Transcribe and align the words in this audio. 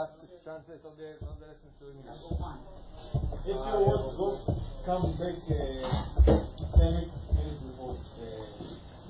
uh, 0.00 0.06
translate 0.44 0.80
all 0.84 0.96
the, 0.96 1.12
all 1.26 1.36
the 1.36 1.46
lessons 1.46 1.76
to 1.76 1.84
English. 1.92 2.16
If 3.44 3.52
you 3.52 3.52
want 3.52 4.16
to 4.16 4.56
come 4.86 5.12
back, 5.20 5.44
uh, 5.44 6.40
10 6.78 7.12
minutes 7.36 7.60
before 7.60 8.00
the, 8.16 8.30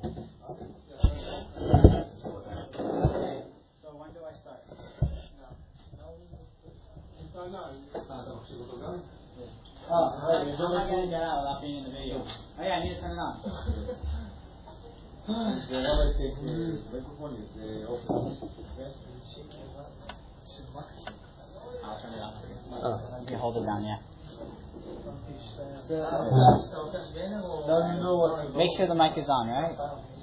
sure 28.80 28.86
the 28.88 28.94
mic 28.94 29.16
is 29.18 29.28
on, 29.28 29.48
right? 29.52 29.76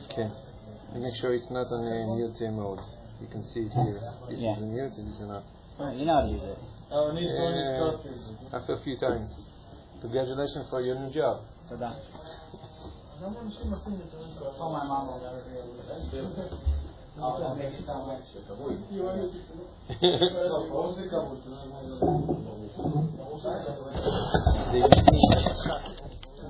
Okay. 0.09 0.29
And 0.93 1.01
make 1.03 1.15
sure 1.21 1.33
it's 1.33 1.49
not 1.49 1.67
on 1.69 1.85
uh, 1.85 2.15
mute 2.17 2.33
uh, 2.41 2.51
mode. 2.51 2.79
You 3.21 3.27
can 3.29 3.43
see 3.53 3.61
it 3.69 3.73
here. 3.73 4.01
This 4.29 4.39
Yeah. 4.39 4.57
is 4.57 4.63
on 4.63 4.73
mute 4.73 4.93
and 4.97 5.07
this 5.07 5.17
is 5.21 5.27
not. 5.27 5.43
Oh, 5.79 5.91
you 5.93 6.05
know 6.05 6.15
how 6.17 6.25
to 6.25 6.31
use 6.33 6.41
it. 6.41 6.57
Now 6.89 7.11
need 7.13 7.29
to 7.29 7.33
Yeah. 7.33 7.77
start 7.77 8.05
it. 8.05 8.53
After 8.53 8.73
a 8.73 8.81
few 8.83 8.97
times. 8.97 9.29
Congratulations 10.01 10.67
for 10.69 10.81
your 10.81 10.99
new 10.99 11.11
job. 11.13 11.45
So 11.69 11.77
done. 11.77 11.95
Oh, 13.23 13.29
my 14.73 14.83
mom 14.83 15.07
will 15.07 15.21
never 15.21 15.41
be 15.47 15.55
able 15.57 15.77
to 15.77 16.57
I'll 17.15 17.37
I'll 17.45 17.55
make 17.55 17.73
it 17.73 17.85
sound 17.85 18.07
like 18.07 18.23
זה 18.33 18.39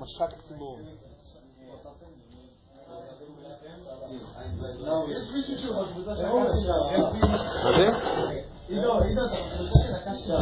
משק 0.00 0.30
יש 5.09 5.31
מישהו 5.31 5.57
שהוא 5.57 5.83
בקבוצה 5.83 6.15
של 6.15 6.25
הקשה. 6.25 6.73
מה 7.63 7.71
זה? 7.77 7.89
עידו, 8.69 8.99
עידו, 8.99 9.25
אתה 9.25 9.35
בקבוצה 9.35 9.79
של 9.79 9.95
הקשה. 9.95 10.37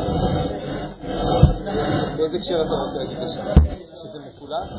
באיזה 2.18 2.38
הקשר 2.38 2.62
אתה 2.62 2.74
רוצה 2.74 2.98
להגיד 2.98 3.18
עכשיו? 3.18 3.46
שזה 4.04 4.20
מפולט? 4.28 4.70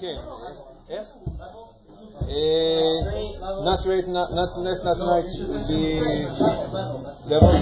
כן. 0.00 0.14
איך? 0.88 1.08
אה, 2.28 3.00
not 3.64 3.80
rate, 3.80 4.08
not, 4.08 4.30
not 4.32 4.50
less, 4.58 4.80
not 4.84 4.98
right, 4.98 5.28
would 5.48 5.66
be 5.68 5.80
level. 7.28 7.54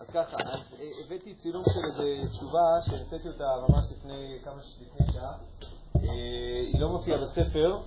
אז 0.00 0.06
ככה, 0.12 0.36
אז 0.36 0.60
אה, 0.80 0.86
הבאתי 1.06 1.34
צילום 1.34 1.64
של 1.64 1.80
איזו 1.84 2.28
תשובה 2.32 2.82
שהמצאתי 2.82 3.28
אותה 3.28 3.44
ממש 3.68 3.84
לפני 3.92 4.38
כמה 4.44 4.62
שעה. 5.12 5.32
אה, 5.96 6.10
היא 6.72 6.80
לא 6.80 6.88
מופיעה 6.88 7.18
בספר. 7.18 7.78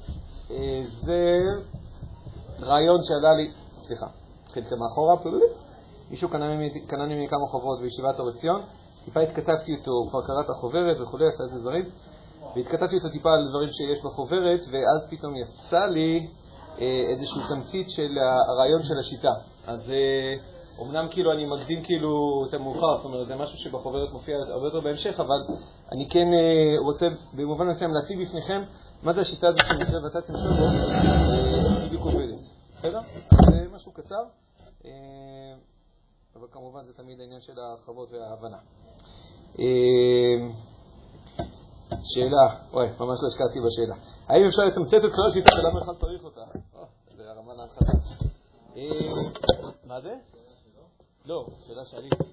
אה, 0.52 0.84
זה 1.06 1.40
רעיון 2.68 3.04
שעלה 3.04 3.34
לי, 3.34 3.52
סליחה, 3.82 4.06
נתחיל 4.46 4.64
כמה 4.70 4.86
אחורה, 4.94 5.16
מישהו 6.12 6.30
קנה 6.30 6.56
ממני 6.56 6.82
קנה 6.88 7.06
ממני 7.06 7.28
כמה 7.28 7.48
חוברות 7.48 7.82
בישיבת 7.82 8.20
אור 8.20 8.30
עציון, 8.30 8.62
טיפה 9.06 9.20
התכתבתי 9.20 9.72
איתו, 9.72 9.92
הוא 9.92 10.10
כבר 10.10 10.22
קרא 10.22 10.42
את 10.46 10.50
החוברת 10.50 11.00
וכולי, 11.00 11.28
עשה 11.28 11.44
את 11.44 11.50
זה 11.50 11.60
זריז, 11.60 11.94
והתכתבתי 12.56 12.96
איתו 12.96 13.10
טיפה 13.10 13.30
על 13.34 13.50
דברים 13.50 13.70
שיש 13.70 14.04
בחוברת, 14.04 14.60
ואז 14.72 15.08
פתאום 15.10 15.34
יצא 15.36 15.86
לי 15.86 16.28
אה, 16.82 17.06
איזשהו 17.10 17.42
תמצית 17.50 17.90
של 17.90 18.18
הרעיון 18.50 18.84
של 18.84 19.00
השיטה. 19.00 19.34
אז 19.68 19.92
אה, 19.92 20.36
אומנם 20.78 21.08
כאילו 21.12 21.32
אני 21.32 21.46
מקדים 21.46 21.84
כאילו 21.84 22.46
את 22.50 22.54
המאוחר, 22.54 22.96
זאת 22.96 23.06
אומרת 23.06 23.28
זה 23.28 23.36
משהו 23.36 23.58
שבחוברת 23.58 24.12
מופיע 24.12 24.38
הרבה 24.50 24.68
יותר 24.68 24.80
בהמשך, 24.80 25.20
אבל 25.20 25.40
אני 25.92 26.10
כן 26.10 26.28
אה, 26.34 26.80
רוצה 26.86 27.08
במובן 27.34 27.68
מסוים 27.68 27.94
להציג 27.94 28.22
בפניכם 28.22 28.62
מה 29.04 29.14
זה 29.14 29.22
השיטה 29.22 29.48
הזאת 29.48 29.62
מקרה 29.62 30.06
ות"ת 30.06 30.30
עם 30.30 30.36
שלמה, 30.38 30.74
אה, 31.04 31.86
בדיוק 31.86 32.04
עובדת. 32.04 32.40
בסדר? 32.78 33.00
זה 33.52 33.68
משהו 33.72 33.92
קצר. 33.92 34.24
אה, 34.86 34.92
אבל 36.36 36.48
כמובן 36.52 36.84
זה 36.84 36.94
תמיד 36.94 37.20
העניין 37.20 37.42
של 37.42 37.60
ההרחבות 37.60 38.12
וההבנה. 38.12 38.58
אה, 39.60 40.36
שאלה, 42.04 42.64
וואי, 42.72 42.88
ממש 42.88 43.20
לא 43.24 43.28
השקעתי 43.28 43.60
בשאלה. 43.62 43.96
האם 44.28 44.46
אפשר 44.48 44.66
לתמצת 44.66 45.06
את 45.06 45.12
כל 45.16 45.26
השיטה 45.28 45.50
ולמה 45.60 45.80
בכלל 45.82 45.96
צריך 45.96 46.24
אותה? 46.24 46.42
או, 46.76 46.86
זה 47.18 47.30
הרמה 47.30 47.54
להנחתה. 47.54 47.92
אה, 48.76 48.84
מה 49.86 50.02
זה? 50.02 50.16
לא, 51.26 51.46
שאלה 51.68 51.86
שעליתי. 51.86 52.24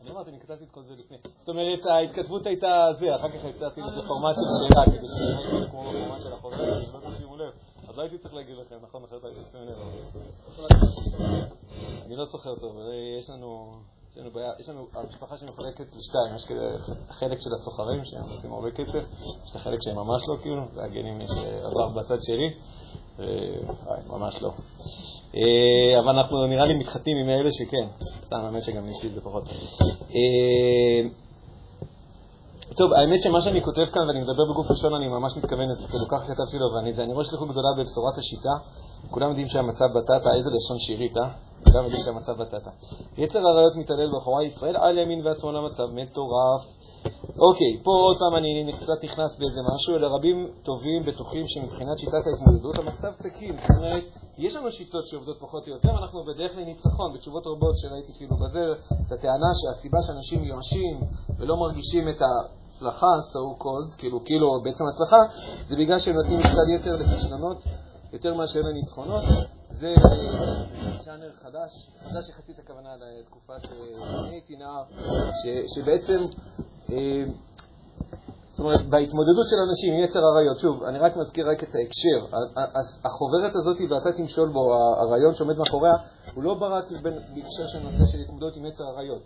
אני 0.00 0.10
אמרתי, 0.10 0.30
אני 0.30 0.40
כתבתי 0.40 0.64
את 0.64 0.70
כל 0.70 0.82
זה 0.82 0.94
לפני. 0.94 1.16
זאת 1.40 1.48
אומרת, 1.48 1.86
ההתכתבות 1.86 2.46
הייתה 2.46 2.86
זה, 2.98 3.16
אחר 3.16 3.28
כך 3.28 3.44
יצאתי 3.44 3.80
לזה 3.80 4.08
פורמט 4.08 4.36
של 4.36 4.50
שאלה, 4.58 4.84
כדי 4.86 5.06
שזה 5.08 5.24
יהיה 5.24 5.68
כמו 5.70 5.82
בפורמט 5.82 6.20
של 6.20 6.32
אז 6.32 6.94
לא 6.94 7.10
תשימו 7.14 7.36
לב. 7.36 7.52
לא 7.96 8.02
הייתי 8.02 8.18
צריך 8.18 8.34
להגיד 8.34 8.56
לכם, 8.56 8.76
נכון, 8.82 9.04
אחרת 9.04 9.24
הייתי 9.24 9.40
שימו 9.52 9.64
לב. 9.64 9.76
אני 12.06 12.16
לא 12.16 12.24
זוכר 12.24 12.54
טוב, 12.54 12.76
יש 13.20 13.30
לנו, 13.30 13.72
יש 14.10 14.18
לנו 14.18 14.30
בעיה, 14.30 14.52
יש 14.60 14.68
לנו, 14.68 14.86
המשפחה 14.94 15.36
שמחולקת 15.36 15.96
לשתיים, 15.96 16.34
יש 16.36 16.44
כזה 16.44 16.92
חלק 17.10 17.38
של 17.40 17.50
הסוחרים 17.54 18.04
שהם 18.04 18.22
עושים 18.22 18.52
הרבה 18.52 18.70
כסף, 18.70 19.04
יש 19.44 19.50
את 19.50 19.56
החלק 19.56 19.78
שהם 19.82 19.96
ממש 19.96 20.22
לא 20.28 20.36
כאילו, 20.42 20.62
והגנים 20.74 21.20
יש 21.20 21.30
עבר 21.62 21.88
בצד 21.88 22.22
שלי, 22.22 22.54
וואי, 23.18 24.00
ממש 24.06 24.42
לא. 24.42 24.50
אה, 25.34 26.00
אבל 26.00 26.18
אנחנו 26.18 26.46
נראה 26.46 26.66
לי 26.66 26.74
מתחתנים 26.74 27.16
עם 27.16 27.28
אלה 27.28 27.50
שכן, 27.52 28.04
סתם 28.26 28.36
האמת 28.36 28.64
שגם 28.64 28.88
את 28.88 29.14
זה 29.14 29.20
פחות. 29.20 29.44
טוב, 32.76 32.92
האמת 32.92 33.22
שמה 33.22 33.40
שאני 33.40 33.62
כותב 33.62 33.84
כאן 33.92 34.02
ואני 34.08 34.20
מדבר 34.20 34.44
בגוף 34.50 34.70
ראשון, 34.70 34.94
אני 34.94 35.08
ממש 35.08 35.36
מתכוון 35.36 35.68
לזה, 35.68 35.88
כאילו 35.88 36.08
ככה 36.08 36.24
כתבתי 36.34 36.58
לו, 36.58 36.66
ואני 36.74 36.92
זה, 36.92 37.04
אני 37.04 37.12
רואה 37.12 37.24
שליחות 37.24 37.48
גדולה 37.48 37.68
בבשורת 37.78 38.18
השיטה. 38.18 38.54
כולם 39.10 39.28
יודעים 39.28 39.48
שהמצב 39.48 39.84
בטטה, 39.94 40.34
איזה 40.34 40.50
לשון 40.50 40.78
שירית, 40.78 41.16
אה? 41.16 41.28
כולם 41.72 41.84
יודעים 41.84 42.02
שהמצב 42.02 42.32
בטטה. 42.32 42.70
יצר 43.18 43.38
הרעיות 43.38 43.76
מתעלל 43.76 44.10
בחורי 44.16 44.44
ישראל, 44.44 44.76
על 44.76 44.98
ימין 44.98 45.26
ועל 45.26 45.34
שמאל 45.34 45.56
המצב 45.56 45.86
מטורף. 45.92 46.62
אוקיי, 47.38 47.80
פה 47.82 47.90
עוד 47.90 48.16
פעם 48.18 48.36
אני 48.36 48.72
קצת 48.72 49.04
נכנס 49.04 49.38
באיזה 49.38 49.60
משהו, 49.74 49.96
אלה 49.96 50.08
רבים 50.08 50.48
טובים, 50.62 51.02
בטוחים 51.02 51.44
שמבחינת 51.46 51.98
שיטת 51.98 52.26
ההתמודדות 52.26 52.78
המצב 52.78 53.12
תקין. 53.12 53.56
זאת 53.56 53.76
אומרת, 53.78 54.04
יש 54.38 54.56
לנו 54.56 54.70
שיטות 54.70 55.06
שעובדות 55.06 55.36
פחות 55.40 55.68
או 55.68 55.72
יותר, 55.72 55.90
אנחנו 55.90 56.24
בדרך 56.24 56.56
לניצחון, 56.56 57.14
בתשובות 57.14 57.46
רבות 57.46 57.78
שראיתי 57.78 58.12
כאילו 58.16 58.36
בזה, 58.36 58.60
את 59.06 59.12
הטענה 59.12 59.50
שהסיבה 59.54 59.98
שאנשים 60.06 60.42
מיואשים 60.42 61.00
ולא 61.38 61.56
מרגישים 61.56 62.08
את 62.08 62.22
ההצלחה, 62.76 63.06
so 63.32 63.62
called, 63.62 63.98
כאילו, 63.98 64.24
כאילו 64.24 64.60
בעצם 64.62 64.84
הצלחה, 64.88 65.16
זה 65.68 65.76
בגלל 65.76 65.98
שהם 65.98 66.14
נותנים 66.14 66.38
משקל 66.38 66.70
יתר 66.74 66.96
לכישלונות 66.96 67.62
יותר 68.12 68.34
מאשר 68.34 68.60
לניצחונות. 68.60 69.24
זה 69.70 69.86
אה, 69.86 70.98
ז'אנר 71.04 71.30
חדש, 71.42 71.90
חדש 72.04 72.28
יחסית 72.28 72.58
הכוונה 72.58 72.88
לתקופה 72.96 73.52
שאני 73.60 74.30
הייתי 74.30 74.56
נער, 74.56 74.82
שבעצם, 75.74 76.24
אה, 76.92 77.24
זאת 78.50 78.58
אומרת, 78.58 78.80
בהתמודדות 78.80 79.46
של 79.50 79.56
אנשים 79.68 79.94
עם 79.94 80.04
יצר 80.04 80.18
הרעיות, 80.18 80.58
שוב, 80.58 80.84
אני 80.84 80.98
רק 80.98 81.16
מזכיר 81.16 81.50
רק 81.50 81.62
את 81.62 81.74
ההקשר, 81.74 82.38
החוברת 83.04 83.54
הזאת 83.54 83.76
ואתה 83.90 84.12
תמשול 84.16 84.48
בו, 84.48 84.74
הרעיון 84.74 85.34
שעומד 85.34 85.58
מאחוריה, 85.58 85.92
הוא 86.34 86.44
לא 86.44 86.54
בא 86.54 86.66
רק 86.66 86.84
בהקשר 87.34 87.66
של 87.72 87.78
נושא 87.78 88.12
של 88.12 88.18
התמודדות 88.18 88.56
עם 88.56 88.66
יצר 88.66 88.84
הרעיות. 88.84 89.22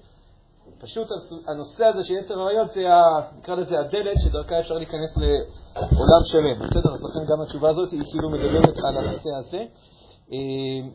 פשוט 0.79 1.09
הנושא 1.47 1.85
הזה 1.85 2.05
של 2.05 2.15
יצר 2.15 2.41
הרעיות 2.41 2.71
זה, 2.71 2.87
נקרא 3.39 3.55
לזה 3.55 3.81
הדלת 3.81 4.21
שדרכה 4.21 4.61
אפשר 4.61 4.75
להיכנס 4.75 5.17
לעולם 5.17 6.25
שלם, 6.25 6.59
בסדר? 6.61 6.95
אז 6.95 7.05
לכן 7.05 7.33
גם 7.33 7.41
התשובה 7.41 7.71
הזאת 7.71 7.91
היא 7.91 8.03
כאילו 8.11 8.31
מדברת 8.31 8.79
על 8.89 8.97
הנושא 8.97 9.31
הזה. 9.39 9.65
אה, 10.33 10.89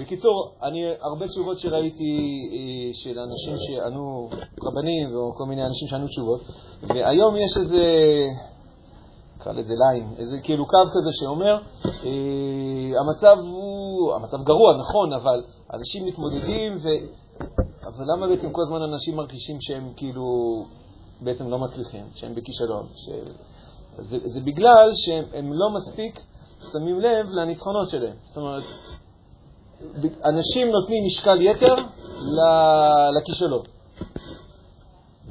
בקיצור, 0.00 0.54
אני, 0.62 0.84
הרבה 1.00 1.28
תשובות 1.28 1.58
שראיתי 1.58 2.40
אה, 2.52 2.94
של 2.94 3.18
אנשים 3.18 3.54
שענו, 3.58 4.28
רבנים 4.62 5.14
או 5.14 5.34
כל 5.34 5.44
מיני 5.48 5.66
אנשים 5.66 5.88
שענו 5.88 6.06
תשובות, 6.06 6.40
והיום 6.82 7.36
יש 7.36 7.56
איזה, 7.56 7.84
נקרא 9.36 9.52
לזה 9.52 9.74
ליין, 9.74 10.14
איזה 10.18 10.38
כאילו 10.42 10.66
קו 10.66 10.78
כזה 10.92 11.10
שאומר, 11.12 11.58
אה, 11.86 13.00
המצב 13.00 13.36
הוא, 13.38 14.14
המצב 14.14 14.42
גרוע, 14.42 14.76
נכון, 14.76 15.12
אבל 15.12 15.42
אנשים 15.74 16.06
מתמודדים, 16.06 16.76
ו... 16.82 16.88
אבל 17.84 18.04
למה 18.12 18.28
בעצם 18.28 18.50
כל 18.50 18.62
הזמן 18.62 18.82
אנשים 18.82 19.16
מרגישים 19.16 19.56
שהם 19.60 19.92
כאילו 19.96 20.24
בעצם 21.20 21.50
לא 21.50 21.58
מצליחים, 21.58 22.06
שהם 22.14 22.34
בכישלון? 22.34 22.86
ש... 22.94 23.08
זה, 23.98 24.18
זה 24.24 24.40
בגלל 24.40 24.90
שהם 24.94 25.52
לא 25.52 25.70
מספיק 25.70 26.20
שמים 26.72 27.00
לב 27.00 27.26
לניצחונות 27.30 27.88
שלהם. 27.88 28.16
זאת 28.24 28.36
אומרת, 28.36 28.62
אנשים 30.24 30.68
נותנים 30.68 31.06
משקל 31.06 31.40
יתר 31.40 31.74
לכישלון. 33.18 33.62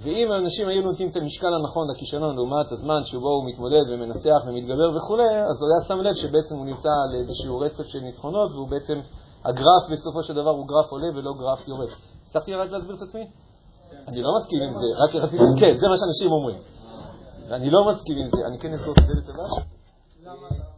ואם 0.03 0.31
האנשים 0.31 0.67
היו 0.67 0.81
נותנים 0.81 1.09
את 1.09 1.15
המשקל 1.15 1.53
הנכון 1.53 1.87
לכישלון 1.91 2.35
לעומת 2.35 2.71
הזמן 2.71 3.03
שבו 3.03 3.29
הוא 3.29 3.49
מתמודד 3.49 3.81
ומנצח 3.89 4.41
ומתגבר 4.47 4.97
וכו', 4.97 5.21
אז 5.21 5.61
הוא 5.61 5.69
היה 5.69 5.87
שם 5.87 5.97
לב 6.01 6.13
שבעצם 6.13 6.55
הוא 6.55 6.65
נמצא 6.65 6.89
על 6.89 7.15
איזשהו 7.15 7.59
רצף 7.59 7.83
של 7.85 7.99
ניצחונות, 7.99 8.51
והוא 8.51 8.69
בעצם, 8.69 8.99
הגרף 9.45 9.89
בסופו 9.91 10.23
של 10.23 10.33
דבר 10.33 10.49
הוא 10.49 10.67
גרף 10.67 10.91
עולה 10.91 11.09
ולא 11.09 11.33
גרף 11.39 11.67
יורד. 11.67 11.89
הצלחתי 12.31 12.53
רק 12.53 12.69
להסביר 12.71 12.95
את 12.95 13.01
עצמי? 13.01 13.27
אני 14.07 14.21
לא 14.21 14.29
מסכים 14.37 14.59
עם 14.61 14.73
זה, 14.73 14.85
רק 15.03 15.15
רציתי, 15.15 15.43
כן, 15.59 15.73
זה 15.77 15.87
מה 15.87 15.97
שאנשים 15.97 16.31
אומרים. 16.31 16.61
אני 17.51 17.69
לא 17.69 17.87
מסכים 17.89 18.17
עם 18.17 18.27
זה, 18.27 18.47
אני 18.47 18.59
כן 18.59 18.73
אסגור 18.73 18.93
את 18.93 18.97
הדלת 18.97 19.29
הבאה? 19.29 19.65
למה 20.21 20.47
אתה 20.47 20.71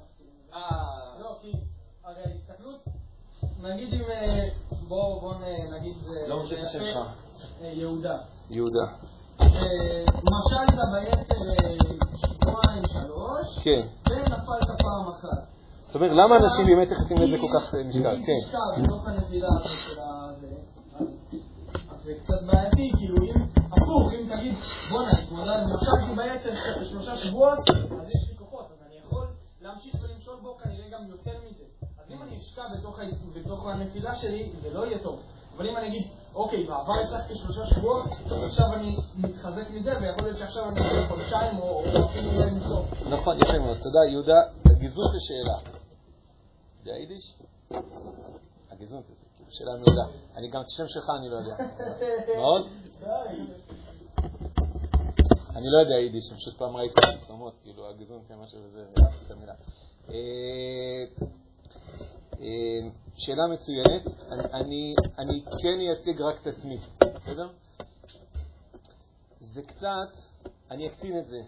נגיד 3.74 3.94
אם, 3.94 4.02
אה, 4.02 4.50
בואו 4.88 5.22
בוא 5.22 5.34
נגיד, 5.72 5.96
לא 6.28 6.44
משנה 6.44 6.62
את 6.62 6.66
השם 6.66 6.80
שלך. 6.86 6.98
אה, 7.62 7.68
יהודה. 7.68 8.18
יהודה. 8.50 8.86
אה, 9.42 9.48
משלת 10.32 10.80
ביתר 10.94 11.36
שבועיים 12.16 12.84
שלוש, 12.88 13.60
כן. 13.64 13.82
ונפלת 14.10 14.82
פעם 14.82 15.10
אחת. 15.10 15.48
זאת 15.82 15.96
אומרת, 15.96 16.12
למה 16.12 16.36
אנשים 16.36 16.66
באמת 16.66 16.92
נכנסים 16.92 17.18
לזה 17.18 17.38
כל 17.38 17.48
כך 17.60 17.74
משקל? 17.86 18.18
כן. 18.26 18.34
משקל 18.48 18.82
בתוך 18.84 19.08
הנפילה 19.08 19.48
של 19.64 20.00
אז 20.02 20.23
זה 22.04 22.14
קצת 22.24 22.42
בעייתי, 22.44 22.92
כאילו 22.98 23.16
אם, 23.24 23.42
הפוך, 23.72 24.14
אם 24.14 24.36
תגיד, 24.36 24.56
בואנה, 24.92 25.12
התמודד, 25.12 25.64
משלתי 25.66 26.16
ביתר 26.16 26.56
שלושה 26.90 27.16
שבועות, 27.16 27.60
אז 27.70 28.10
יש 28.16 28.30
לי 28.30 28.38
כוחות, 28.38 28.66
אז 28.72 28.88
אני 28.88 28.96
יכול 29.06 29.28
להמשיך 29.62 29.96
ולמשול 30.02 30.36
בו 30.42 30.58
כנראה 30.64 30.90
גם 30.90 31.08
יותר 31.10 31.32
מזה. 31.32 31.64
אז 31.82 32.12
אם 32.12 32.22
אני 32.22 32.38
אשקע 32.38 32.64
בתוך, 32.78 33.00
בתוך 33.36 33.68
הנפילה 33.68 34.16
שלי, 34.16 34.52
זה 34.62 34.74
לא 34.74 34.86
יהיה 34.86 35.00
טוב. 35.00 35.20
אבל 35.58 35.70
אם 35.70 35.78
אני 35.78 35.88
אגיד, 35.88 36.08
אוקיי, 36.36 36.64
בעבר 36.64 36.94
הצלחתי 36.94 37.36
שלושה 37.36 37.66
שבועות, 37.66 38.06
עכשיו 38.46 38.74
אני 38.74 38.98
מתחזק 39.18 39.70
מזה, 39.70 39.94
ויכול 40.02 40.24
להיות 40.24 40.38
שעכשיו 40.38 40.70
אני 40.70 40.80
אעשה 40.80 41.08
חודשיים, 41.08 41.58
או 41.58 41.84
אפילו 42.06 42.30
אולי 42.32 42.52
מסוף. 42.52 42.86
נכון, 43.10 43.38
יפה 43.38 43.60
מאוד. 43.60 43.78
תודה, 43.78 44.00
יהודה. 44.12 44.42
גיזוז 44.80 45.16
לשאלה. 45.16 45.58
יודע 46.80 47.00
יידיש? 47.00 47.36
הגיזוז, 48.72 49.04
כאילו 49.06 49.23
שאלה 49.54 49.72
מעולה. 49.72 50.06
אני 50.36 50.48
גם 50.50 50.62
את 50.62 50.66
השם 50.66 50.88
שלך 50.88 51.10
אני 51.20 51.30
לא 51.30 51.36
יודע. 51.36 51.56
מאוד? 52.38 52.68
אני 55.56 55.66
לא 55.70 55.78
יודע 55.78 55.96
יידיש, 55.96 56.32
אני 56.32 56.40
פשוט 56.40 56.58
פעם 56.58 56.76
ראיתי 56.76 57.02
פרסומות, 57.02 57.54
כאילו, 57.64 57.90
הגיזון 57.90 58.22
כמשהו 58.28 58.60
וזה, 58.64 58.86
ואהבתי 58.96 59.26
את 59.26 59.32
המילה. 59.32 59.54
אה, 60.10 60.16
אה, 62.40 62.90
שאלה 63.18 63.48
מצוינת. 63.48 64.24
אני, 64.54 64.96
כן 65.62 65.80
אייצג 65.80 66.22
רק 66.22 66.42
את 66.42 66.48
עצמי, 66.48 66.78
בסדר? 67.16 67.48
זה 69.40 69.62
קצת, 69.62 70.22
אני 70.72 70.88
אקטין 70.88 71.20
את 71.20 71.28
זה. 71.28 71.42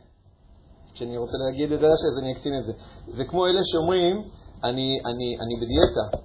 כשאני 0.93 1.17
רוצה 1.17 1.37
להגיד 1.37 1.71
את 1.71 1.79
זה, 1.79 1.87
אז 1.87 2.17
אני 2.21 2.33
אקטין 2.33 2.57
את 2.59 2.65
זה. 2.65 2.73
זה 3.07 3.25
כמו 3.25 3.47
אלה 3.47 3.61
שאומרים, 3.63 4.29
אני, 4.63 4.99
אני, 5.05 5.37
אני 5.39 5.55
בדיאטה. 5.55 6.17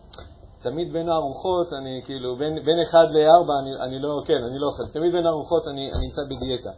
תמיד 0.63 0.93
בין 0.93 1.09
הארוחות, 1.09 1.73
אני 1.73 2.03
כאילו, 2.05 2.37
בין, 2.37 2.65
בין 2.65 2.77
1 2.89 2.95
ל-4, 2.95 3.63
אני, 3.63 3.73
אני 3.85 3.99
לא, 3.99 4.21
כן, 4.27 4.43
אני 4.51 4.59
לא 4.59 4.67
אוכל. 4.67 4.89
תמיד 4.93 5.13
בין 5.13 5.27
הארוחות 5.27 5.69
אני, 5.69 5.93
אני 5.93 6.07
נמצא 6.07 6.23
בדיאטה. 6.31 6.71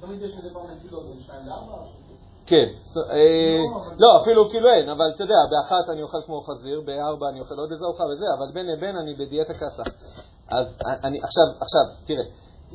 תמיד 0.00 0.22
יש 0.22 0.32
מדי 0.36 0.54
פעם 0.54 0.70
נפילות 0.76 1.04
בין 1.08 1.20
2 1.20 1.46
ל-4? 1.46 2.04
כן, 2.46 2.66
אה, 3.10 3.62
לא, 3.98 4.22
אפילו 4.22 4.48
כאילו 4.50 4.68
אין, 4.68 4.88
אבל 4.88 5.12
אתה 5.14 5.24
יודע, 5.24 5.34
באחת 5.50 5.90
אני 5.92 6.02
אוכל 6.02 6.18
כמו 6.26 6.40
חזיר, 6.40 6.80
בארבע 6.86 7.28
אני 7.28 7.40
אוכל 7.40 7.54
עוד 7.54 7.72
איזה 7.72 7.84
ארוחה 7.84 8.04
וזה, 8.04 8.26
אבל 8.38 8.52
בין 8.54 8.66
לבין 8.66 8.96
אני 8.96 9.14
בדיאטה 9.14 9.54
קסה. 9.54 9.82
אז 10.48 10.78
אני, 11.04 11.18
עכשיו, 11.22 11.44
עכשיו, 11.60 12.04
תראה, 12.06 12.24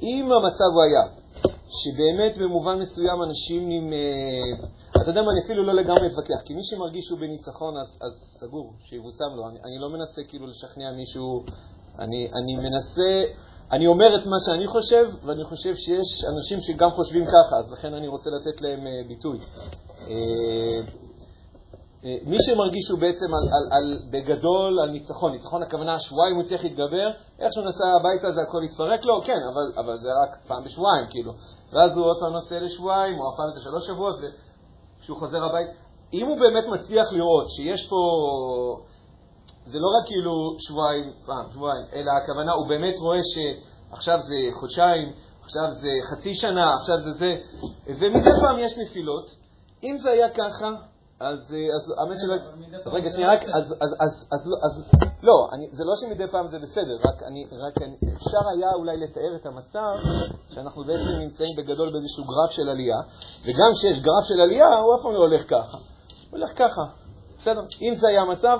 אם 0.03 0.31
המצב 0.31 0.69
הוא 0.73 0.83
היה 0.83 1.03
שבאמת 1.79 2.37
במובן 2.37 2.79
מסוים 2.79 3.23
אנשים 3.23 3.69
עם... 3.69 3.93
אתה 4.91 5.09
יודע 5.09 5.21
מה, 5.21 5.31
אני 5.31 5.45
אפילו 5.45 5.63
לא 5.63 5.73
לגמרי 5.73 6.07
אתווכח, 6.07 6.41
כי 6.45 6.53
מי 6.53 6.63
שמרגיש 6.63 7.05
שהוא 7.05 7.19
בניצחון 7.19 7.77
אז, 7.77 7.97
אז 8.01 8.39
סגור, 8.39 8.73
שיבושם 8.79 9.35
לו. 9.35 9.49
אני, 9.49 9.59
אני 9.59 9.79
לא 9.79 9.89
מנסה 9.89 10.21
כאילו 10.27 10.47
לשכנע 10.47 10.91
מישהו, 10.91 11.43
אני, 11.99 12.31
אני 12.33 12.55
מנסה 12.55 13.23
אני 13.71 13.87
אומר 13.87 14.15
את 14.15 14.25
מה 14.25 14.35
שאני 14.45 14.67
חושב, 14.67 15.05
ואני 15.23 15.43
חושב 15.43 15.75
שיש 15.75 16.25
אנשים 16.33 16.59
שגם 16.61 16.91
חושבים 16.91 17.25
ככה, 17.25 17.55
אז 17.59 17.71
לכן 17.71 17.93
אני 17.93 18.07
רוצה 18.07 18.29
לתת 18.29 18.61
להם 18.61 18.79
uh, 18.79 19.07
ביטוי. 19.07 19.39
Uh, 19.39 20.07
uh, 22.01 22.05
מי 22.25 22.37
שמרגיש 22.41 22.85
שהוא 22.85 22.99
בעצם 22.99 23.25
על, 23.25 23.43
על, 23.55 23.65
על, 23.71 23.99
בגדול 24.11 24.79
על 24.83 24.89
ניצחון, 24.89 25.31
ניצחון 25.31 25.63
הכוונה 25.63 25.99
שבועיים 25.99 26.35
הוא 26.35 26.43
צריך 26.43 26.63
להתגבר, 26.63 27.07
איך 27.39 27.53
שהוא 27.53 27.65
נסע 27.65 27.87
הביתה 27.99 28.31
זה 28.31 28.41
הכל 28.41 28.63
יתפרק 28.63 29.05
לו, 29.05 29.21
כן, 29.21 29.39
אבל, 29.53 29.83
אבל 29.83 29.97
זה 29.97 30.09
רק 30.23 30.37
פעם 30.47 30.63
בשבועיים, 30.63 31.05
כאילו. 31.09 31.33
ואז 31.73 31.97
הוא 31.97 32.05
עוד 32.05 32.17
פעם 32.19 32.33
נוסע 32.33 32.59
לשבועיים, 32.59 33.19
או 33.19 33.23
אף 33.29 33.37
פעם 33.37 33.51
זה 33.53 33.61
שלוש 33.61 33.87
שבועות, 33.87 34.15
וכשהוא 34.99 35.17
חוזר 35.17 35.43
הביתה, 35.43 35.71
אם 36.13 36.27
הוא 36.27 36.39
באמת 36.39 36.63
מצליח 36.73 37.13
לראות 37.13 37.49
שיש 37.49 37.87
פה 37.87 37.95
זה 39.65 39.79
לא 39.79 39.87
רק 39.87 40.07
כאילו 40.07 40.55
שבועיים, 40.59 41.13
פעם, 41.25 41.45
שבועיים, 41.53 41.85
אלא 41.93 42.11
הכוונה, 42.23 42.51
הוא 42.51 42.67
באמת 42.67 42.95
רואה 42.99 43.19
שעכשיו 43.23 44.19
זה 44.21 44.35
חודשיים, 44.59 45.13
עכשיו 45.43 45.71
זה 45.71 45.89
חצי 46.11 46.35
שנה, 46.35 46.73
עכשיו 46.73 46.99
זה 46.99 47.11
זה, 47.11 47.35
ומדי 47.85 48.29
פעם 48.41 48.59
יש 48.59 48.77
נפילות. 48.77 49.29
אם 49.83 49.97
זה 49.97 50.09
היה 50.11 50.29
ככה, 50.29 50.71
אז, 51.19 51.39
אז 51.75 51.93
האמת 51.97 52.17
שלא... 52.21 52.35
רגע, 52.85 53.09
שנייה, 53.09 53.33
רק, 53.33 53.43
אז, 54.31 54.47
לא, 55.23 55.49
זה 55.71 55.83
לא 55.83 55.93
שמדי 55.95 56.27
פעם 56.31 56.47
זה 56.47 56.59
בסדר, 56.59 56.97
רק, 57.05 57.23
אני, 57.23 57.45
רק 57.51 57.81
אני, 57.81 57.95
אפשר 57.95 58.49
היה 58.55 58.71
אולי 58.75 58.97
לתאר 58.97 59.35
את 59.41 59.45
המצב 59.45 59.95
שאנחנו 60.49 60.83
בעצם 60.83 61.19
נמצאים 61.19 61.55
בגדול 61.57 61.91
באיזשהו 61.91 62.23
גרף 62.23 62.51
של 62.51 62.69
עלייה, 62.69 62.97
וגם 63.45 63.71
כשיש 63.73 63.99
גרף 63.99 64.23
של 64.27 64.41
עלייה, 64.41 64.77
הוא 64.77 64.95
אף 64.95 65.01
פעם 65.01 65.13
לא 65.13 65.19
הולך 65.19 65.49
ככה, 65.49 65.77
הוא 65.77 66.39
הולך 66.39 66.51
ככה. 66.55 66.81
בסדר, 67.39 67.61
אם 67.81 67.93
זה 67.95 68.07
היה 68.07 68.21
המצב, 68.21 68.57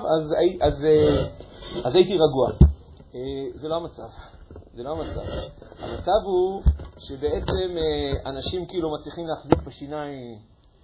אז, 0.60 0.84
אה, 0.84 1.90
הייתי 1.94 2.14
רגוע. 2.14 2.50
אה, 3.14 3.20
זה 3.54 3.68
לא 3.68 3.76
המצב. 3.76 4.08
זה 4.72 4.82
לא 4.82 4.90
המצב. 4.90 5.20
המצב 5.80 6.20
הוא 6.24 6.62
שבעצם 6.98 7.76
אה, 7.76 8.30
אנשים 8.30 8.66
כאילו 8.66 8.94
מצליחים 8.94 9.26
להחזיק 9.26 9.62
בשיניים 9.62 10.38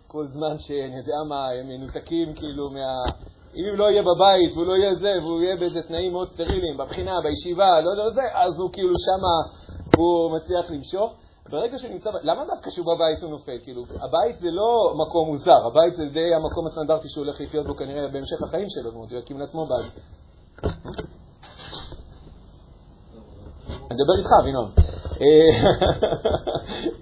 כל 0.06 0.26
זמן 0.26 0.58
שאני 0.58 0.96
יודע 0.96 1.16
מה, 1.28 1.48
הם 1.60 1.68
מנותקים 1.68 2.34
כאילו 2.34 2.70
מה... 2.70 3.02
אם 3.56 3.64
הוא 3.70 3.78
לא 3.78 3.90
יהיה 3.90 4.02
בבית 4.02 4.52
והוא 4.54 4.66
לא 4.66 4.72
יהיה 4.72 4.94
זה, 4.94 5.12
והוא 5.22 5.42
יהיה 5.42 5.56
באיזה 5.56 5.82
תנאים 5.82 6.12
מאוד 6.12 6.28
סטריליים, 6.28 6.76
בבחינה, 6.76 7.20
בישיבה, 7.22 7.80
לא 7.80 7.90
יודע 7.90 8.10
זה, 8.14 8.22
אז 8.34 8.58
הוא 8.58 8.70
כאילו 8.72 8.92
שמה, 9.06 9.36
הוא 9.96 10.36
מצליח 10.36 10.70
למשוך. 10.70 11.12
ברגע 11.50 11.78
שהוא 11.78 11.90
נמצא, 11.90 12.10
למה 12.22 12.44
דווקא 12.46 12.70
שהוא 12.70 12.86
בבית 12.86 13.22
הוא 13.22 13.30
נופל? 13.30 13.58
כאילו, 13.62 13.82
הבית 13.82 14.38
זה 14.38 14.48
לא 14.50 14.94
מקום 14.94 15.28
מוזר, 15.28 15.66
הבית 15.66 15.94
זה 15.96 16.04
די 16.12 16.34
המקום 16.34 16.66
הסטנדרטי 16.66 17.08
שהוא 17.08 17.24
הולך 17.24 17.40
לחיות 17.40 17.66
בו 17.66 17.74
כנראה 17.74 18.08
בהמשך 18.08 18.42
החיים 18.42 18.68
שלו, 18.68 18.82
זאת 18.82 18.94
אומרת, 18.94 19.10
הוא 19.10 19.18
יקים 19.18 19.38
לעצמו 19.38 19.66
בית. 19.66 19.92
אני 23.90 23.94
מדבר 23.94 24.16
איתך, 24.18 24.30
אבינון. 24.42 24.70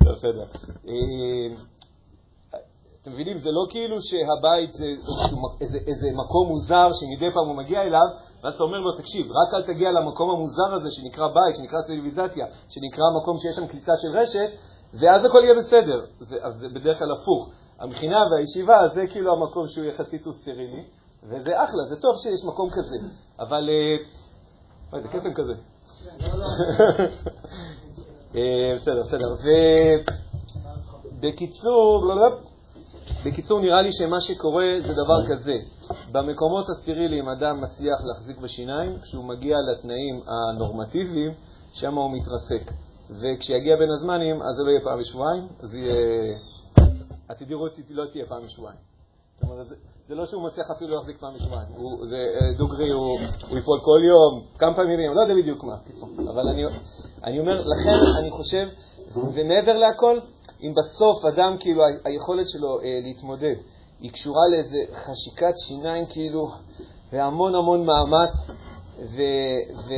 בסדר. 0.12 0.44
אה, 3.04 3.12
אתם 3.12 3.12
מבינים, 3.12 3.38
זה 3.38 3.50
לא 3.50 3.66
כאילו 3.70 3.96
שהבית 4.02 4.72
זה 4.72 4.86
איזה, 5.60 5.78
איזה 5.86 6.08
מקום 6.12 6.48
מוזר 6.48 6.88
שמדי 6.92 7.34
פעם 7.34 7.46
הוא 7.46 7.56
מגיע 7.56 7.82
אליו, 7.82 8.06
ואז 8.42 8.54
אתה 8.54 8.64
אומר 8.64 8.78
לו, 8.78 8.92
תקשיב, 8.92 9.26
רק 9.26 9.54
אל 9.54 9.62
תגיע 9.74 9.90
למקום 9.90 10.30
המוזר 10.30 10.74
הזה 10.76 10.90
שנקרא 10.90 11.28
בית, 11.28 11.56
שנקרא 11.56 11.82
ציוויליזציה, 11.82 12.46
שנקרא 12.68 13.04
מקום 13.22 13.36
שיש 13.38 13.56
שם 13.56 13.66
קליטה 13.66 13.92
של 13.96 14.08
רשת, 14.18 14.50
ואז 15.00 15.24
הכל 15.24 15.40
יהיה 15.44 15.54
בסדר. 15.54 16.06
זה, 16.20 16.36
אז 16.42 16.54
זה 16.54 16.68
בדרך 16.68 16.98
כלל 16.98 17.12
הפוך. 17.12 17.50
המכינה 17.78 18.24
והישיבה 18.30 18.88
זה 18.94 19.06
כאילו 19.06 19.32
המקום 19.32 19.68
שהוא 19.68 19.84
יחסית 19.84 20.24
סטרילי, 20.30 20.84
וזה 21.22 21.64
אחלה, 21.64 21.84
זה 21.88 21.96
טוב 21.96 22.16
שיש 22.22 22.44
מקום 22.44 22.70
כזה. 22.70 22.96
אבל... 23.38 23.68
וואי, 24.90 25.02
זה 25.02 25.08
קסם 25.08 25.34
כזה. 25.34 25.52
בסדר, 28.76 29.02
בסדר. 29.02 29.34
ובקיצור, 31.18 32.04
בקיצור, 33.24 33.60
נראה 33.60 33.82
לי 33.82 33.92
שמה 33.92 34.20
שקורה 34.20 34.64
זה 34.86 34.92
דבר 34.92 35.26
כזה. 35.28 35.56
במקומות 36.12 36.68
הסטריליים 36.68 37.28
אדם 37.28 37.60
מצליח 37.60 38.04
להחזיק 38.04 38.38
בשיניים, 38.38 38.98
כשהוא 39.02 39.24
מגיע 39.24 39.56
לתנאים 39.72 40.20
הנורמטיביים, 40.26 41.32
שם 41.72 41.94
הוא 41.94 42.10
מתרסק. 42.10 42.70
וכשיגיע 43.10 43.76
בין 43.76 43.90
הזמנים, 43.90 44.42
אז 44.42 44.56
זה 44.56 44.62
לא 44.62 44.70
יהיה 44.70 44.80
פעם 44.84 44.98
בשבועיים, 44.98 45.48
אז 45.62 45.74
יהיה... 45.74 45.94
התדירות 47.30 47.72
לא 47.90 48.04
תהיה 48.12 48.26
פעם 48.26 48.42
בשבועיים. 48.42 48.78
זאת 49.40 49.50
אומרת, 49.50 49.66
זה, 49.68 49.74
זה 50.08 50.14
לא 50.14 50.26
שהוא 50.26 50.42
מצליח 50.42 50.70
אפילו 50.70 50.94
להחזיק 50.94 51.20
פעם 51.20 51.34
בשבועיים. 51.34 51.68
הוא, 51.76 52.06
זה 52.06 52.16
אה, 52.16 52.52
דוגרי, 52.56 52.90
הוא, 52.90 53.18
הוא 53.48 53.58
יפול 53.58 53.80
כל 53.82 54.00
יום, 54.08 54.46
כמה 54.58 54.74
פעמים, 54.74 55.14
לא 55.14 55.20
יודע 55.20 55.34
בדיוק 55.34 55.64
מה, 55.64 55.76
אבל 56.28 56.48
אני, 56.48 56.64
אני 57.24 57.40
אומר, 57.40 57.60
לכן 57.60 58.20
אני 58.20 58.30
חושב, 58.30 58.68
ומעבר 59.34 59.72
להכל, 59.72 60.20
אם 60.62 60.72
בסוף 60.76 61.24
אדם, 61.24 61.56
כאילו, 61.60 61.82
היכולת 62.04 62.48
שלו 62.48 62.80
אה, 62.80 63.00
להתמודד 63.02 63.54
היא 64.00 64.12
קשורה 64.12 64.42
לאיזה 64.48 64.78
חשיקת 64.94 65.54
שיניים, 65.66 66.06
כאילו, 66.06 66.50
והמון 67.12 67.54
המון 67.54 67.86
מאמץ, 67.86 68.34
ו... 68.98 69.22
ו 69.88 69.94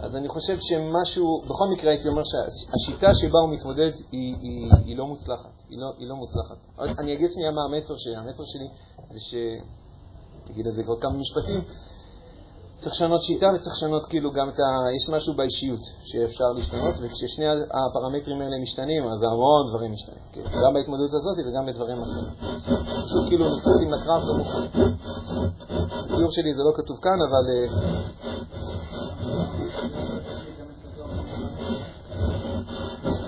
אז 0.00 0.16
אני 0.16 0.28
חושב 0.28 0.56
שמשהו, 0.60 1.42
בכל 1.44 1.68
מקרה 1.72 1.90
הייתי 1.90 2.08
אומר 2.08 2.22
שהשיטה 2.24 3.14
שבה 3.14 3.38
הוא 3.38 3.50
מתמודד 3.50 3.90
היא, 4.12 4.36
היא, 4.40 4.70
היא 4.84 4.96
לא 4.96 5.06
מוצלחת. 5.06 5.62
היא 5.68 5.78
לא, 5.78 5.92
היא 5.98 6.08
לא 6.08 6.16
מוצלחת. 6.16 6.56
אני 6.98 7.14
אגיד 7.14 7.32
שנייה 7.32 7.50
מה 7.50 7.60
המסר 7.64 7.94
שלי. 7.96 8.16
המסר 8.16 8.44
שלי 8.46 8.68
זה 9.10 9.20
ש... 9.20 9.34
תגיד 10.44 10.66
את 10.66 10.74
זה 10.74 10.82
כבר 10.82 11.00
כמה 11.00 11.12
משפטים. 11.12 11.60
צריך 12.80 12.94
לשנות 12.94 13.22
שיטה 13.22 13.46
וצריך 13.54 13.74
לשנות 13.76 14.06
כאילו 14.06 14.32
גם 14.32 14.48
את 14.48 14.58
ה... 14.58 14.96
יש 14.96 15.08
משהו 15.08 15.34
באישיות 15.34 15.80
שאפשר 16.04 16.44
להשתנות, 16.56 16.94
וכששני 17.00 17.46
הפרמטרים 17.70 18.40
האלה 18.40 18.56
משתנים, 18.62 19.08
אז 19.12 19.22
המון 19.22 19.66
דברים 19.68 19.92
משתנים. 19.92 20.18
כאילו, 20.32 20.46
גם 20.46 20.74
בהתמודדות 20.74 21.14
הזאת 21.14 21.36
וגם 21.48 21.66
בדברים 21.66 21.98
אחרים. 22.02 22.24
פשוט 23.06 23.28
כאילו 23.28 23.56
נכנסים 23.56 23.92
לקרב 23.92 24.22
לא 24.26 24.36
מוכנים. 24.36 24.70
הציור 26.10 26.30
שלי 26.30 26.54
זה 26.54 26.62
לא 26.62 26.72
כתוב 26.74 26.98
כאן, 27.02 27.18
אבל... 27.28 27.44
אה, 27.50 27.66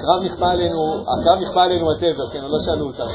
הקרב 0.09 0.33
נכפה 0.33 0.50
עלינו, 0.50 1.05
הקרב 1.21 1.38
נכפה 1.43 1.62
עלינו 1.62 1.87
whatever, 1.93 2.33
כן, 2.33 2.45
לא 2.45 2.59
שאלו 2.64 2.87
אותנו, 2.87 3.11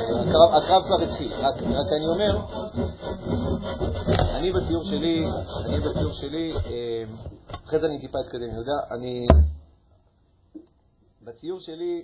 הקרב, 0.54 0.84
כבר 0.84 1.02
התחיל, 1.02 1.32
רק 1.44 1.56
אני 1.98 2.08
אומר, 2.08 2.38
אני 4.44 4.52
בציור 4.52 4.84
שלי, 4.84 5.26
אני 5.66 5.80
בציור 5.80 6.14
שלי, 6.14 6.54
אה, 6.54 7.04
אחרי 7.66 7.80
זה 7.80 7.86
אני 7.86 8.00
טיפה 8.00 8.18
אתקדם, 8.20 8.52
יהודה, 8.54 8.74
אני, 8.92 9.28
בציור 11.22 11.60
שלי, 11.60 12.04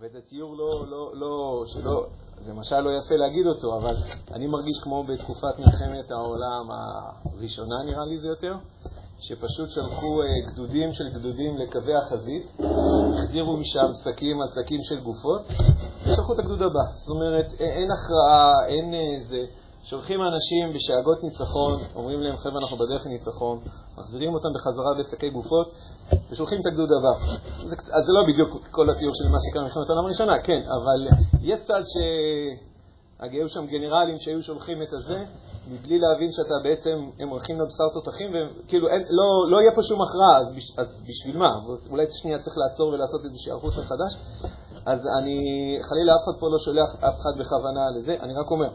וזה 0.00 0.20
ציור 0.20 0.56
לא, 0.56 0.86
לא, 0.86 1.10
לא, 1.14 1.64
שלא, 1.66 2.06
זה 2.44 2.54
משל 2.54 2.80
לא 2.80 2.90
יפה 2.90 3.14
להגיד 3.14 3.46
אותו, 3.46 3.78
אבל 3.78 3.94
אני 4.32 4.46
מרגיש 4.46 4.78
כמו 4.82 5.04
בתקופת 5.04 5.58
מלחמת 5.58 6.10
העולם 6.10 6.68
הראשונה, 6.70 7.82
נראה 7.86 8.04
לי 8.04 8.18
זה 8.18 8.28
יותר, 8.28 8.54
שפשוט 9.18 9.70
שלחו 9.70 10.22
אה, 10.22 10.52
גדודים 10.52 10.92
של 10.92 11.08
גדודים 11.08 11.56
לקווי 11.58 11.94
החזית, 11.96 12.60
החזירו 13.14 13.56
משם 13.56 13.86
שקים 14.04 14.40
על 14.40 14.48
שקים 14.48 14.80
של 14.82 15.00
גופות, 15.00 15.42
ושלחו 16.02 16.34
את 16.34 16.38
הגדוד 16.38 16.62
הבא. 16.62 16.92
זאת 16.92 17.08
אומרת, 17.08 17.46
אין 17.60 17.88
הכרעה, 17.90 18.66
אין 18.66 18.94
איזה... 18.94 19.44
שולחים 19.82 20.20
אנשים 20.22 20.72
בשאגות 20.74 21.22
ניצחון, 21.22 21.80
אומרים 21.94 22.20
להם, 22.20 22.36
חבר'ה, 22.36 22.58
אנחנו 22.62 22.76
בדרך 22.76 23.06
לניצחון, 23.06 23.58
מחזירים 23.98 24.34
אותם 24.34 24.48
בחזרה 24.54 24.94
בשקי 24.98 25.30
גופות, 25.30 25.74
ושולחים 26.30 26.60
את 26.60 26.66
הגדוד 26.66 26.88
הבא. 26.92 27.24
אז 27.66 28.02
זה 28.06 28.12
לא 28.12 28.22
בדיוק 28.28 28.68
כל 28.70 28.90
התיאור 28.90 29.14
של 29.14 29.28
מה 29.28 29.38
שקרה 29.40 29.62
במלחמת 29.62 29.88
העולם 29.88 30.04
הראשונה, 30.06 30.38
כן, 30.42 30.60
אבל 30.60 31.08
יש 31.42 31.60
צד 31.60 31.82
ש... 31.84 31.96
היו 33.20 33.48
שם 33.48 33.66
גנרלים 33.66 34.16
שהיו 34.18 34.42
שולחים 34.42 34.82
את 34.82 34.92
הזה, 34.92 35.24
מבלי 35.68 35.98
להבין 35.98 36.32
שאתה 36.32 36.54
בעצם, 36.64 37.10
הם 37.18 37.28
הולכים 37.28 37.60
לבשר 37.60 37.88
תותחים, 37.92 38.30
וכאילו 38.34 38.88
אין, 38.88 39.02
לא, 39.10 39.50
לא 39.50 39.60
יהיה 39.60 39.72
פה 39.72 39.82
שום 39.82 40.02
הכרעה, 40.02 40.38
אז, 40.38 40.54
בש, 40.56 40.78
אז 40.78 41.02
בשביל 41.08 41.38
מה? 41.38 41.50
אולי 41.90 42.06
שנייה 42.10 42.38
צריך 42.38 42.58
לעצור 42.58 42.88
ולעשות 42.88 43.24
איזושהי 43.24 43.50
היערכות 43.52 43.72
מחדש. 43.78 44.16
אז 44.86 45.08
אני, 45.18 45.38
חלילה 45.82 46.12
אף 46.14 46.20
אחד 46.24 46.40
פה 46.40 46.46
לא 46.52 46.58
שולח 46.58 46.94
אף 46.94 47.20
אחד 47.20 47.30
בכוונה 47.38 47.80
לזה, 47.96 48.16
אני 48.20 48.32
רק 48.32 48.50
אומר, 48.50 48.68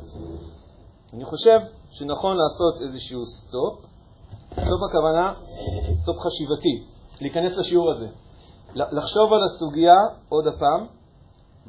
אני 1.13 1.25
חושב 1.25 1.59
שנכון 1.91 2.37
לעשות 2.37 2.81
איזשהו 2.81 3.25
סטופ, 3.25 3.85
סטופ 4.51 4.81
הכוונה, 4.89 5.33
סטופ 6.01 6.17
חשיבתי, 6.19 6.83
להיכנס 7.21 7.57
לשיעור 7.57 7.91
הזה, 7.91 8.07
לחשוב 8.75 9.33
על 9.33 9.43
הסוגיה 9.43 9.95
עוד 10.29 10.47
הפעם 10.47 10.85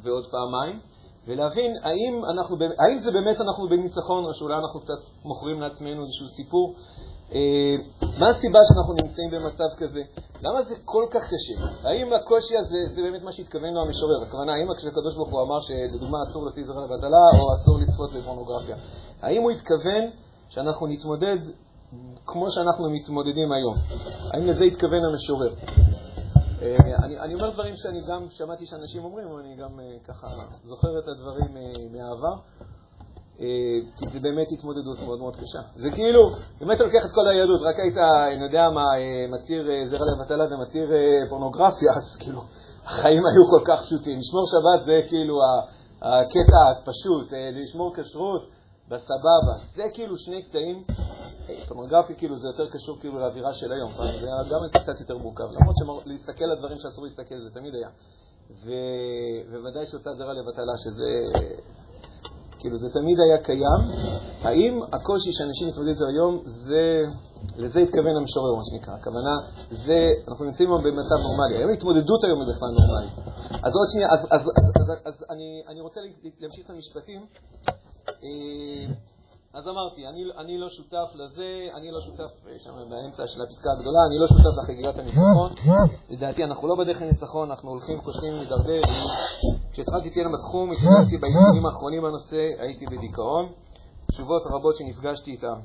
ועוד 0.03 0.25
פעמיים, 0.25 0.79
ולהבין 1.27 1.71
האם, 1.83 2.21
אנחנו, 2.25 2.57
האם 2.79 2.99
זה 2.99 3.11
באמת 3.11 3.41
אנחנו 3.41 3.69
בניצחון, 3.69 4.25
או 4.25 4.33
שאולי 4.33 4.55
אנחנו 4.55 4.79
קצת 4.79 4.99
מוכרים 5.25 5.61
לעצמנו 5.61 6.01
איזשהו 6.03 6.27
סיפור. 6.27 6.75
אה, 7.33 7.75
מה 8.19 8.29
הסיבה 8.29 8.59
שאנחנו 8.67 8.93
נמצאים 8.93 9.29
במצב 9.31 9.69
כזה? 9.77 10.01
למה 10.41 10.63
זה 10.63 10.75
כל 10.85 11.05
כך 11.11 11.21
קשה? 11.23 11.87
האם 11.87 12.13
הקושי 12.13 12.57
הזה 12.57 12.95
זה 12.95 13.01
באמת 13.01 13.21
מה 13.23 13.31
שהתכוון 13.31 13.73
לו 13.73 13.81
המשורר? 13.81 14.23
הכוונה, 14.27 14.53
האם 14.53 14.67
כשהקדוש 14.77 15.15
ברוך 15.15 15.29
הוא 15.29 15.41
אמר 15.41 15.59
שלדוגמה 15.61 16.17
אסור 16.29 16.43
להוציא 16.43 16.63
זרע 16.65 16.85
לבטלה 16.85 17.25
או 17.39 17.53
אסור 17.55 17.79
לצפות 17.79 18.13
בפורנוגרפיה? 18.13 18.75
האם 19.21 19.41
הוא 19.41 19.51
התכוון 19.51 20.03
שאנחנו 20.49 20.87
נתמודד 20.87 21.37
כמו 22.25 22.51
שאנחנו 22.51 22.89
מתמודדים 22.89 23.51
היום? 23.51 23.75
האם 24.33 24.47
לזה 24.47 24.63
התכוון 24.63 25.05
המשורר? 25.05 25.53
אה, 26.61 26.75
אני, 27.03 27.19
אני 27.19 27.33
אומר 27.33 27.49
דברים 27.49 27.75
שאני 27.75 28.01
גם 28.09 28.29
שמעתי 28.29 28.65
שאנשים 28.65 29.03
אומרים, 29.03 29.31
ואני 29.31 29.55
גם 29.55 29.79
אה, 29.79 29.85
ככה 30.07 30.27
זוכר 30.65 30.99
את 30.99 31.07
הדברים 31.07 31.57
אה, 31.57 31.71
מהעבר, 31.91 32.35
כי 33.97 34.07
זה 34.13 34.19
באמת 34.19 34.47
התמודדות 34.51 34.99
מאוד 35.05 35.19
מאוד 35.19 35.35
קשה. 35.35 35.59
זה 35.75 35.91
כאילו, 35.91 36.29
אם 36.61 36.69
היית 36.69 36.81
לוקח 36.81 37.05
את 37.05 37.11
כל 37.15 37.27
היהדות, 37.27 37.61
רק 37.61 37.79
היית, 37.79 37.97
אני 38.33 38.43
יודע 38.43 38.69
מה, 38.69 38.85
מתיר 39.29 39.69
זרע 39.87 40.05
לבטלה 40.15 40.43
ומתיר 40.51 40.91
פורנוגרפיה, 41.29 41.91
אז 41.97 42.17
כאילו, 42.19 42.41
החיים 42.85 43.21
היו 43.25 43.43
כל 43.49 43.71
כך 43.71 43.81
פשוטים. 43.81 44.19
לשמור 44.19 44.45
שבת 44.47 44.85
זה 44.85 45.09
כאילו 45.09 45.35
הקטע 46.01 46.57
הפשוט, 46.71 47.33
לשמור 47.53 47.93
כשרות 47.95 48.56
בסבבה. 48.87 49.55
זה 49.75 49.83
כאילו 49.93 50.17
שני 50.17 50.43
קטעים 50.43 50.83
פורנוגרפי 51.67 52.15
כאילו 52.15 52.35
זה 52.37 52.47
יותר 52.47 52.69
קשור 52.69 52.99
כאילו 52.99 53.19
לאווירה 53.19 53.53
של 53.53 53.71
היום, 53.71 53.91
זה 53.91 54.27
היה 54.27 54.43
גם 54.49 54.81
קצת 54.81 54.99
יותר 54.99 55.17
מורכב, 55.17 55.43
למרות 55.43 55.75
שלהסתכל 56.05 56.43
על 56.43 56.57
דברים 56.59 56.77
שאסור 56.79 57.03
להסתכל 57.03 57.35
זה 57.43 57.49
תמיד 57.53 57.73
היה. 57.75 57.89
וודאי 59.63 59.85
שאותה 59.85 60.09
זרה 60.17 60.33
לבטלה, 60.33 60.73
שזה 60.77 61.39
כאילו 62.59 62.77
זה 62.77 62.89
תמיד 62.89 63.17
היה 63.19 63.37
קיים. 63.43 63.81
האם 64.41 64.79
הקושי 64.93 65.31
שאנשים 65.31 65.67
מתמודדים 65.67 65.93
איתו 65.93 66.05
היום, 66.07 66.43
זה, 66.45 67.03
לזה 67.57 67.79
התכוון 67.79 68.15
המשורר, 68.17 68.55
מה 68.55 68.61
שנקרא. 68.69 68.93
הכוונה, 68.93 69.35
זה, 69.85 70.13
אנחנו 70.27 70.45
נמצאים 70.45 70.69
היום 70.69 70.83
במצב 70.83 71.17
נורמלי. 71.23 71.55
היום 71.57 71.71
התמודדות 71.71 72.23
היום 72.23 72.41
היא 72.41 72.47
בכלל 72.55 72.69
נורמלית. 72.69 73.13
אז 73.63 73.75
עוד 73.75 73.87
שנייה, 73.91 74.07
אז, 74.11 74.19
אז, 74.31 74.41
אז, 74.41 74.65
אז, 74.81 74.87
אז 75.05 75.25
אני, 75.29 75.63
אני 75.67 75.81
רוצה 75.81 75.99
להמשיך 76.39 76.65
את 76.65 76.69
המשפטים. 76.69 77.25
אה, 78.09 78.93
אז 79.53 79.67
אמרתי, 79.67 80.07
אני, 80.07 80.23
אני 80.37 80.57
לא 80.57 80.69
שותף 80.69 81.15
לזה, 81.15 81.67
אני 81.73 81.91
לא 81.91 82.01
שותף, 82.01 82.31
אה, 82.47 82.59
שם 82.59 82.71
באמצע 82.89 83.27
של 83.27 83.41
הפסקה 83.41 83.69
הגדולה, 83.71 83.99
אני 84.09 84.19
לא 84.19 84.27
שותף 84.27 84.57
לחגיגת 84.63 84.99
הניצחון. 84.99 85.51
לדעתי, 86.09 86.43
אנחנו 86.43 86.67
לא 86.67 86.75
בדרך 86.75 87.01
לניצחון, 87.01 87.49
אנחנו 87.49 87.69
הולכים, 87.69 88.01
חושבים, 88.01 88.33
להידרדר. 88.33 88.81
כשהתחלתי 89.71 90.09
תהיינה 90.09 90.29
בתחום, 90.37 90.71
התחלתי 90.71 91.17
בעיצומים 91.17 91.65
האחרונים 91.65 92.01
בנושא, 92.03 92.49
הייתי 92.59 92.85
בדיכאון. 92.85 93.49
תשובות 94.11 94.41
רבות 94.51 94.75
שנפגשתי 94.75 95.31
איתן 95.31 95.59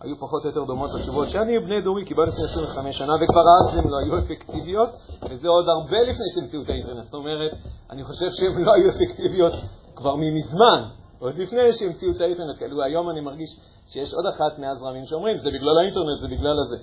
היו 0.00 0.18
פחות 0.18 0.44
או 0.44 0.48
יותר 0.48 0.64
דומות 0.64 0.90
לתשובות 0.94 1.30
שאני, 1.30 1.58
בני 1.58 1.80
דורי, 1.80 2.04
קיבלתי 2.04 2.30
לפני 2.30 2.44
25 2.44 2.98
שנה, 2.98 3.12
וכבר 3.20 3.40
אז 3.40 3.76
הן 3.78 3.88
לא 3.88 3.98
היו 3.98 4.18
אפקטיביות, 4.18 4.88
וזה 5.30 5.48
עוד 5.48 5.68
הרבה 5.68 5.96
לפני 6.10 6.24
שהמציאו 6.34 6.62
את 6.62 6.68
האינטרנט. 6.68 7.04
זאת 7.04 7.14
אומרת, 7.14 7.50
אני 7.90 8.04
חושב 8.04 8.30
שהן 8.30 8.62
לא 8.62 8.72
היו 8.74 8.88
אפקטיביות 8.90 9.52
כבר 9.94 10.16
ממזמן. 10.16 10.82
עוד 11.18 11.34
לפני 11.34 11.72
שהמציאו 11.72 12.10
את 12.10 12.20
האינטרנט, 12.20 12.58
כאילו 12.58 12.82
היום 12.82 13.10
אני 13.10 13.20
מרגיש 13.20 13.60
שיש 13.88 14.14
עוד 14.14 14.26
אחת 14.26 14.58
מהזרמים 14.58 15.06
שאומרים, 15.06 15.36
זה 15.36 15.50
בגלל 15.50 15.78
האינטרנט, 15.78 16.18
זה 16.20 16.28
בגלל 16.28 16.56
הזה. 16.60 16.76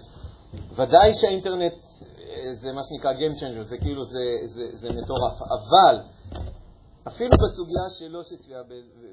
ודאי 0.75 1.13
שהאינטרנט 1.13 1.73
אה, 1.73 2.55
זה 2.61 2.71
מה 2.71 2.81
שנקרא 2.83 3.11
Game 3.13 3.39
Changer, 3.39 3.63
זה 3.63 3.77
כאילו, 3.77 4.03
זה, 4.03 4.19
זה, 4.45 4.63
זה 4.73 4.89
מטורף. 4.93 5.41
אבל 5.41 5.99
אפילו 7.07 7.29
בסוגיה 7.43 7.89
שלא 7.89 8.23
של 8.23 8.35
צביעה 8.35 8.61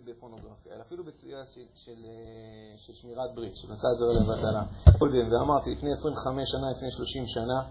בפורנוגרפיה, 0.04 0.74
אלא 0.74 0.82
אפילו 0.82 1.04
בסוגיה 1.04 1.44
של, 1.44 1.60
של, 1.74 2.04
אה, 2.04 2.78
של 2.78 2.92
שמירת 2.92 3.34
ברית, 3.34 3.56
של 3.56 3.72
מצא 3.72 3.88
זרע 3.98 4.12
לבטלה. 4.12 4.62
קודם, 4.98 5.32
ואמרתי, 5.32 5.70
לפני 5.70 5.92
25 5.92 6.50
שנה, 6.50 6.70
לפני 6.70 6.90
30 6.90 7.26
שנה, 7.26 7.62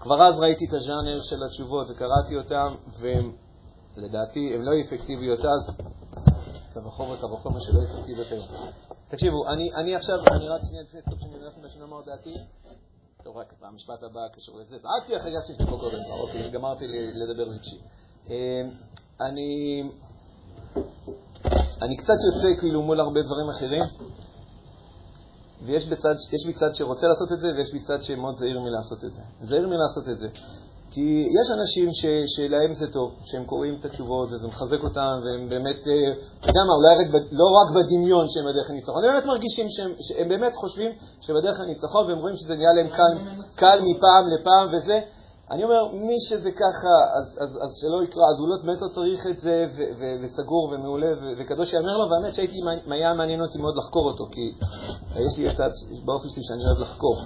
כבר 0.00 0.22
אז 0.22 0.40
ראיתי 0.40 0.64
את 0.68 0.72
הז'אנר 0.72 1.22
של 1.22 1.44
התשובות 1.44 1.86
וקראתי 1.90 2.36
אותם, 2.36 2.74
ולדעתי 3.00 4.54
הן 4.54 4.62
לא 4.62 4.72
אפקטיביות 4.80 5.44
אז, 5.44 5.70
קו 6.72 6.80
החומר, 6.86 7.16
קו 7.20 7.34
החומר 7.34 7.60
שלא 7.60 7.82
יפקטיב 7.82 8.18
יותר. 8.18 8.42
תקשיבו, 9.08 9.48
אני, 9.48 9.74
אני 9.74 9.94
עכשיו, 9.96 10.18
אני 10.30 10.48
רק 10.48 10.60
שנייה 10.64 10.82
לפני 10.82 11.00
סוף 11.10 11.20
שאני 11.20 11.38
מנסה 11.38 11.66
לשנות 11.66 11.90
מה 11.90 11.96
דעתי. 12.06 12.34
טוב, 13.22 13.36
רק 13.36 13.54
המשפט 13.62 14.02
הבא 14.02 14.20
קשור 14.32 14.58
לזה. 14.58 14.76
זעקתי 14.78 15.16
אחרי 15.16 15.32
גז 15.32 15.46
שיש 15.46 15.60
לי 15.60 15.66
פה 15.66 15.78
קודם, 15.78 15.98
אוקיי, 16.10 16.50
גמרתי 16.50 16.86
לדבר 16.88 17.42
רגשי. 17.42 17.78
אמ, 18.28 18.34
אני... 19.20 19.82
אני 21.82 21.96
קצת 21.96 22.14
יוצא 22.26 22.60
כאילו 22.60 22.82
מול 22.82 23.00
הרבה 23.00 23.22
דברים 23.22 23.48
אחרים, 23.50 23.82
ויש 25.62 25.86
בצד, 25.86 26.14
בי 26.46 26.52
צד 26.52 26.74
שרוצה 26.74 27.06
לעשות 27.06 27.32
את 27.32 27.40
זה, 27.40 27.48
ויש 27.56 27.72
בי 27.72 27.80
צד 27.80 28.02
שמאוד 28.02 28.34
זהיר 28.34 28.60
מלעשות 28.60 29.04
את 29.04 29.12
זה. 29.12 29.20
זהיר 29.42 29.68
מלעשות 29.68 30.08
את 30.08 30.18
זה. 30.18 30.28
כי 30.94 31.28
יש 31.40 31.50
אנשים 31.58 31.88
ש, 31.92 32.06
שלהם 32.36 32.72
זה 32.72 32.86
טוב, 32.92 33.14
שהם 33.24 33.44
קוראים 33.44 33.74
את 33.80 33.84
התשובות 33.84 34.28
וזה 34.32 34.48
מחזק 34.48 34.82
אותם, 34.82 35.12
והם 35.24 35.48
באמת, 35.48 35.80
אה, 35.88 36.12
אתה 36.40 36.48
יודע 36.50 36.60
מה, 36.68 36.74
אולי 36.78 36.94
רק, 37.00 37.22
לא 37.32 37.46
רק 37.58 37.68
בדמיון 37.76 38.26
שהם 38.28 38.44
בדרך 38.50 38.70
לניצחון, 38.70 39.04
הם 39.04 39.10
באמת 39.10 39.26
מרגישים 39.26 39.66
שהם, 39.70 39.92
שהם 40.00 40.28
באמת 40.28 40.54
חושבים 40.56 40.90
שבדרך 41.20 41.60
לניצחון, 41.60 42.06
והם 42.06 42.18
רואים 42.18 42.36
שזה 42.36 42.54
נהיה 42.56 42.72
להם 42.72 42.88
קל, 42.88 43.12
קל 43.56 43.78
מפעם 43.82 44.24
לפעם 44.34 44.74
וזה. 44.74 45.00
אני 45.50 45.64
אומר, 45.64 45.88
מי 45.92 46.20
שזה 46.20 46.50
ככה, 46.50 46.94
אז, 47.18 47.38
אז, 47.40 47.50
אז 47.64 47.70
שלא 47.80 48.04
יקרא, 48.04 48.22
אז 48.30 48.40
הוא 48.40 48.48
לא 48.48 48.56
באמת 48.64 48.82
לא 48.82 48.88
צריך 48.88 49.26
את 49.26 49.36
זה, 49.36 49.66
ו, 49.76 49.82
ו, 49.98 50.02
וסגור 50.22 50.72
ומעולה, 50.72 51.12
ו, 51.20 51.24
וקדוש 51.38 51.72
יאמר 51.72 51.96
לו, 51.96 52.10
והאמת 52.10 52.34
שהייתי, 52.34 52.56
היה 52.90 53.14
מעניין 53.14 53.40
אותי 53.42 53.58
מאוד 53.58 53.74
לחקור 53.76 54.06
אותו, 54.10 54.24
כי 54.32 54.54
יש 55.16 55.38
לי 55.38 55.50
קצת, 55.54 55.70
באופן 56.04 56.28
שלי 56.28 56.42
שאני 56.44 56.64
אוהב 56.64 56.78
לחקור. 56.78 57.16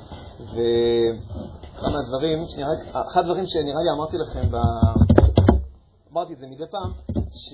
וכמה 1.79 2.03
דברים, 2.09 2.39
רק, 2.43 3.07
אחד 3.13 3.21
הדברים 3.21 3.47
שנראה 3.47 3.83
לי 3.83 3.91
אמרתי 3.97 4.17
לכם, 4.19 4.51
ב... 4.51 4.57
אמרתי 6.13 6.33
את 6.33 6.39
זה 6.39 6.47
מדי 6.47 6.65
פעם, 6.71 6.91
ש... 7.33 7.53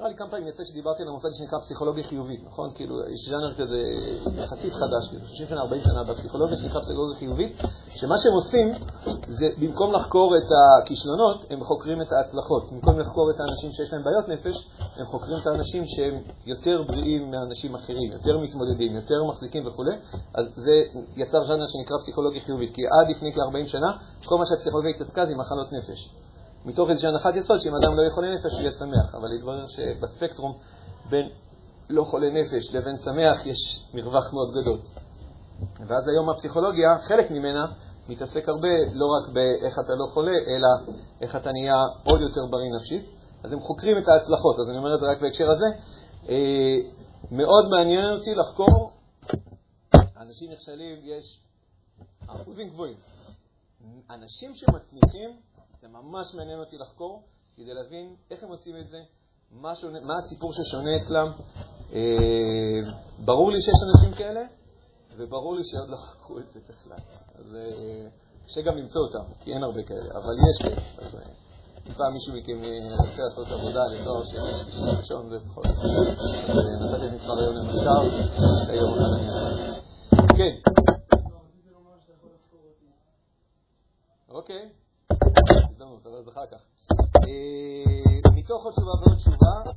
נראה 0.00 0.10
לי 0.10 0.16
כמה 0.16 0.30
פעמים 0.30 0.48
יצא 0.48 0.64
שדיברתי 0.64 1.02
על 1.02 1.08
המושג 1.08 1.28
שנקרא 1.32 1.58
פסיכולוגיה 1.58 2.04
חיובית, 2.04 2.44
נכון? 2.46 2.70
כאילו, 2.74 2.94
יש 3.08 3.28
ז'אנר 3.28 3.54
כזה 3.54 3.78
יחסית 4.42 4.72
חדש, 4.72 5.08
כאילו, 5.08 5.26
30 5.26 5.46
שנה, 5.46 5.60
40 5.60 5.82
שנה 5.82 6.04
בפסיכולוגיה 6.04 6.56
שנקרא 6.56 6.80
פסיכולוגיה 6.80 7.18
חיובית, 7.18 7.52
שמה 7.94 8.14
שהם 8.18 8.32
עושים 8.32 8.72
זה 9.28 9.48
במקום 9.58 9.92
לחקור 9.92 10.36
את 10.36 10.48
הכישלונות, 10.82 11.44
הם 11.50 11.64
חוקרים 11.64 12.02
את 12.02 12.12
ההצלחות. 12.12 12.62
במקום 12.72 12.98
לחקור 12.98 13.30
את 13.30 13.40
האנשים 13.40 13.72
שיש 13.72 13.92
להם 13.92 14.02
בעיות 14.04 14.28
נפש, 14.28 14.68
הם 14.96 15.06
חוקרים 15.06 15.38
את 15.42 15.46
האנשים 15.46 15.82
שהם 15.86 16.14
יותר 16.46 16.82
בריאים 16.82 17.30
מאנשים 17.30 17.74
אחרים, 17.74 18.12
יותר 18.12 18.38
מתמודדים, 18.38 18.94
יותר 18.94 19.24
מחזיקים 19.24 19.66
וכו'. 19.66 19.84
אז 20.34 20.46
זה 20.56 20.76
יצר 21.16 21.44
ז'אנר 21.44 21.66
שנקרא 21.66 21.96
פסיכולוגיה 21.98 22.40
חיובית, 22.40 22.74
כי 22.74 22.82
עד 22.86 23.10
לפני 23.10 23.32
כ-40 23.32 23.68
שנה, 23.68 23.90
כל 24.24 24.38
מה 24.38 24.46
שהפסיכולוגיה 24.46 24.90
התעסקה 24.90 25.26
זה 25.26 25.34
מחלות 25.34 25.72
נפש. 25.72 26.10
מתוך 26.64 26.90
איזושהי 26.90 27.08
הנחת 27.08 27.36
יסוד 27.36 27.60
שאם 27.60 27.74
אדם 27.74 27.96
לא 27.96 28.02
יהיה 28.02 28.14
חולה 28.14 28.34
נפש, 28.34 28.52
הוא 28.52 28.60
יהיה 28.60 28.72
שמח. 28.72 29.14
אבל 29.14 29.32
התברר 29.36 29.66
שבספקטרום 29.68 30.58
בין 31.10 31.28
לא 31.90 32.04
חולה 32.04 32.30
נפש 32.30 32.74
לבין 32.74 32.96
שמח 32.98 33.46
יש 33.46 33.58
מרווח 33.94 34.32
מאוד 34.32 34.50
גדול. 34.60 34.78
ואז 35.86 36.08
היום 36.08 36.30
הפסיכולוגיה, 36.30 36.98
חלק 37.08 37.30
ממנה, 37.30 37.66
מתעסק 38.08 38.48
הרבה 38.48 38.68
לא 38.92 39.06
רק 39.06 39.32
באיך 39.32 39.78
אתה 39.78 39.92
לא 39.94 40.06
חולה, 40.12 40.32
אלא 40.32 40.94
איך 41.20 41.36
אתה 41.36 41.52
נהיה 41.52 41.74
עוד 42.04 42.20
יותר 42.20 42.40
בריא 42.50 42.70
נפשית. 42.76 43.04
אז 43.44 43.52
הם 43.52 43.60
חוקרים 43.60 43.98
את 43.98 44.08
ההצלחות, 44.08 44.56
אז 44.60 44.68
אני 44.68 44.78
אומר 44.78 44.94
את 44.94 45.00
זה 45.00 45.06
רק 45.06 45.20
בהקשר 45.20 45.50
הזה. 45.50 45.66
אה, 46.28 46.76
מאוד 47.30 47.68
מעניין 47.70 48.12
אותי 48.12 48.34
לחקור, 48.34 48.90
אנשים 50.16 50.50
נכשלים, 50.52 50.98
יש 51.02 51.40
אחוזים 52.26 52.68
גבוהים. 52.68 52.96
אנשים 54.10 54.54
שמצליחים, 54.54 55.30
זה 55.80 55.88
ממש 55.88 56.34
מעניין 56.34 56.58
אותי 56.58 56.78
לחקור, 56.78 57.22
כדי 57.56 57.74
להבין 57.74 58.16
איך 58.30 58.42
הם 58.42 58.48
עושים 58.48 58.76
את 58.76 58.88
זה, 58.88 58.98
מה, 59.50 59.74
שונה, 59.74 60.00
מה 60.00 60.14
הסיפור 60.18 60.52
ששונה 60.52 60.90
אצלם. 60.96 61.32
אה, 61.92 62.80
ברור 63.24 63.52
לי 63.52 63.60
שיש 63.60 63.74
אנשים 63.88 64.14
כאלה, 64.18 64.40
וברור 65.16 65.56
לי 65.56 65.64
שעוד 65.64 65.88
לא 65.88 65.96
חקרו 65.96 66.38
את 66.38 66.48
זה 66.48 66.60
בכלל. 66.68 66.98
אז 67.34 67.54
אה, 67.54 68.08
קשה 68.46 68.60
גם 68.62 68.76
למצוא 68.76 69.00
אותם, 69.00 69.32
כי 69.40 69.52
אין 69.52 69.62
הרבה 69.62 69.82
כאלה, 69.82 70.10
אבל 70.12 70.34
יש 70.50 70.62
כאלה. 70.62 70.82
אז 70.98 71.14
אה, 71.14 71.20
אם 71.88 71.92
פעם 71.92 72.12
מישהו 72.12 72.34
מכם 72.36 72.64
אה, 72.64 72.96
רוצה 73.08 73.22
לעשות 73.22 73.48
עבודה 73.48 73.86
לתואר 73.86 74.24
שני, 74.24 74.40
שלישי, 74.62 74.96
ראשון, 74.98 75.30
זה 75.30 75.38
בכל 75.38 75.62
זאת. 75.64 75.76
אה, 75.78 76.92
נתתי 76.92 77.08
לי 77.10 77.18
כבר 77.18 77.38
היום 77.38 77.54
למחקר, 77.54 78.00
היום 78.68 78.98
כן. 80.36 80.70
אוקיי. 84.28 84.79
הזדמנות, 85.82 86.06
אבל 86.06 86.24
זה 86.24 86.30
אחר 86.30 86.46
כך. 86.46 86.60
אה, 87.16 88.30
מתוך 88.34 88.64
עוד 88.64 88.72
תשובה 88.72 88.90
ועוד 89.00 89.18
תשובה, 89.18 89.70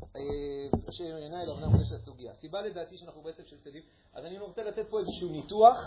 אשר 0.90 1.16
עיניי 1.16 1.46
לאבנם 1.46 1.82
יש 1.82 1.92
הסוגיה. 1.92 2.32
הסיבה 2.32 2.62
לדעתי 2.62 2.98
שאנחנו 2.98 3.22
בעצם 3.22 3.44
של 3.46 3.58
צדדים, 3.58 3.82
אז 4.16 4.26
אני 4.26 4.40
רוצה 4.40 4.64
לתת 4.64 4.86
פה 4.90 5.00
איזשהו 5.00 5.30
ניתוח 5.30 5.78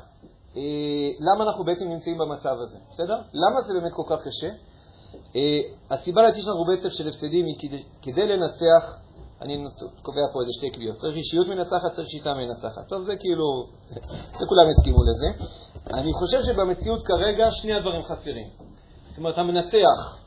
אה, 0.57 1.11
למה 1.21 1.45
אנחנו 1.45 1.65
בעצם 1.65 1.89
נמצאים 1.89 2.19
במצב 2.19 2.57
הזה, 2.63 2.79
בסדר? 2.91 3.17
למה 3.33 3.63
זה 3.63 3.73
באמת 3.73 3.93
כל 3.93 4.03
כך 4.11 4.21
קשה? 4.27 4.51
הסיבה 5.91 6.23
לדעתי 6.23 6.43
שאנחנו 6.43 6.65
בעצם 6.65 6.91
של 6.91 7.09
הפסדים 7.09 7.47
היא 7.47 7.55
כדי, 7.59 7.83
כדי 8.03 8.27
לנצח, 8.27 8.99
אני 9.43 9.65
קובע 10.03 10.27
פה 10.33 10.41
איזה 10.41 10.53
שתי 10.53 10.71
קביעות, 10.71 10.97
צריך 10.97 11.17
אישיות 11.17 11.47
מנצחת, 11.47 11.93
צריך 11.93 12.09
שיטה 12.09 12.35
מנצחת. 12.35 12.89
טוב, 12.89 13.03
זה 13.03 13.17
כאילו, 13.17 13.67
זה 14.39 14.45
כולם 14.49 14.69
הסכימו 14.71 14.99
לזה. 15.05 15.27
אני 15.95 16.13
חושב 16.13 16.43
שבמציאות 16.43 17.03
כרגע 17.03 17.51
שני 17.51 17.73
הדברים 17.75 18.03
חסרים. 18.03 18.67
זאת 19.17 19.19
אומרת, 19.19 19.39
המנצח, 19.39 20.19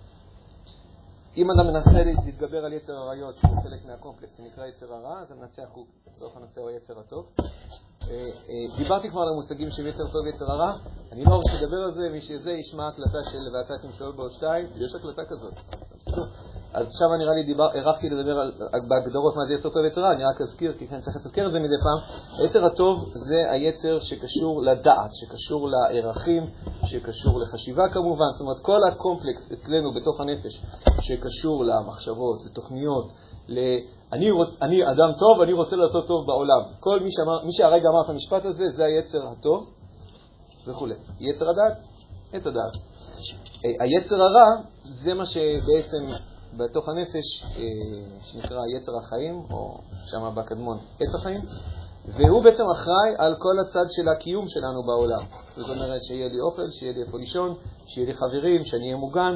אם 1.38 1.48
אדם 1.52 1.68
מנסה 1.68 1.92
להתגבר 2.26 2.66
על 2.66 2.74
יצר 2.74 2.94
עריות, 2.94 3.38
שהוא 3.38 3.62
חלק 3.64 3.86
מהקומפלקס 3.86 4.38
שנקרא 4.38 4.66
יצר 4.66 4.94
הרע, 4.94 5.20
אז 5.22 5.32
המנצח 5.32 5.70
הוא 5.74 5.86
לצורך 6.08 6.38
הנושא 6.38 6.62
הוא 6.62 6.70
היצר 6.70 7.00
הטוב. 7.00 7.26
אה, 7.40 7.46
אה, 8.50 8.78
דיברתי 8.78 9.10
כבר 9.10 9.22
על 9.22 9.28
המושגים 9.34 9.70
של 9.70 9.88
יצר 9.88 10.04
טוב 10.12 10.26
ויצר 10.26 10.52
הרע, 10.52 10.74
אני 11.12 11.26
לא 11.26 11.36
רוצה 11.36 11.52
לדבר 11.62 11.78
על 11.78 11.92
זה, 11.92 12.10
מי 12.12 12.22
שזה 12.22 12.52
ישמע 12.52 12.88
הקלטה 12.88 13.32
של 13.32 13.56
ואתה 13.56 13.88
תמשול 13.88 14.12
בעוד 14.12 14.32
שתיים, 14.32 14.66
יש 14.76 14.96
הקלטה 14.96 15.26
כזאת. 15.26 15.54
אז 16.74 16.88
עכשיו 16.88 17.08
נראה 17.18 17.34
לי 17.34 17.44
דיבר, 17.44 17.70
הערכתי 17.74 18.10
לדבר 18.10 18.50
בהגדרות 18.88 19.36
מה 19.36 19.46
זה 19.48 19.54
יצר 19.54 19.70
טוב 19.70 19.84
ויצר 19.84 20.02
רע, 20.02 20.12
אני 20.12 20.24
רק 20.24 20.42
אזכיר, 20.42 20.74
כי 20.78 20.88
כן 20.88 21.02
צריך 21.02 21.16
לתזכר 21.16 21.48
את 21.48 21.52
זה 21.52 21.60
מדי 21.60 21.76
פעם. 21.84 22.00
היצר 22.40 22.66
הטוב 22.66 23.10
זה 23.14 23.52
היצר 23.52 24.00
שקשור 24.00 24.62
לדעת, 24.62 25.10
שקשור 25.14 25.70
לערכים, 25.70 26.44
שקשור 26.86 27.40
לחשיבה 27.40 27.90
כמובן, 27.90 28.26
זאת 28.32 28.42
אומרת 28.42 28.60
כל 28.62 28.80
הקומפלקס 28.92 29.52
אצלנו 29.52 29.94
בתוך 29.94 30.22
הנפש, 30.22 30.62
שקשור 31.02 31.66
למחשבות, 31.66 32.46
לתוכניות, 32.46 33.12
ל... 33.48 33.60
אני, 34.14 34.32
רוצ... 34.32 34.50
אני 34.62 34.84
אדם 34.84 35.12
טוב, 35.20 35.42
אני 35.42 35.54
רוצה 35.54 35.76
לעשות 35.76 36.08
טוב 36.08 36.28
בעולם. 36.28 36.62
כל 36.80 37.00
מי, 37.00 37.12
שאמר, 37.12 37.46
מי 37.46 37.52
שהרגע 37.52 37.90
אמר 37.90 38.02
את 38.02 38.10
המשפט 38.10 38.46
הזה, 38.46 38.64
זה 38.70 38.86
היצר 38.86 39.28
הטוב 39.28 39.70
וכו'. 40.68 40.88
יצר 41.20 41.50
הדעת, 41.50 41.78
עץ 42.34 42.48
הדעת. 42.48 42.72
היצר 43.80 44.16
הרע 44.16 44.62
זה 44.84 45.14
מה 45.14 45.26
שבעצם 45.26 46.06
בתוך 46.60 46.90
הנפש, 46.90 47.44
אה, 47.44 47.64
שנקרא 48.22 48.60
יצר 48.76 48.92
החיים, 48.98 49.42
או 49.52 49.78
שם 50.06 50.36
בקדמון 50.36 50.78
עץ 51.00 51.16
החיים, 51.16 51.42
והוא 52.18 52.44
בעצם 52.44 52.64
אחראי 52.76 53.12
על 53.18 53.36
כל 53.40 53.60
הצד 53.60 53.86
של 53.90 54.10
הקיום 54.10 54.46
שלנו 54.48 54.84
בעולם. 54.84 55.24
זאת 55.56 55.78
אומרת, 55.78 56.04
שיהיה 56.04 56.28
לי 56.28 56.40
אוכל, 56.40 56.72
שיהיה 56.72 56.94
לי 56.94 57.02
איפה 57.02 57.18
לישון, 57.18 57.56
שיהיה 57.88 58.08
לי 58.08 58.14
חברים, 58.14 58.66
שאני 58.66 58.84
אהיה 58.84 58.96
מוגן, 58.96 59.34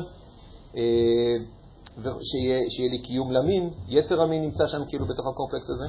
אה, 0.77 1.35
ושיהיה 1.97 2.59
שיהיה 2.69 2.89
לי 2.89 2.99
קיום 3.01 3.31
למין. 3.31 3.69
יצר 3.87 4.21
המין 4.21 4.41
נמצא 4.41 4.67
שם 4.67 4.85
כאילו 4.87 5.05
בתוך 5.05 5.25
הקומפלקס 5.27 5.69
הזה. 5.69 5.87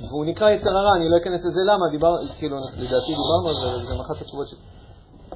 והוא 0.00 0.24
נקרא 0.26 0.50
יצר 0.50 0.70
הרע, 0.70 0.96
אני 0.96 1.08
לא 1.08 1.16
אכנס 1.16 1.40
לזה 1.44 1.60
למה, 1.72 1.90
דיבר, 1.90 2.14
כאילו, 2.38 2.56
לדעתי 2.56 3.12
דיברנו 3.20 3.48
על 3.48 3.54
זה, 3.54 3.86
זה 3.86 3.94
אחת 4.02 4.20
התשובות 4.20 4.48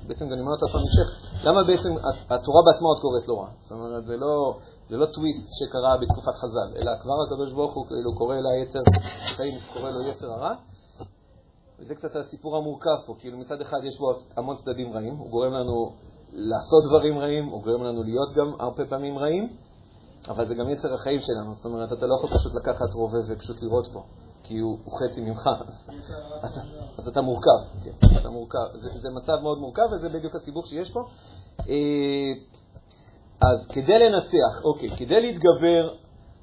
בעצם 0.07 0.33
אני 0.33 0.41
אומר 0.41 0.53
אותה 0.53 0.67
פעם 0.73 0.81
המשך, 0.81 1.09
למה 1.47 1.65
בעצם 1.65 1.89
התורה 2.31 2.63
בעצמה 2.67 2.89
עוד 2.89 3.01
קוראת 3.01 3.29
לו 3.29 3.39
רע? 3.41 3.49
זאת 3.63 3.73
אומרת, 3.73 4.05
זה 4.05 4.17
לא, 4.17 4.59
זה 4.91 4.97
לא 4.97 5.07
טוויסט 5.07 5.47
שקרה 5.59 5.97
בתקופת 6.01 6.35
חז"ל, 6.35 6.79
אלא 6.79 6.93
כבר 7.03 7.15
הקדוש 7.27 7.53
ברוך 7.53 7.75
הוא 7.75 7.87
כאילו 7.87 8.15
קורא 8.15 8.37
ליצר 8.37 8.83
חיים, 9.37 9.55
קורא 9.73 9.91
לו 9.91 10.03
יצר 10.11 10.27
הרע. 10.27 10.55
וזה 11.79 11.95
קצת 11.95 12.17
הסיפור 12.17 12.57
המורכב 12.57 12.97
פה, 13.07 13.15
כאילו 13.19 13.39
מצד 13.39 13.61
אחד 13.61 13.79
יש 13.85 13.99
בו 13.99 14.13
המון 14.37 14.57
צדדים 14.57 14.93
רעים, 14.93 15.17
הוא 15.17 15.31
גורם 15.31 15.53
לנו 15.53 15.93
לעשות 16.33 16.85
דברים 16.89 17.19
רעים, 17.19 17.47
הוא 17.47 17.63
גורם 17.63 17.85
לנו 17.85 18.03
להיות 18.03 18.33
גם 18.33 18.53
הרבה 18.61 18.85
פעמים 18.87 19.19
רעים, 19.19 19.49
אבל 20.29 20.49
זה 20.49 20.55
גם 20.55 20.71
יצר 20.71 20.95
החיים 20.95 21.21
שלנו, 21.21 21.55
זאת 21.55 21.65
אומרת, 21.65 21.93
אתה 21.93 22.07
לא 22.07 22.15
יכול 22.19 22.31
פשוט 22.39 22.55
לקחת 22.55 22.95
רובה 22.95 23.19
ופשוט 23.29 23.63
לראות 23.63 23.89
בו. 23.93 24.03
כי 24.47 24.59
הוא, 24.59 24.79
חצי 24.79 25.21
ממך, 25.21 25.51
אז, 26.99 27.09
אתה 27.09 27.21
מורכב, 27.21 27.85
כן, 27.85 27.91
אתה 28.21 28.31
מורכב. 28.31 28.59
זה, 28.75 28.91
זה 29.01 29.11
מצב 29.11 29.37
מאוד 29.43 29.59
מורכב 29.59 29.83
וזה 29.93 30.09
בדיוק 30.09 30.35
הסיבוך 30.35 30.67
שיש 30.67 30.91
פה. 30.91 31.01
אה, 31.69 32.33
אז 33.41 33.67
כדי 33.69 33.99
לנצח, 33.99 34.65
אוקיי, 34.65 34.91
כדי 34.97 35.21
להתגבר, 35.21 35.95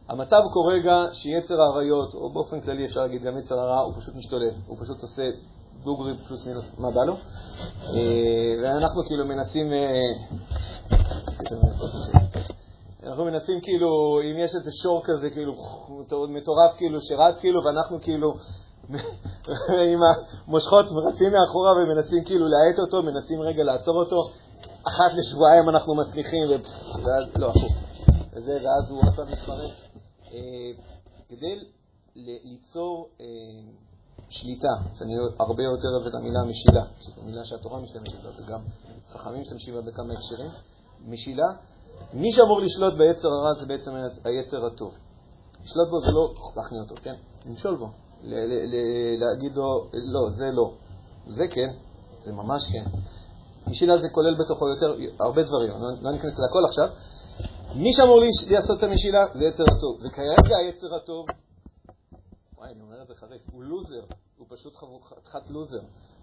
המצב 0.10 0.36
הוא 0.36 0.52
כרגע 0.54 1.14
שיצר 1.14 1.62
האריות, 1.62 2.14
או 2.14 2.30
באופן 2.30 2.62
כללי 2.62 2.86
אפשר 2.86 3.02
להגיד 3.02 3.24
גם 3.24 3.38
יצר 3.38 3.60
הרע, 3.60 3.80
הוא 3.80 3.94
פשוט 3.98 4.16
משתולל, 4.16 4.52
הוא 4.68 4.78
פשוט 4.82 5.02
עושה 5.02 5.30
דוגרי 5.84 6.14
פלוס 6.28 6.48
מינוס 6.48 6.80
מה 6.80 6.92
בא 6.92 7.04
לו. 7.04 7.16
אה, 7.96 8.56
ואנחנו 8.64 9.04
כאילו 9.04 9.26
מנסים... 9.26 9.68
אנחנו 13.06 13.26
מנסים 13.26 13.62
כאילו, 13.62 14.20
אם 14.22 14.38
יש 14.38 14.52
איזה 14.56 14.72
שור 14.72 15.02
כזה, 15.06 15.30
כאילו, 15.30 15.54
מטורף 16.30 16.78
כאילו, 16.78 17.02
שרץ 17.02 17.36
כאילו, 17.40 17.60
ואנחנו 17.66 18.02
כאילו 18.02 18.34
עם 19.94 20.00
המושכות 20.48 20.86
רצים 21.08 21.32
מאחורה 21.32 21.72
ומנסים 21.72 22.24
כאילו 22.24 22.46
להאט 22.48 22.80
אותו, 22.80 23.04
מנסים 23.04 23.42
רגע 23.42 23.64
לעצור 23.64 23.96
אותו. 23.96 24.16
אחת 24.88 25.18
לשבועיים 25.18 25.70
אנחנו 25.70 25.96
מצליחים, 25.96 26.44
ואז, 27.04 27.38
לא, 27.38 27.50
הפוך. 27.50 27.74
וזה, 28.34 28.54
ואז 28.54 28.92
הוא 28.92 29.00
עוד 29.00 29.16
פעם 29.16 29.28
מתפרץ. 29.32 29.72
אה, 30.34 30.40
כדי 31.30 31.60
ליצור 32.16 33.10
אה, 33.22 33.26
שליטה, 34.30 34.74
שאני 35.00 35.14
הרבה 35.40 35.64
יותר 35.64 35.88
אוהב 35.88 36.08
את 36.08 36.14
המילה 36.14 36.44
משילה, 36.44 36.84
שזו 37.02 37.22
מילה 37.26 37.46
שהתורה 37.46 37.80
משתמשת 37.80 38.24
בה, 38.24 38.30
וגם 38.38 38.62
חכמים 39.14 39.42
משתמשים 39.42 39.74
בה 39.74 39.82
בכמה 39.82 40.14
הקשרים. 40.14 40.50
משילה, 41.06 41.48
מי 42.14 42.32
שאמור 42.32 42.62
לשלוט 42.62 42.94
ביצר 42.94 43.28
הרע 43.28 43.54
זה 43.60 43.66
בעצם 43.66 43.92
היצר 44.24 44.66
הטוב. 44.66 44.94
לשלוט 45.66 45.90
בו 45.90 46.00
זה 46.00 46.12
לא 46.12 46.34
להכניע 46.58 46.82
אותו, 46.82 46.96
כן? 47.04 47.16
למשול 47.46 47.76
בו. 47.78 47.88
להגיד 49.18 49.56
לו, 49.56 49.88
לא, 49.94 50.30
זה 50.30 50.46
לא. 50.54 50.72
זה 51.28 51.48
כן, 51.48 51.70
זה 52.26 52.32
ממש 52.32 52.64
כן. 52.74 52.84
משילה 53.68 53.98
זה 53.98 54.08
כולל 54.12 54.36
בתוכו 54.40 54.68
יותר, 54.70 54.96
הרבה 55.20 55.44
דברים, 55.44 55.70
לא, 55.70 55.88
לא 56.02 56.12
ניכנס 56.12 56.34
לכל 56.34 56.66
עכשיו. 56.68 56.88
מי 57.76 57.94
שאמור 57.94 58.20
לי- 58.20 58.56
לעשות 58.56 58.78
את 58.78 58.84
המשילה 58.84 59.26
זה 59.34 59.44
יצר 59.46 59.64
הטוב. 59.64 59.98
וכרגע 60.06 60.56
היצר 60.66 60.96
הטוב, 60.96 61.26
וואי, 62.58 62.70
אני 62.72 62.82
אומר 62.82 63.02
את 63.02 63.08
זה 63.08 63.14
חריף, 63.16 63.42
הוא 63.54 63.64
לוזר, 63.64 64.04
הוא 64.38 64.48
פשוט 64.50 64.74
חתיכת 65.10 65.50
לוזר. 65.50 65.80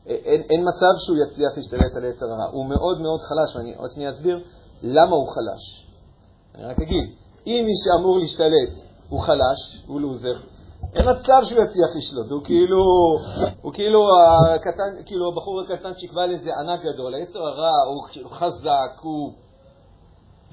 אין, 0.07 0.43
אין 0.51 0.61
מצב 0.69 0.95
שהוא 0.99 1.17
יצליח 1.27 1.53
להשתלט 1.57 1.97
על 1.97 2.05
יצר 2.05 2.27
הרע. 2.27 2.51
הוא 2.53 2.67
מאוד 2.69 3.01
מאוד 3.01 3.21
חלש, 3.21 3.57
ואני 3.57 3.75
עוד 3.77 3.91
שנייה 3.95 4.11
אסביר 4.11 4.45
למה 4.83 5.17
הוא 5.17 5.29
חלש. 5.29 5.87
אני 6.55 6.65
רק 6.65 6.81
אגיד, 6.81 7.11
אם 7.47 7.63
מי 7.67 7.73
שאמור 7.85 8.19
להשתלט 8.19 8.91
הוא 9.09 9.21
חלש, 9.21 9.85
הוא 9.87 10.01
לוזר, 10.01 10.35
אין 10.95 11.11
מצב 11.11 11.41
שהוא 11.45 11.65
יצליח 11.65 11.97
לשלוט, 11.97 12.31
הוא 12.31 12.45
כאילו, 12.45 12.85
הוא 13.63 13.73
כאילו 13.73 14.01
הקטן, 14.55 15.03
כאילו 15.07 15.29
הבחור 15.29 15.61
הקטן 15.61 15.95
שיקבע 15.95 16.27
לאיזה 16.27 16.51
ענק 16.57 16.81
גדול, 16.85 17.15
היצר 17.15 17.39
הרע 17.39 17.73
הוא 17.87 18.09
כאילו 18.13 18.29
חזק, 18.29 19.01
הוא 19.03 19.33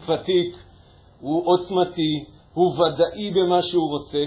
ותיק, 0.08 0.56
הוא 1.22 1.42
עוצמתי, 1.46 2.26
הוא 2.54 2.74
ודאי 2.74 3.32
במה 3.32 3.62
שהוא 3.62 3.90
רוצה, 3.90 4.24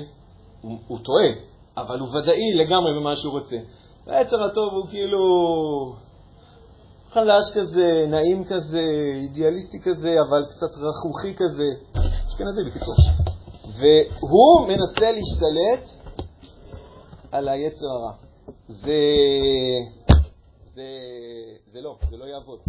הוא, 0.61 0.79
הוא 0.87 0.99
טועה, 0.99 1.29
אבל 1.77 1.99
הוא 2.01 2.09
ודאי 2.09 2.53
לגמרי 2.55 3.01
במה 3.01 3.17
שהוא 3.17 3.33
רוצה. 3.33 3.57
היצר 4.07 4.43
הטוב 4.45 4.73
הוא 4.73 4.87
כאילו 4.87 5.23
חלש 7.13 7.45
כזה, 7.55 8.07
נעים 8.09 8.45
כזה, 8.45 8.81
אידיאליסטי 9.15 9.81
כזה, 9.81 10.17
אבל 10.29 10.45
קצת 10.51 10.71
רכרוכי 10.77 11.35
כזה, 11.37 11.69
אשכנזי 12.29 12.65
בקיצור. 12.67 12.95
והוא 13.79 14.69
מנסה 14.69 15.13
להשתלט 15.13 15.91
על 17.33 17.49
היצר 17.49 17.87
הרע. 17.87 18.13
זה, 18.69 19.01
זה, 20.75 20.89
זה 21.73 21.81
לא, 21.81 21.99
זה 22.11 22.17
לא 22.17 22.25
יעבוד. 22.25 22.61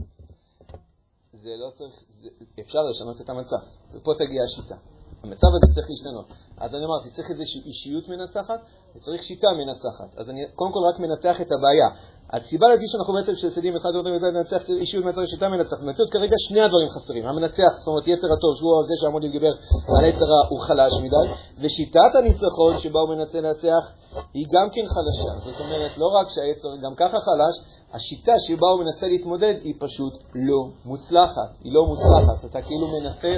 זה 1.33 1.49
לא 1.49 1.71
צריך, 1.77 2.03
זה, 2.21 2.29
אפשר 2.59 2.79
לשנות 2.89 3.21
את 3.21 3.29
המצב, 3.29 3.61
ופה 3.93 4.11
תגיע 4.17 4.43
השיטה. 4.43 4.75
המצב 5.23 5.47
הזה 5.55 5.73
צריך 5.75 5.87
להשתנות. 5.89 6.25
אז 6.57 6.75
אני 6.75 6.85
אמרתי, 6.85 7.09
צריך 7.15 7.31
איזושהי 7.31 7.61
אישיות 7.65 8.09
מנצחת, 8.09 8.59
וצריך 8.95 9.23
שיטה 9.23 9.47
מנצחת. 9.57 10.19
אז 10.19 10.29
אני 10.29 10.41
קודם 10.55 10.71
כל 10.71 10.79
רק 10.93 10.99
מנתח 10.99 11.41
את 11.41 11.47
הבעיה. 11.51 11.89
הסיבה 12.33 12.67
לדעתי 12.67 12.87
שאנחנו 12.87 13.13
בעצם 13.13 13.33
כשסדים 13.33 13.75
אחד 13.75 13.89
ועוד 13.93 14.07
וזה 14.07 14.27
לנצח 14.27 14.69
אישיות 14.69 15.05
מנצחת 15.05 15.27
שיטה 15.27 15.49
מנצחת. 15.49 15.79
במציאות 15.81 16.11
כרגע 16.11 16.35
שני 16.37 16.61
הדברים 16.61 16.89
חסרים. 16.89 17.25
המנצח, 17.25 17.71
זאת 17.77 17.87
אומרת 17.87 18.07
יצר 18.07 18.33
הטוב, 18.33 18.55
שהוא 18.55 18.83
זה 18.87 18.93
שאמור 19.01 19.19
להתגבר 19.21 19.51
על 19.97 20.05
יצר 20.05 20.25
הוא 20.49 20.59
חלש 20.59 20.93
מדי, 21.03 21.33
ושיטת 21.61 22.15
הניצחון 22.15 22.79
שבה 22.79 22.99
הוא 22.99 23.09
מנסה 23.15 23.41
לנצח 23.41 23.91
היא 24.33 24.45
גם 24.53 24.67
כן 24.73 24.81
חלשה. 24.93 25.39
זאת 25.39 25.59
אומרת, 25.61 25.97
לא 25.97 26.07
רק 26.07 26.29
שהיצר 26.29 26.67
גם 26.83 26.95
ככה 26.95 27.17
חלש, 27.19 27.55
השיטה 27.93 28.39
שבה 28.39 28.67
הוא 28.67 28.83
מנסה 28.83 29.07
להתמודד 29.07 29.53
היא 29.63 29.73
פשוט 29.79 30.13
לא 30.35 30.69
מוצלחת. 30.85 31.51
היא 31.63 31.73
לא 31.73 31.85
מוצלחת. 31.85 32.45
אתה 32.45 32.61
כאילו 32.61 32.87
מנסה, 32.87 33.33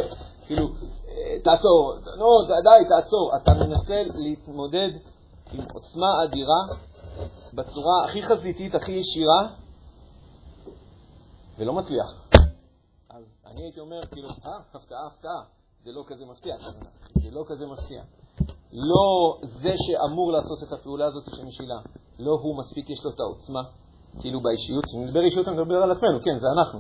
כאילו, 0.47 0.67
אה, 1.09 1.39
תעצור, 1.43 1.93
נו, 2.17 2.27
די, 2.63 2.89
תעצור. 2.89 3.31
אתה 3.35 3.53
מנסה 3.53 4.03
להתמודד 4.15 4.89
עם 5.53 5.65
עוצמה 5.73 6.23
אדירה 6.23 6.61
בצורה 7.53 8.05
הכי 8.05 8.23
חזיתית, 8.23 8.75
הכי 8.75 8.91
ישירה, 8.91 9.47
ולא 11.57 11.73
מצליח. 11.73 12.29
אז 13.09 13.23
אני 13.45 13.63
הייתי 13.63 13.79
אומר, 13.79 14.01
כאילו, 14.11 14.27
אה, 14.27 14.33
הפתעה, 14.73 15.07
הפתעה, 15.07 15.41
זה 15.83 15.91
לא 15.91 16.03
כזה 16.07 16.25
מפתיע, 16.25 16.55
זה 17.15 17.31
לא 17.31 17.43
כזה 17.47 17.65
מפתיע. 17.65 18.03
לא 18.73 19.37
זה 19.43 19.73
שאמור 19.77 20.31
לעשות 20.31 20.63
את 20.67 20.73
הפעולה 20.73 21.05
הזאת 21.05 21.23
של 21.35 21.45
משילה, 21.45 21.79
לא 22.19 22.31
הוא 22.41 22.57
מספיק, 22.57 22.89
יש 22.89 23.05
לו 23.05 23.11
את 23.11 23.19
העוצמה, 23.19 23.61
כאילו 24.21 24.41
באישיות, 24.41 24.85
כשאני 24.85 25.05
מדבר 25.05 25.21
אישיות 25.21 25.47
אני 25.47 25.55
מדבר 25.57 25.75
על 25.75 25.91
עצמנו, 25.91 26.19
כן, 26.23 26.37
זה 26.37 26.47
אנחנו. 26.57 26.79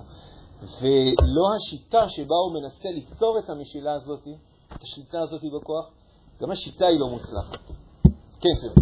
ולא 0.81 1.45
השיטה 1.55 2.09
שבה 2.09 2.35
הוא 2.35 2.53
מנסה 2.53 2.89
ליצור 2.89 3.39
את 3.39 3.49
המשילה 3.49 3.93
הזאת, 3.93 4.27
את 4.75 4.83
השליטה 4.83 5.21
הזאת 5.21 5.41
בכוח, 5.55 5.89
גם 6.41 6.51
השיטה 6.51 6.87
היא 6.87 6.99
לא 6.99 7.09
מוצלחת. 7.09 7.71
כן, 8.41 8.55
כן. 8.61 8.81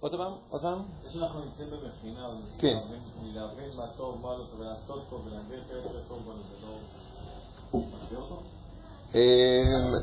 עוד 0.00 0.12
פעם? 0.16 0.32
עוד 0.48 0.62
פעם? 0.62 0.82
זה 1.02 1.10
שאנחנו 1.10 1.44
נמצאים 1.44 1.70
במכינה, 1.70 2.28
כן. 2.58 2.78
להבין 3.34 3.76
מה 3.76 3.86
טוב, 3.96 4.20
מה 4.22 4.32
לא 4.32 4.36
טוב, 4.36 4.60
ולעשות 4.60 5.08
טוב, 5.10 5.26
ולהגביר 5.26 5.60
את 5.66 5.70
היצר 5.70 5.98
הטוב 5.98 6.22
בנו, 6.22 6.42
זה 6.42 6.66
לא... 6.66 7.78
מגביר 7.78 8.18
אותו? 8.18 8.42
אה, 9.14 9.60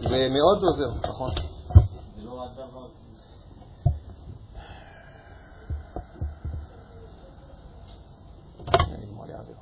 זה 0.09 0.29
מאוד 0.29 0.63
עוזר, 0.63 1.09
נכון. 1.09 1.29
זה 2.15 2.21
לא 2.23 2.45
הדבר... 2.45 2.87
האוויר. 9.37 9.55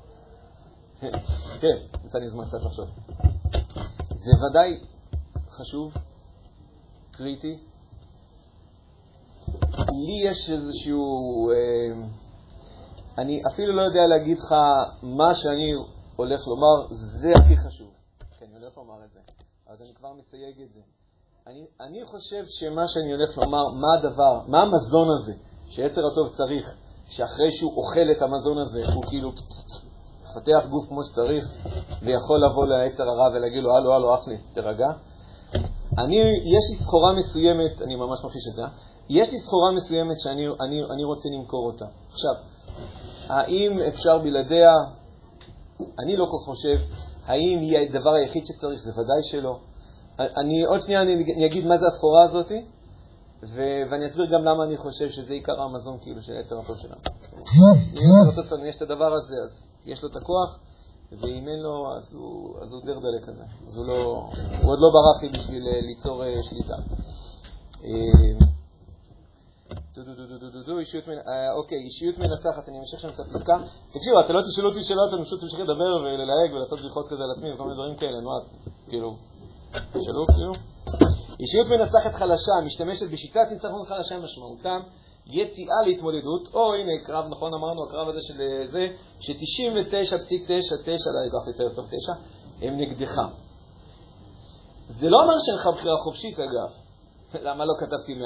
כן, 1.61 1.97
נתן 2.05 2.19
לי 2.19 2.29
זמן 2.29 2.45
קצת 2.45 2.57
לחשוב. 2.65 2.89
זה 4.09 4.31
ודאי 4.49 4.79
חשוב, 5.49 5.93
קריטי. 7.11 7.59
לי 9.95 10.29
יש 10.29 10.49
איזשהו... 10.49 11.49
אה, 11.51 12.07
אני 13.17 13.41
אפילו 13.53 13.75
לא 13.75 13.81
יודע 13.81 14.07
להגיד 14.07 14.37
לך 14.37 14.55
מה 15.03 15.33
שאני 15.33 15.73
הולך 16.15 16.47
לומר, 16.47 16.93
זה 17.21 17.31
הכי 17.35 17.57
חשוב. 17.57 17.91
כי 18.37 18.45
אני 18.45 18.53
הולך 18.53 18.77
לומר 18.77 19.05
את 19.05 19.11
זה. 19.11 19.19
אז 19.67 19.81
אני 19.81 19.93
כבר 19.95 20.13
מסייג 20.13 20.61
את 20.61 20.73
זה. 20.73 20.79
אני, 21.47 21.65
אני 21.81 22.05
חושב 22.05 22.43
שמה 22.47 22.87
שאני 22.87 23.13
הולך 23.13 23.37
לומר, 23.37 23.67
מה 23.67 23.87
הדבר, 23.99 24.39
מה 24.47 24.61
המזון 24.61 25.07
הזה 25.17 25.33
שיצר 25.69 26.01
הטוב 26.11 26.35
צריך, 26.35 26.75
שאחרי 27.09 27.51
שהוא 27.51 27.77
אוכל 27.77 28.11
את 28.11 28.21
המזון 28.21 28.57
הזה, 28.57 28.81
הוא 28.93 29.03
כאילו 29.09 29.31
מפתח 30.21 30.67
גוף 30.69 30.87
כמו 30.87 31.03
שצריך, 31.03 31.45
ויכול 32.01 32.45
לבוא 32.45 32.65
ליצר 32.65 33.03
הרע 33.03 33.27
ולהגיד 33.33 33.63
לו, 33.63 33.75
הלו, 33.75 33.93
הלו, 33.93 34.15
אח 34.15 34.27
לי, 34.27 34.37
תירגע. 34.53 34.87
אני, 35.97 36.15
יש 36.43 36.63
לי 36.69 36.75
סחורה 36.75 37.13
מסוימת, 37.13 37.81
אני 37.81 37.95
ממש 37.95 38.19
מכחיש 38.25 38.47
את 38.49 38.55
זה? 38.55 38.61
יש 39.09 39.31
לי 39.31 39.39
סחורה 39.39 39.71
מסוימת 39.71 40.19
שאני 40.19 40.47
אני, 40.47 40.83
אני 40.93 41.03
רוצה 41.03 41.29
למכור 41.29 41.65
אותה. 41.65 41.85
עכשיו, 42.11 42.33
האם 43.29 43.79
אפשר 43.79 44.17
בלעדיה? 44.17 44.73
אני 45.99 46.17
לא 46.17 46.25
כל 46.25 46.37
כך 46.37 46.45
חושב. 46.45 46.77
האם 47.25 47.59
היא 47.59 47.77
הדבר 47.77 48.13
היחיד 48.13 48.45
שצריך? 48.45 48.79
זה 48.83 48.91
ודאי 48.91 49.23
שלא. 49.23 49.59
אני 50.19 50.65
עוד 50.65 50.81
שנייה 50.81 51.01
אני, 51.01 51.13
אני 51.13 51.45
אגיד 51.45 51.65
מה 51.67 51.77
זה 51.77 51.85
הסחורה 51.87 52.23
הזאת, 52.23 52.51
ו- 53.43 53.81
ואני 53.91 54.05
אסביר 54.07 54.25
גם 54.25 54.43
למה 54.43 54.63
אני 54.63 54.77
חושב 54.77 55.09
שזה 55.09 55.33
עיקר 55.33 55.61
המזון 55.61 55.97
כאילו 56.01 56.21
של 56.23 56.33
היצר 56.33 56.59
הטוב 56.59 56.77
שלנו. 56.77 57.01
אם 58.59 58.65
יש 58.65 58.75
את 58.75 58.81
הדבר 58.81 59.13
הזה, 59.13 59.35
אז 59.43 59.67
יש 59.85 60.03
לו 60.03 60.09
את 60.09 60.15
הכוח, 60.15 60.59
ואם 61.11 61.47
אין 61.47 61.59
לו, 61.59 61.95
אז 61.97 62.13
הוא, 62.13 62.61
אז 62.61 62.73
הוא 62.73 62.81
דרדלה 62.85 63.19
כזה. 63.25 63.43
אז 63.67 63.77
הוא, 63.77 63.85
לא, 63.87 64.29
הוא 64.61 64.71
עוד 64.71 64.79
לא 64.79 64.89
ברח 64.93 65.23
לי 65.23 65.29
בשביל 65.29 65.63
ליצור 65.81 66.23
שליטה. 66.49 66.75
אוקיי, 71.57 71.77
אישיות 71.77 72.17
מנצחת, 72.17 72.69
אני 72.69 72.79
אמשיך 72.79 72.99
שם 72.99 73.09
את 73.09 73.19
הפסקה. 73.19 73.57
תקשיבו, 73.91 74.19
אתה 74.19 74.33
לא 74.33 74.41
תשאלו 74.41 74.69
אותי 74.69 74.83
שאלות, 74.83 75.13
אני 75.13 75.23
פשוט 75.23 75.43
אמשיך 75.43 75.59
לדבר 75.59 75.95
וללהג 76.01 76.53
ולעשות 76.53 76.79
בדיחות 76.79 77.07
כזה 77.07 77.23
על 77.23 77.31
עצמי 77.31 77.53
וכל 77.53 77.63
מיני 77.63 77.75
דברים 77.75 77.95
כאלה, 77.95 78.21
מה, 78.21 78.31
כאילו, 78.89 79.15
תשאלו, 79.71 80.25
כאילו. 80.27 80.51
אישיות 81.39 81.67
מנצחת 81.69 82.13
חלשה, 82.13 82.51
משתמשת 82.65 83.11
בשיטת 83.11 83.47
ניצחון 83.51 83.85
חלשה 83.85 84.19
משמעותם, 84.19 84.79
יציאה 85.27 85.81
להתמודדות, 85.85 86.49
או 86.53 86.73
הנה, 86.73 86.91
קרב, 87.05 87.25
נכון 87.29 87.53
אמרנו, 87.53 87.83
הקרב 87.83 88.09
הזה 88.09 88.19
של 88.21 88.41
אה, 88.41 88.67
זה, 88.71 88.87
ש-99.99, 89.19 90.89
לא 91.13 91.39
אקח 91.39 91.47
יותר 91.47 91.75
טוב 91.75 91.85
9, 91.87 92.13
הם 92.61 92.77
נגדך. 92.77 93.21
זה 94.87 95.09
לא 95.09 95.21
אומר 95.21 95.33
שאין 95.39 95.55
לך 95.55 95.67
בחירה 95.67 95.97
חופשית, 95.97 96.39
אגב. 96.39 96.71
למה 97.47 97.65
לא 97.65 97.73
כתבתי 97.79 98.13
100%? 98.13 98.17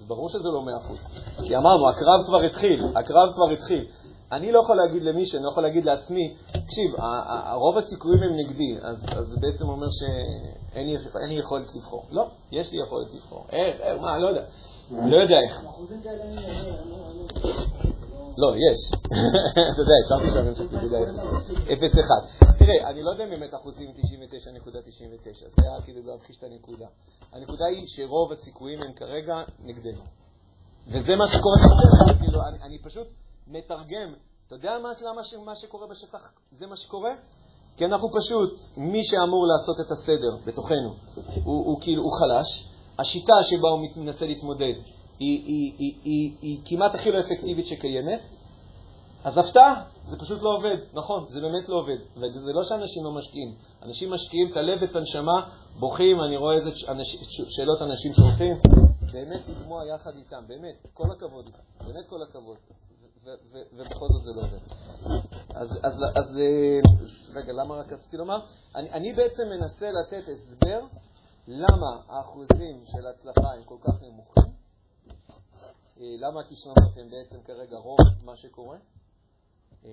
אז 0.00 0.04
ברור 0.06 0.28
שזה 0.28 0.48
לא 0.48 0.62
100%. 1.40 1.46
כי 1.46 1.56
אמרנו, 1.56 1.88
הקרב 1.88 2.26
כבר 2.26 2.40
התחיל, 2.40 2.84
הקרב 2.94 3.32
כבר 3.34 3.50
התחיל. 3.50 3.84
אני 4.32 4.52
לא 4.52 4.60
יכול 4.60 4.76
להגיד 4.76 5.02
למישהו, 5.02 5.36
אני 5.36 5.44
לא 5.44 5.50
יכול 5.50 5.62
להגיד 5.62 5.84
לעצמי, 5.84 6.34
תקשיב, 6.52 6.90
רוב 7.54 7.78
הסיכויים 7.78 8.22
הם 8.22 8.36
נגדי, 8.36 8.78
אז, 8.82 8.96
זה 9.28 9.36
בעצם 9.40 9.68
אומר 9.68 9.86
שאין 9.90 10.86
לי, 10.86 10.96
אין 10.96 11.28
לי 11.28 11.34
יכולת 11.34 11.66
לבחור. 11.76 12.04
לא, 12.10 12.26
יש 12.52 12.72
לי 12.72 12.82
יכולת 12.82 13.14
לבחור. 13.14 13.46
איך, 13.52 13.80
איך, 13.80 14.00
מה, 14.00 14.18
לא 14.18 14.28
יודע. 14.28 14.44
לא 14.90 15.16
יודע 15.16 15.36
איך. 15.40 15.64
לא- 18.38 18.54
יש. 18.56 18.92
אתה 19.72 19.80
יודע, 19.80 19.94
השארתי 20.04 20.30
שם 20.30 20.54
של 20.54 20.76
נקודה 20.76 20.98
0.1. 21.66 22.58
תראה, 22.58 22.90
אני 22.90 23.02
לא 23.02 23.10
יודע 23.10 23.24
אם 23.24 23.30
באמת 23.30 23.54
אחוזים 23.54 23.90
99.99, 23.90 24.00
זה 25.34 25.62
היה 25.62 25.82
כאילו 25.84 26.00
להמחיש 26.06 26.36
את 26.36 26.42
הנקודה. 26.42 26.86
הנקודה 27.32 27.64
היא 27.66 27.84
שרוב 27.86 28.32
הסיכויים 28.32 28.78
הם 28.82 28.92
כרגע 28.92 29.34
נגדנו. 29.60 30.02
וזה 30.92 31.16
מה 31.16 31.26
שקורה 31.26 31.56
כאילו, 32.20 32.40
אני, 32.62 32.78
פשוט 32.82 33.06
מתרגם. 33.46 34.14
אתה 34.46 34.54
יודע 34.54 34.78
מה, 34.82 34.88
למה 35.10 35.24
ש, 35.24 35.34
מה 35.34 35.56
שקורה 35.56 35.86
בשטח 35.86 36.32
זה 36.52 36.66
מה 36.66 36.76
שקורה? 36.76 37.10
כי 37.76 37.84
אנחנו 37.84 38.08
פשוט, 38.20 38.50
מי 38.76 39.04
שאמור 39.04 39.46
לעשות 39.46 39.86
את 39.86 39.90
הסדר 39.90 40.36
בתוכנו, 40.46 40.94
הוא, 41.44 41.66
הוא 41.66 41.80
כאילו, 41.80 42.02
הוא 42.02 42.12
חלש. 42.12 42.68
השיטה 42.98 43.34
שבה 43.42 43.68
הוא 43.68 43.88
מנסה 43.96 44.26
להתמודד 44.26 44.74
היא, 45.18 45.44
היא, 45.44 45.72
היא, 45.78 45.94
היא, 46.04 46.32
היא, 46.42 46.60
כמעט 46.64 46.94
הכי 46.94 47.10
לא 47.10 47.20
אפקטיבית 47.20 47.66
שקיימת. 47.66 48.20
אז 49.24 49.38
הפתעה, 49.38 49.84
זה 50.10 50.18
פשוט 50.18 50.42
לא 50.42 50.56
עובד, 50.56 50.76
נכון, 50.92 51.24
זה 51.28 51.40
באמת 51.40 51.68
לא 51.68 51.76
עובד. 51.76 51.98
וזה 52.16 52.52
לא 52.52 52.64
שאנשים 52.64 53.04
לא 53.04 53.12
משקיעים, 53.12 53.54
אנשים 53.82 54.10
משקיעים 54.10 54.50
את 54.50 54.56
הלב 54.56 54.78
ואת 54.82 54.96
הנשמה, 54.96 55.48
בוכים, 55.78 56.20
אני 56.20 56.36
רואה 56.36 56.54
איזה 56.54 56.70
שאלות 57.48 57.82
אנשים 57.82 58.12
שולחים, 58.12 58.56
באמת 59.12 59.40
לגמוע 59.48 59.82
יחד 59.94 60.16
איתם, 60.16 60.42
באמת, 60.48 60.86
כל 60.94 61.10
הכבוד 61.16 61.50
באמת 61.86 62.06
כל 62.06 62.22
הכבוד. 62.22 62.56
ובכל 63.72 64.06
זאת 64.08 64.22
זה 64.22 64.30
לא 64.32 64.40
עובד. 64.40 64.58
אז, 65.54 65.80
אז, 65.82 65.94
אז 66.14 66.38
אה, 66.38 66.80
רגע, 67.34 67.52
למה 67.52 67.74
רק 67.74 67.92
רציתי 67.92 68.16
לומר? 68.16 68.38
אני, 68.74 68.90
אני 68.90 69.12
בעצם 69.12 69.42
מנסה 69.48 69.90
לתת 69.90 70.22
הסבר 70.28 70.80
למה 71.48 72.02
האחוזים 72.08 72.82
של 72.84 73.06
הצלחה 73.06 73.52
הם 73.56 73.64
כל 73.64 73.76
כך 73.80 74.02
נמוכים, 74.02 74.52
אה, 76.00 76.04
למה 76.18 76.40
הכישלונות 76.40 76.96
הם 76.96 77.10
בעצם 77.10 77.42
כרגע 77.44 77.76
רוב 77.76 77.98
מה 78.24 78.36
שקורה, 78.36 78.76
אה, 79.84 79.90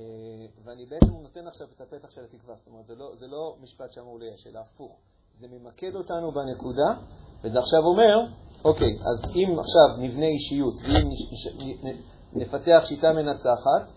ואני 0.64 0.86
בעצם 0.86 1.14
נותן 1.22 1.48
עכשיו 1.48 1.68
את 1.76 1.82
הפתח 1.82 2.12
של 2.12 2.24
התקווה. 2.24 2.56
זאת 2.56 2.68
אומרת, 2.68 2.86
זה 2.86 2.96
לא, 2.96 3.16
זה 3.16 3.28
לא 3.28 3.56
משפט 3.62 3.92
שאמור 3.92 4.20
לייש, 4.20 4.48
אלא 4.48 4.60
הפוך. 4.60 4.98
זה 5.40 5.48
ממקד 5.48 5.96
אותנו 5.96 6.32
בנקודה, 6.32 6.90
וזה 7.44 7.60
עכשיו 7.60 7.80
אומר, 7.80 8.32
אוקיי, 8.66 9.00
אז 9.00 9.32
אם 9.36 9.60
עכשיו 9.60 9.98
נבנה 9.98 10.26
אישיות, 10.26 10.74
ואם 10.84 11.10
נפתח 12.34 12.84
שיטה 12.86 13.08
מנצחת, 13.14 13.92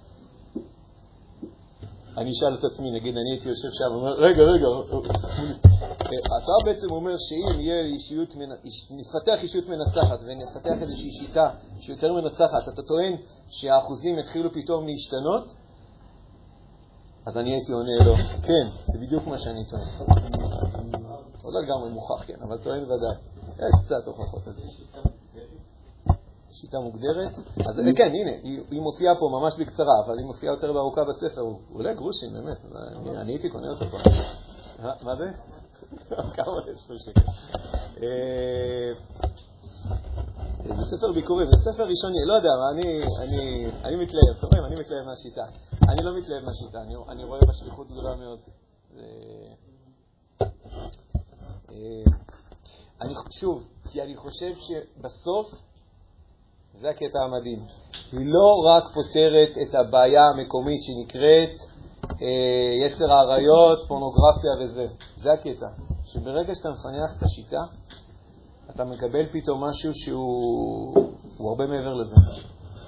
אני 2.18 2.33
אשאל 2.33 2.54
את 2.54 2.64
עצמי, 2.64 2.90
נגיד 2.90 3.16
אני 3.16 3.31
הייתי 3.31 3.48
יושב 3.48 3.68
שם, 3.72 3.94
אומר, 3.94 4.12
רגע, 4.12 4.42
רגע, 4.42 4.66
אתה 6.24 6.52
בעצם 6.64 6.90
אומר 6.90 7.11
שאם 7.18 7.61
יהיה 7.61 7.85
אישיות, 7.94 8.28
נפתח 8.90 9.42
אישיות 9.42 9.68
מנצחת 9.68 10.18
ונפתח 10.26 10.83
איזושהי 10.83 11.11
שיטה 11.12 11.50
שיותר 11.81 12.12
מנצחת, 12.12 12.68
אתה 12.72 12.83
טוען 12.83 13.12
שהאחוזים 13.48 14.18
יתחילו 14.18 14.50
פתאום 14.52 14.87
להשתנות? 14.87 15.44
אז 17.26 17.37
אני 17.37 17.50
הייתי 17.54 17.72
עונה 17.72 18.04
לו, 18.07 18.14
כן, 18.42 18.66
זה 18.87 18.98
בדיוק 19.07 19.26
מה 19.26 19.38
שאני 19.38 19.64
טוען. 19.64 19.88
לא 21.44 21.62
לגמרי 21.62 21.90
מוכח, 21.90 22.24
כן, 22.26 22.37
אבל 22.42 22.59
טוען 22.59 22.85
ודאי. 22.85 23.16
יש 23.59 23.85
קצת 23.85 24.07
הוכחות 24.07 24.46
לזה. 24.46 24.62
שיטה 26.61 26.79
מוגדרת. 26.81 27.33
אז 27.68 27.81
כן, 27.97 28.09
הנה, 28.14 28.31
היא 28.71 28.81
מופיעה 28.81 29.14
פה 29.21 29.29
ממש 29.40 29.55
בקצרה, 29.59 29.94
אבל 30.07 30.18
היא 30.18 30.27
מופיעה 30.27 30.55
יותר 30.55 30.73
בארוכה 30.73 31.05
בספר. 31.05 31.40
הוא 31.40 31.59
עולה 31.73 31.94
גרושים, 31.94 32.33
באמת, 32.33 32.57
אני 33.16 33.33
הייתי 33.33 33.49
קונה 33.49 33.68
אותו 33.71 33.85
פה. 33.90 33.99
מה 35.03 35.16
זה? 35.16 35.31
כמה 36.37 36.44
שקל? 36.99 37.21
אה, 38.03 38.92
זה 40.77 40.97
ספר 40.97 41.12
ביקורים, 41.12 41.49
זה 41.53 41.73
ספר 41.73 41.83
ראשוני, 41.83 42.25
לא 42.27 42.35
יודע, 42.35 42.49
אני 43.85 43.97
מתלהב, 43.97 44.37
אתם 44.38 44.47
רואים, 44.47 44.64
אני 44.64 44.81
מתלהב 44.81 45.05
מהשיטה. 45.07 45.44
אני 45.88 46.03
לא 46.03 46.18
מתלהב 46.18 46.44
מהשיטה, 46.44 46.79
אני 47.09 47.25
רואה 47.25 47.40
בה 47.47 47.53
שליחות 47.53 47.87
גדולה 47.87 48.14
מאוד. 48.16 48.38
אה, 48.97 49.03
אני, 53.01 53.14
שוב, 53.31 53.68
כי 53.90 54.03
אני 54.03 54.16
חושב 54.16 54.53
שבסוף 54.57 55.67
זה 56.74 56.90
הקטע 56.90 57.18
המדהים. 57.24 57.64
היא 58.12 58.33
לא 58.33 58.62
רק 58.64 58.85
פותרת 58.94 59.48
את 59.62 59.74
הבעיה 59.74 60.22
המקומית 60.26 60.81
שנקראת 60.83 61.50
אה, 62.22 62.87
יצר 62.87 63.12
האריות, 63.12 63.78
פורנוגרפיה 63.88 64.50
וזה. 64.61 64.87
זה 65.16 65.33
הקטע. 65.33 65.66
שברגע 66.04 66.54
שאתה 66.54 66.70
מפניח 66.70 67.16
את 67.16 67.22
השיטה, 67.22 67.62
אתה 68.70 68.85
מקבל 68.85 69.26
פתאום 69.33 69.64
משהו 69.64 69.94
שהוא 69.94 71.50
הרבה 71.50 71.66
מעבר 71.66 71.94
לזה. 71.94 72.16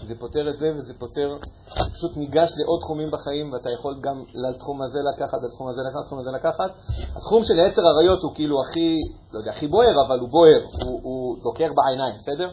זה 0.06 0.14
פותר 0.18 0.50
את 0.50 0.58
זה 0.58 0.72
וזה 0.76 0.94
פותר, 0.98 1.36
פשוט 1.94 2.16
ניגש 2.16 2.50
לעוד 2.58 2.80
תחומים 2.80 3.10
בחיים 3.10 3.52
ואתה 3.52 3.70
יכול 3.72 4.00
גם 4.00 4.24
לתחום 4.34 4.82
הזה 4.82 4.98
לקחת, 5.14 5.38
לתחום 5.42 5.68
הזה 5.68 5.80
לקחת, 5.82 6.00
לתחום 6.04 6.18
הזה 6.18 6.30
לקחת. 6.30 6.70
התחום 7.16 7.44
של 7.44 7.58
יצר 7.58 7.82
עריות 7.86 8.22
הוא 8.22 8.34
כאילו 8.34 8.62
הכי, 8.62 8.96
לא 9.32 9.38
יודע, 9.38 9.50
הכי 9.50 9.66
בוער, 9.66 10.06
אבל 10.06 10.18
הוא 10.18 10.28
בוער, 10.28 10.60
הוא, 10.84 11.00
הוא 11.02 11.36
דוקר 11.42 11.72
בעיניים, 11.74 12.14
בסדר? 12.18 12.50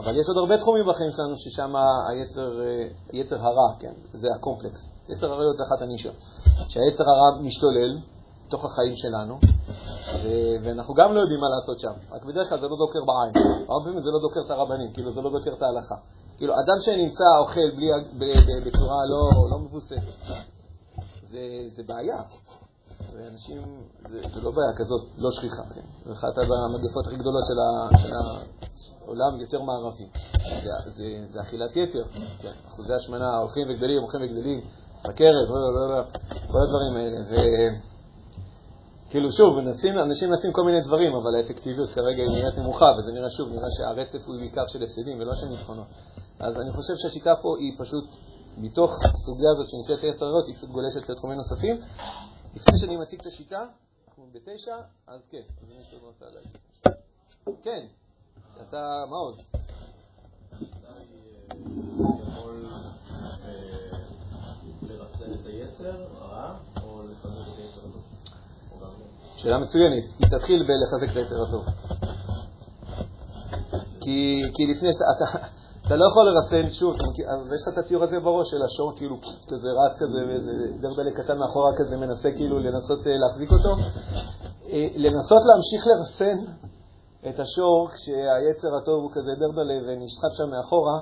אבל 0.00 0.16
יש 0.16 0.26
עוד 0.28 0.36
הרבה 0.36 0.58
תחומים 0.58 0.86
בחיים 0.86 1.10
שלנו 1.10 1.36
ששם 1.36 1.72
היצר, 2.10 2.50
היצר 3.12 3.36
הרע, 3.36 3.74
כן, 3.78 3.92
זה 4.12 4.28
הקומפלקס. 4.36 4.80
יצר 5.08 5.32
עריות 5.32 5.56
זה 5.56 5.62
אחת 5.62 5.82
הנישות. 5.82 6.14
שהיצר 6.68 7.04
הרע 7.04 7.40
משתולל 7.40 7.98
בתוך 8.46 8.64
החיים 8.64 8.96
שלנו, 8.96 9.38
ו- 10.22 10.56
ואנחנו 10.62 10.94
גם 10.94 11.14
לא 11.14 11.20
יודעים 11.20 11.40
מה 11.40 11.46
לעשות 11.48 11.80
שם. 11.80 12.14
רק 12.14 12.24
בדרך 12.24 12.48
כלל 12.48 12.58
זה 12.58 12.68
לא 12.68 12.76
דוקר 12.76 12.98
בעין. 13.04 13.46
הרבה 13.68 13.84
פעמים 13.84 14.00
זה 14.00 14.10
לא 14.10 14.20
דוקר 14.20 14.40
את 14.46 14.50
הרבנים, 14.50 14.90
כאילו 14.92 15.10
זה 15.12 15.20
לא 15.20 15.30
דוקר 15.30 15.52
את 15.52 15.62
ההלכה. 15.62 15.94
כאילו, 16.36 16.54
אדם 16.54 16.78
שנמצא 16.80 17.24
אוכל 17.38 17.70
בלי, 17.76 18.32
בצורה 18.64 19.06
לא, 19.06 19.50
לא 19.50 19.58
מבוססת, 19.58 20.18
זה, 21.22 21.40
זה 21.76 21.82
בעיה. 21.86 22.22
ואנשים, 23.14 23.62
זה, 24.08 24.20
זה 24.28 24.40
לא 24.40 24.50
בעיה 24.50 24.72
כזאת, 24.76 25.02
לא 25.18 25.30
שכיחה, 25.30 25.62
כן? 25.74 25.80
זו 26.06 26.12
אחת 26.12 26.38
המגפות 26.38 27.06
הכי 27.06 27.16
גדולות 27.16 27.42
של, 27.48 27.58
ה, 27.60 27.98
של 27.98 28.14
העולם, 29.04 29.40
יותר 29.40 29.62
מערבי. 29.62 30.08
זה, 30.62 30.90
זה, 30.90 31.04
זה 31.32 31.40
אכילת 31.40 31.76
יתר, 31.76 32.04
כן? 32.42 32.52
אחוזי 32.68 32.92
השמנה 32.92 33.36
הולכים 33.36 33.66
וגדלים, 33.70 34.00
הולכים 34.00 34.20
וגדלים, 34.22 34.60
סכרת, 35.02 35.48
לא, 35.48 35.74
לא, 35.74 35.96
לא, 35.96 36.02
כל 36.52 36.58
הדברים 36.62 36.96
האלה. 36.96 37.20
ו... 37.30 37.34
כאילו, 39.10 39.32
שוב, 39.32 39.60
מנסים, 39.60 39.98
אנשים 39.98 40.30
מנסים 40.30 40.52
כל 40.52 40.64
מיני 40.64 40.80
דברים, 40.80 41.12
אבל 41.14 41.36
האפקטיביות 41.36 41.90
כרגע 41.90 42.22
היא 42.22 42.30
נראית 42.30 42.58
נמוכה, 42.58 42.92
וזה 42.98 43.12
נראה 43.12 43.30
שוב, 43.30 43.48
נראה 43.48 43.68
שהרצף 43.70 44.26
הוא 44.26 44.36
בעיקר 44.36 44.66
של 44.66 44.82
הפסדים 44.82 45.20
ולא 45.20 45.34
של 45.34 45.46
ניצחונות. 45.46 45.86
אז 46.40 46.60
אני 46.60 46.72
חושב 46.72 46.96
שהשיטה 46.96 47.34
פה 47.42 47.56
היא 47.60 47.72
פשוט, 47.78 48.04
מתוך 48.58 48.90
הסוגיה 49.04 49.50
הזאת 49.52 49.66
שנקראת 49.68 50.14
עשר 50.14 50.26
היא 50.46 50.56
פשוט 50.56 50.70
גולשת 50.70 51.10
לתחומים 51.10 51.36
נוספים. 51.36 51.76
לפני 52.54 52.78
שאני 52.78 52.96
מציג 52.96 53.20
את 53.20 53.26
השיטה, 53.26 53.64
אנחנו 54.08 54.26
בתשע, 54.32 54.76
אז 55.06 55.20
כן, 55.30 55.42
אז 55.62 55.68
מישהו 55.78 55.98
רוצה 56.06 56.24
להגיד. 56.24 56.58
כן, 57.62 57.86
אתה, 58.62 59.04
מה 59.10 59.16
עוד? 59.16 59.40
שאלה 69.36 69.58
מצוינת. 69.58 70.04
היא 70.18 70.28
תתחיל 70.38 70.62
בלחזק 70.62 71.12
את 71.12 71.16
היצר 71.16 71.42
הטוב. 71.42 71.64
כי, 74.00 74.42
כי 74.54 74.66
לפני 74.66 74.88
שאתה... 74.92 75.46
אתה 75.90 75.98
לא 75.98 76.06
יכול 76.10 76.24
לרסן, 76.28 76.72
שוב, 76.72 76.94
ויש 77.50 77.62
לך 77.62 77.68
את 77.72 77.78
הציור 77.78 78.04
הזה 78.04 78.20
בראש 78.20 78.50
של 78.50 78.62
השור 78.62 78.92
כאילו 78.96 79.16
כזה 79.48 79.68
רץ 79.80 79.96
כזה, 79.96 80.18
ואיזה 80.28 80.52
דרדלה 80.80 81.10
קטן 81.10 81.38
מאחורה 81.38 81.72
כזה 81.78 81.96
מנסה 81.96 82.30
כאילו 82.32 82.58
לנסות 82.58 83.06
אה, 83.06 83.12
להחזיק 83.16 83.52
אותו. 83.52 83.72
אה, 84.72 84.88
לנסות 84.96 85.42
להמשיך 85.48 85.86
לרסן 85.86 86.52
את 87.28 87.40
השור 87.40 87.88
כשהיצר 87.94 88.76
הטוב 88.76 89.02
הוא 89.02 89.10
כזה 89.12 89.30
דרדלה 89.40 89.78
ונשחט 89.86 90.32
שם 90.32 90.50
מאחורה, 90.50 90.98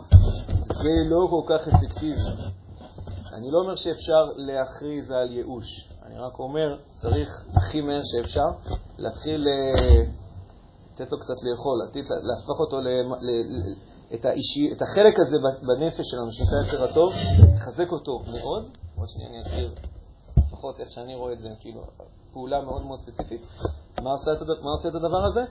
זה 0.83 0.91
לא 1.11 1.29
כל 1.31 1.45
כך 1.49 1.69
אפקטיבי. 1.69 2.21
אני 3.33 3.51
לא 3.51 3.59
אומר 3.59 3.77
שאפשר 3.77 4.25
להכריז 4.37 5.11
על 5.11 5.33
ייאוש, 5.33 5.89
אני 6.07 6.19
רק 6.19 6.39
אומר, 6.39 6.77
צריך 7.03 7.45
הכי 7.55 7.81
מהר 7.81 8.01
שאפשר 8.05 8.49
להתחיל 8.99 9.45
אה, 9.49 10.03
לתת 10.95 11.13
לו 11.13 11.19
קצת 11.19 11.39
לאכול, 11.43 11.79
להפוך 12.23 12.61
אותו 12.61 12.81
את, 14.15 14.25
האישי, 14.25 14.73
את 14.73 14.83
החלק 14.83 15.21
הזה 15.21 15.37
בנפש 15.63 16.07
שלנו, 16.11 16.33
שנקרא 16.33 16.59
יצר 16.67 16.85
הטוב, 16.85 17.13
לחזק 17.55 17.93
אותו 17.93 18.19
מאוד. 18.19 18.69
עוד 18.97 19.09
שנייה 19.09 19.31
אני 19.31 19.41
אסביר 19.43 19.75
לפחות 20.59 20.81
איך 20.81 20.91
שאני 20.91 21.15
רואה 21.15 21.33
את 21.33 21.39
זה, 21.39 21.49
כאילו, 21.61 21.81
פעולה 22.33 22.61
מאוד 22.61 22.83
מאוד 22.87 22.99
ספציפית. 22.99 23.41
מה 24.03 24.11
עושה 24.11 24.33
את, 24.33 24.39
מה 24.63 24.71
עושה 24.71 24.89
את 24.89 24.95
הדבר 24.95 25.27
הזה? 25.27 25.45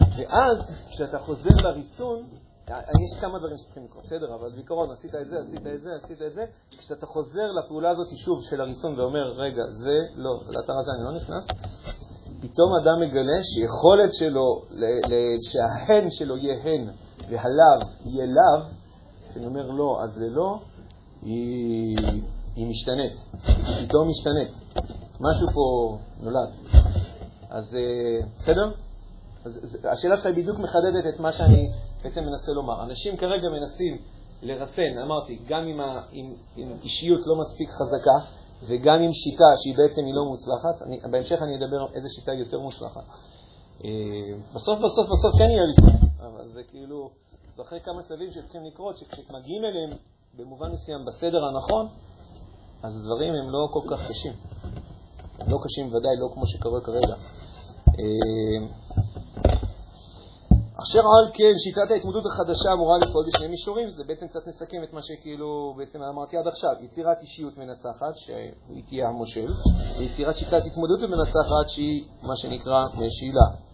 ואז, 0.00 0.58
כשאתה 0.90 1.18
חוזר 1.18 1.56
לריסון, 1.62 2.26
יש 2.70 3.20
כמה 3.20 3.38
דברים 3.38 3.56
שצריכים 3.58 3.84
לקרות, 3.84 4.04
בסדר, 4.04 4.34
אבל 4.34 4.52
בעיקרון 4.52 4.90
עשית 4.90 5.14
את 5.14 5.28
זה, 5.28 5.36
עשית 5.38 5.66
את 5.66 5.82
זה, 5.82 5.90
עשית 6.04 6.22
את 6.22 6.34
זה, 6.34 6.44
כשאתה 6.78 7.06
חוזר 7.06 7.46
לפעולה 7.52 7.90
הזאת 7.90 8.06
שוב 8.16 8.42
של 8.42 8.60
הריסון 8.60 9.00
ואומר, 9.00 9.32
רגע, 9.36 9.62
זה 9.68 9.96
לא, 10.14 10.30
לאתר 10.48 10.72
הזה 10.78 10.90
אני 10.96 11.04
לא 11.04 11.12
נכנס, 11.12 11.44
פתאום 12.40 12.70
אדם 12.82 13.00
מגלה 13.00 13.42
שיכולת 13.42 14.14
שלו, 14.14 14.62
שההן 15.50 16.10
שלו 16.10 16.36
יהיה 16.36 16.62
הן 16.64 16.90
והלאו 17.30 17.88
יהיה 18.04 18.26
לאו, 18.26 18.64
כשאני 19.30 19.46
אומר 19.46 19.70
לא, 19.70 20.00
אז 20.02 20.10
זה 20.10 20.26
לא, 20.28 20.58
היא, 21.22 21.98
היא 22.56 22.66
משתנית, 22.66 23.12
היא 23.46 23.86
פתאום 23.86 24.08
משתנית. 24.08 24.48
משהו 25.20 25.46
פה 25.52 25.98
נולד. 26.20 26.48
אז 27.50 27.74
אה, 27.74 28.26
בסדר? 28.38 28.72
אז 29.44 29.78
השאלה 29.92 30.16
שלך 30.16 30.26
בדיוק 30.26 30.58
מחדדת 30.58 31.14
את 31.14 31.20
מה 31.20 31.32
שאני 31.32 31.70
בעצם 32.04 32.24
מנסה 32.24 32.52
לומר. 32.52 32.82
אנשים 32.82 33.16
כרגע 33.16 33.48
מנסים 33.48 33.98
לרסן, 34.42 34.98
אמרתי, 35.04 35.38
גם 35.48 35.66
עם, 35.66 35.80
ה, 35.80 36.02
עם, 36.12 36.34
עם 36.56 36.72
אישיות 36.82 37.20
לא 37.26 37.36
מספיק 37.40 37.70
חזקה 37.70 38.18
וגם 38.68 39.02
עם 39.02 39.12
שיטה 39.12 39.44
שהיא 39.56 39.76
בעצם 39.76 40.04
היא 40.04 40.14
לא 40.14 40.24
מוצלחת. 40.24 40.82
אני, 40.82 41.00
בהמשך 41.10 41.42
אני 41.42 41.56
אדבר 41.56 41.94
איזה 41.94 42.08
שיטה 42.08 42.32
יותר 42.32 42.60
מוצלחת. 42.60 43.04
אה, 43.84 43.90
בסוף, 44.54 44.78
בסוף, 44.78 45.06
בסוף 45.06 45.38
כן 45.38 45.50
יהיה 45.50 45.64
לי 45.64 45.74
אבל 46.20 46.48
זה 46.48 46.62
כאילו, 46.62 47.10
זה 47.56 47.62
אחרי 47.62 47.80
כמה 47.80 48.02
שלבים 48.08 48.30
שצריכים 48.32 48.64
לקרות, 48.64 48.98
שכשמגיעים 48.98 49.64
אליהם 49.64 49.90
במובן 50.34 50.72
מסוים 50.72 51.04
בסדר 51.04 51.44
הנכון, 51.44 51.88
אז 52.82 52.96
הדברים 52.96 53.34
הם 53.34 53.50
לא 53.50 53.68
כל 53.72 53.80
כך 53.90 54.10
קשים. 54.10 54.32
הם 55.38 55.50
לא 55.52 55.58
קשים 55.64 55.86
ודאי, 55.94 56.16
לא 56.16 56.28
כמו 56.34 56.46
שקורה 56.46 56.80
כרגע. 56.80 57.14
אה, 57.88 58.66
אשר 60.82 60.98
על 60.98 61.30
כן, 61.34 61.52
שיטת 61.58 61.90
ההתמודדות 61.90 62.26
החדשה 62.26 62.72
אמורה 62.72 62.98
לפעול 62.98 63.26
בשני 63.26 63.48
מישורים, 63.48 63.90
זה 63.90 64.04
בעצם 64.04 64.26
קצת 64.28 64.46
מסכם 64.46 64.82
את 64.82 64.92
מה 64.92 65.02
שכאילו 65.02 65.74
בעצם 65.76 66.02
אמרתי 66.02 66.36
עד 66.36 66.46
עכשיו, 66.46 66.70
יצירת 66.80 67.16
אישיות 67.22 67.58
מנצחת, 67.58 68.16
שהיא 68.16 68.82
תהיה 68.86 69.08
המושל, 69.08 69.52
ויצירת 69.98 70.36
שיטת 70.36 70.66
התמודדות 70.66 71.10
מנצחת, 71.10 71.68
שהיא 71.68 72.04
מה 72.22 72.36
שנקרא 72.36 72.82
משילה. 72.94 73.65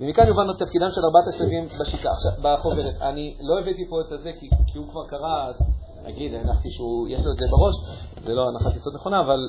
ומכאן 0.00 0.26
יובן 0.26 0.50
את 0.50 0.58
תפקידם 0.58 0.90
של 0.90 1.00
ארבעת 1.04 1.28
השלבים 1.34 1.68
בשיטה. 1.80 2.10
עכשיו, 2.10 2.32
בחוברת, 2.42 2.94
אני 3.00 3.36
לא 3.40 3.60
הבאתי 3.60 3.88
פה 3.88 4.00
את 4.00 4.12
הזה 4.12 4.32
כי, 4.40 4.50
כי 4.66 4.78
הוא 4.78 4.88
כבר 4.90 5.06
קרא, 5.08 5.48
אז 5.48 5.54
נגיד, 6.04 6.34
הנחתי 6.34 6.70
שיש 6.70 7.24
לו 7.24 7.32
את 7.32 7.38
זה 7.38 7.46
בראש, 7.50 7.74
זה 8.24 8.34
לא 8.34 8.48
הנחת 8.48 8.76
יסוד 8.76 8.94
נכונה, 8.94 9.20
אבל 9.20 9.48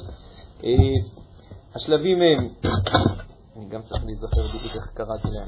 אה, 0.64 0.70
השלבים 1.76 2.22
הם, 2.22 2.50
אני 3.56 3.66
גם 3.70 3.82
צריך 3.82 4.06
להיזכר 4.06 4.42
בדיוק 4.58 4.76
איך 4.76 4.92
קראתי 4.94 5.28
להם. 5.28 5.48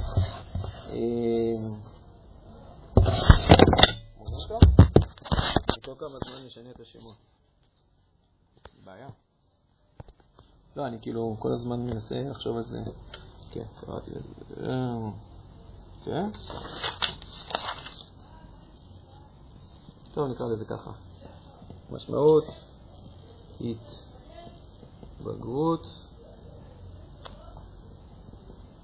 כל 5.84 6.06
את 6.76 6.80
השמות. 6.80 7.16
בעיה. 8.86 9.08
לא, 10.76 10.88
אני 10.88 10.98
כאילו 11.02 11.36
כל 11.40 11.54
הזמן 11.54 11.80
מנסה 11.80 12.16
לחשוב 12.16 12.58
על 12.58 12.64
זה. 12.64 12.80
כן, 13.58 13.86
קראתי 13.86 14.12
לזה. 14.12 14.66
כן? 16.06 16.30
טוב, 20.14 20.28
נקרא 20.32 20.48
לזה 20.48 20.66
ככה. 20.66 20.92
משמעות, 21.92 22.44
התבגרות, 25.20 25.86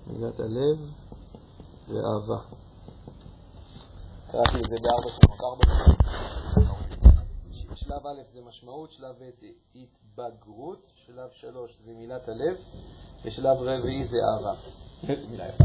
מילת 0.08 0.40
הלב 0.40 0.92
ואהבה. 1.88 2.40
קראתי 4.32 4.58
את 4.58 4.70
זה 4.70 4.76
בארבע 4.82 5.10
שמות, 5.22 5.40
ארבע 5.42 5.66
שלב 7.76 8.08
א' 8.08 8.22
זה 8.34 8.42
משמעות, 8.42 8.92
שלב 8.92 9.16
ב' 9.16 9.30
זה 9.42 9.48
התבגרות, 9.76 10.92
שלב 10.96 11.30
שלוש 11.32 11.80
זה 11.86 11.94
מילת 11.94 12.28
הלב, 12.28 12.58
ושלב 13.26 13.58
רביעי 13.62 14.04
זה 14.04 14.18
אהבה. 14.34 14.54
איזה 15.10 15.28
מילה 15.32 15.46
יפה. 15.48 15.64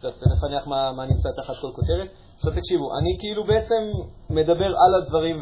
צריך 0.00 0.32
לפענח 0.36 0.66
מה, 0.66 0.92
מה 0.92 1.06
נמצא 1.06 1.28
תחת 1.36 1.54
כל 1.60 1.70
כותרת. 1.74 2.08
עכשיו 2.36 2.52
תקשיבו, 2.52 2.98
אני 2.98 3.16
כאילו 3.18 3.44
בעצם 3.44 3.82
מדבר 4.30 4.66
על 4.66 5.02
הדברים 5.02 5.36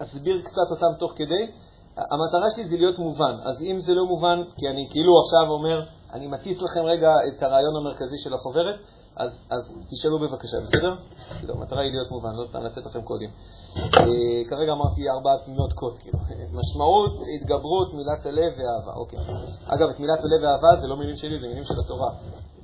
ואסביר 0.00 0.40
קצת 0.42 0.70
אותם 0.70 0.98
תוך 0.98 1.12
כדי. 1.16 1.52
המטרה 1.96 2.50
שלי 2.56 2.64
זה 2.64 2.76
להיות 2.76 2.98
מובן, 2.98 3.36
אז 3.44 3.62
אם 3.62 3.78
זה 3.78 3.94
לא 3.94 4.06
מובן, 4.06 4.42
כי 4.56 4.68
אני 4.68 4.86
כאילו 4.90 5.12
עכשיו 5.20 5.50
אומר, 5.50 5.80
אני 6.12 6.26
מטיס 6.26 6.62
לכם 6.62 6.84
רגע 6.84 7.10
את 7.28 7.42
הרעיון 7.42 7.76
המרכזי 7.76 8.18
של 8.18 8.34
החוברת, 8.34 8.74
אז, 9.18 9.46
אז 9.50 9.78
תשאלו 9.90 10.18
בבקשה, 10.18 10.56
בסדר? 10.60 10.94
לא, 11.42 11.54
המטרה 11.54 11.80
היא 11.80 11.90
להיות 11.90 12.10
מובן, 12.10 12.34
לא 12.34 12.44
סתם 12.44 12.62
לתת 12.62 12.86
לכם 12.86 13.02
קודים. 13.02 13.30
אה, 13.76 14.44
כרגע 14.48 14.72
אמרתי 14.72 15.10
ארבעת 15.10 15.48
מילות 15.48 15.72
קוד, 15.72 15.98
כאילו. 15.98 16.18
משמעות, 16.60 17.12
התגברות, 17.34 17.94
מילת 17.94 18.26
הלב 18.26 18.52
ואהבה. 18.58 18.92
אוקיי. 18.92 19.18
אגב, 19.66 19.88
את 19.88 20.00
מילת 20.00 20.18
הלב 20.18 20.42
ואהבה 20.42 20.80
זה 20.80 20.86
לא 20.86 20.96
מילים 20.96 21.16
שלי, 21.16 21.40
זה 21.40 21.46
מילים 21.46 21.64
של 21.64 21.80
התורה. 21.84 22.10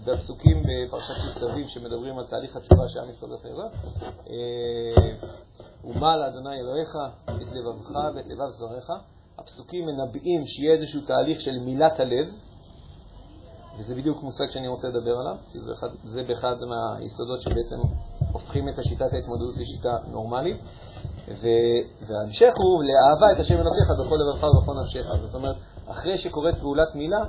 בפסוקים 0.07 0.63
בפרשת 0.63 1.15
ניצבים 1.27 1.69
שמדברים 1.69 2.19
על 2.19 2.25
תהליך 2.25 2.57
התשובה 2.57 2.89
שעם 2.89 3.11
ישראל 3.11 3.31
הולך 3.31 3.45
לעבר. 3.45 3.69
ומה 5.85 6.17
לאדוני 6.17 6.61
אלוהיך 6.61 6.97
את 7.25 7.53
לבבך 7.53 7.91
ואת 8.17 8.27
לבב 8.27 8.49
זרעך. 8.49 8.91
הפסוקים 9.39 9.87
מנבאים 9.87 10.47
שיהיה 10.47 10.73
איזשהו 10.73 11.01
תהליך 11.01 11.41
של 11.41 11.59
מילת 11.59 12.01
הלב, 12.01 12.29
וזה 13.79 13.95
בדיוק 13.95 14.23
מושג 14.23 14.51
שאני 14.51 14.69
רוצה 14.69 14.89
לדבר 14.89 15.17
עליו, 15.21 15.37
כי 15.53 15.61
זה, 15.61 15.73
אחד, 15.73 15.89
זה 16.05 16.23
באחד 16.23 16.55
מהיסודות 16.61 17.41
שבעצם 17.41 17.77
הופכים 18.33 18.69
את 18.69 18.79
השיטת 18.79 19.13
ההתמודדות 19.13 19.57
לשיטה 19.57 19.97
נורמלית. 20.07 20.57
וההמשך 22.07 22.53
הוא 22.57 22.83
לאהבה 22.85 23.33
את 23.33 23.41
השם 23.41 23.55
אלוקיך 23.55 23.91
בכל 24.07 24.17
לבבך 24.21 24.45
ובכל 24.45 24.73
נפשך. 24.81 25.07
זאת 25.21 25.35
אומרת, 25.35 25.57
אחרי 25.87 26.19
שקורית 26.19 26.55
פעולת 26.55 26.95
מילה, 26.95 27.25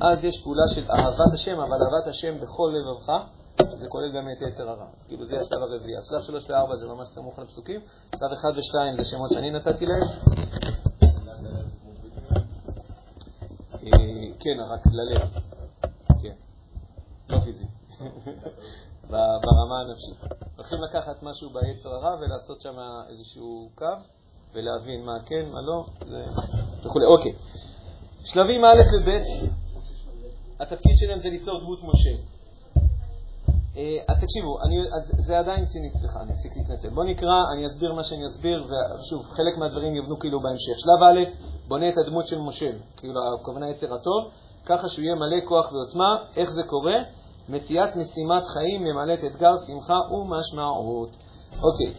אז 0.00 0.24
יש 0.24 0.42
פעולה 0.42 0.62
של 0.74 0.90
אהבת 0.90 1.32
השם, 1.34 1.60
אבל 1.60 1.76
אהבת 1.82 2.06
השם 2.06 2.38
בכל 2.40 2.72
לבבך, 2.74 3.12
זה 3.78 3.88
כולל 3.88 4.12
גם 4.16 4.28
את 4.28 4.52
יצר 4.52 4.70
הרע. 4.70 4.86
אז 4.98 5.04
כאילו 5.04 5.26
זה 5.26 5.40
השלב 5.40 5.62
הרביעי. 5.62 5.96
השלב 5.96 6.22
שלוש 6.22 6.50
וארבע 6.50 6.76
זה 6.76 6.88
ממש 6.88 7.08
סמוך 7.08 7.38
לפסוקים, 7.38 7.80
שלב 8.18 8.32
אחד 8.32 8.50
ושתיים 8.56 8.96
זה 8.96 9.04
שמות 9.04 9.30
שאני 9.30 9.50
נתתי 9.50 9.86
להם. 9.86 10.02
אה, 13.84 14.32
כן, 14.40 14.60
רק 14.70 14.86
ללב. 14.86 15.45
לא 17.30 17.38
פיזי, 17.38 17.64
ברמה 19.10 19.80
הנפשית. 19.80 20.32
הולכים 20.56 20.78
לקחת 20.82 21.22
משהו 21.22 21.50
ביצר 21.50 21.88
הרע 21.88 22.16
ולעשות 22.20 22.60
שם 22.60 22.76
איזשהו 23.08 23.70
קו 23.74 23.86
ולהבין 24.54 25.04
מה 25.04 25.12
כן, 25.26 25.50
מה 25.52 25.60
לא, 25.60 25.84
וכו'. 26.84 27.00
אוקיי. 27.04 27.32
שלבים 28.24 28.64
א' 28.64 28.82
וב', 28.94 29.22
התפקיד 30.60 30.96
שלהם 30.96 31.18
זה 31.18 31.28
ליצור 31.30 31.60
דמות 31.60 31.78
משה. 31.82 32.10
אז 34.08 34.20
תקשיבו, 34.20 34.62
אני, 34.62 34.80
אז 34.80 35.12
זה 35.26 35.38
עדיין 35.38 35.66
סינית, 35.66 35.92
סליחה, 35.92 36.20
אני 36.20 36.32
אפסיק 36.32 36.56
להתנצל. 36.56 36.88
בואו 36.88 37.06
נקרא, 37.06 37.44
אני 37.52 37.66
אסביר 37.66 37.92
מה 37.92 38.04
שאני 38.04 38.26
אסביר, 38.26 38.64
ושוב, 38.64 39.26
חלק 39.30 39.58
מהדברים 39.58 39.96
יבנו 39.96 40.18
כאילו 40.18 40.40
בהמשך. 40.40 40.72
שלב 40.76 41.02
א', 41.02 41.20
בונה 41.68 41.88
את 41.88 41.98
הדמות 41.98 42.26
של 42.26 42.38
משה, 42.38 42.70
כאילו 42.96 43.20
הכוונה 43.34 43.70
יצר 43.70 43.94
הטוב, 43.94 44.30
ככה 44.66 44.88
שהוא 44.88 45.04
יהיה 45.04 45.14
מלא 45.14 45.48
כוח 45.48 45.72
ועוצמה. 45.72 46.16
איך 46.36 46.50
זה 46.50 46.62
קורה? 46.62 46.96
מציאת 47.48 47.96
משימת 47.96 48.42
חיים 48.46 48.84
ממלאת 48.84 49.24
אתגר, 49.24 49.54
שמחה 49.66 49.94
ומשמעות. 49.94 51.16
אוקיי, 51.62 51.94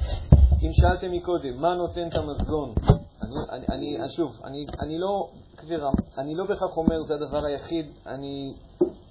אם 0.61 0.73
שאלתם 0.73 1.11
מקודם, 1.11 1.61
מה 1.61 1.73
נותן 1.73 2.07
את 2.07 2.17
המזון? 2.17 2.73
אני, 3.21 3.35
אני, 3.49 3.97
אני, 3.99 4.09
שוב, 4.09 4.31
אני, 4.43 4.65
אני 4.81 4.97
לא, 4.99 5.29
כבירה, 5.57 5.89
אני 6.17 6.35
לא 6.35 6.45
בהכרח 6.45 6.77
אומר 6.77 7.03
זה 7.03 7.13
הדבר 7.13 7.45
היחיד, 7.45 7.85
אני 8.05 8.53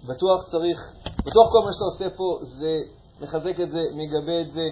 בטוח 0.09 0.45
צריך, 0.51 0.79
בטוח 1.05 1.47
כל 1.53 1.64
מה 1.64 1.73
שאתה 1.73 1.85
עושה 1.85 2.16
פה 2.16 2.38
זה 2.42 2.73
מחזק 3.21 3.61
את 3.61 3.71
זה, 3.71 3.81
מגבה 3.95 4.40
את 4.40 4.51
זה, 4.51 4.62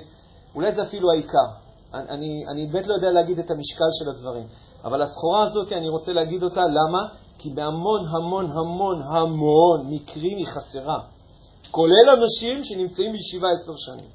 אולי 0.55 0.75
זה 0.75 0.83
אפילו 0.83 1.11
העיקר. 1.11 1.49
אני, 1.95 2.45
אני 2.49 2.67
באמת 2.67 2.87
לא 2.87 2.95
יודע 2.95 3.11
להגיד 3.11 3.39
את 3.39 3.51
המשקל 3.51 3.89
של 3.99 4.11
הדברים, 4.11 4.47
אבל 4.85 5.03
הסחורה 5.03 5.45
הזאת, 5.45 5.73
אני 5.73 5.89
רוצה 5.89 6.13
להגיד 6.13 6.43
אותה, 6.43 6.61
למה? 6.61 7.24
כי 7.45 7.51
בהמון 7.51 8.07
המון 8.09 8.51
המון 8.51 9.03
המון 9.03 9.87
מקרים 9.89 10.37
היא 10.37 10.47
חסרה, 10.47 10.99
כולל 11.71 12.07
אנשים 12.19 12.65
שנמצאים 12.65 13.13
בישיבה 13.13 13.49
עשר 13.51 13.77
שנים. 13.77 14.11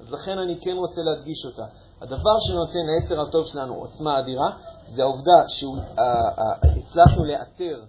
אז 0.00 0.12
לכן 0.12 0.38
אני 0.38 0.60
כן 0.60 0.76
רוצה 0.76 1.00
להדגיש 1.00 1.44
אותה. 1.44 1.64
הדבר 2.00 2.38
שנותן 2.40 2.78
ליצר 2.86 3.20
הטוב 3.20 3.46
שלנו 3.46 3.74
עוצמה 3.74 4.18
אדירה, 4.18 4.50
זה 4.88 5.02
העובדה 5.02 5.48
שהצלחנו 5.48 7.24
לאתר 7.24 7.82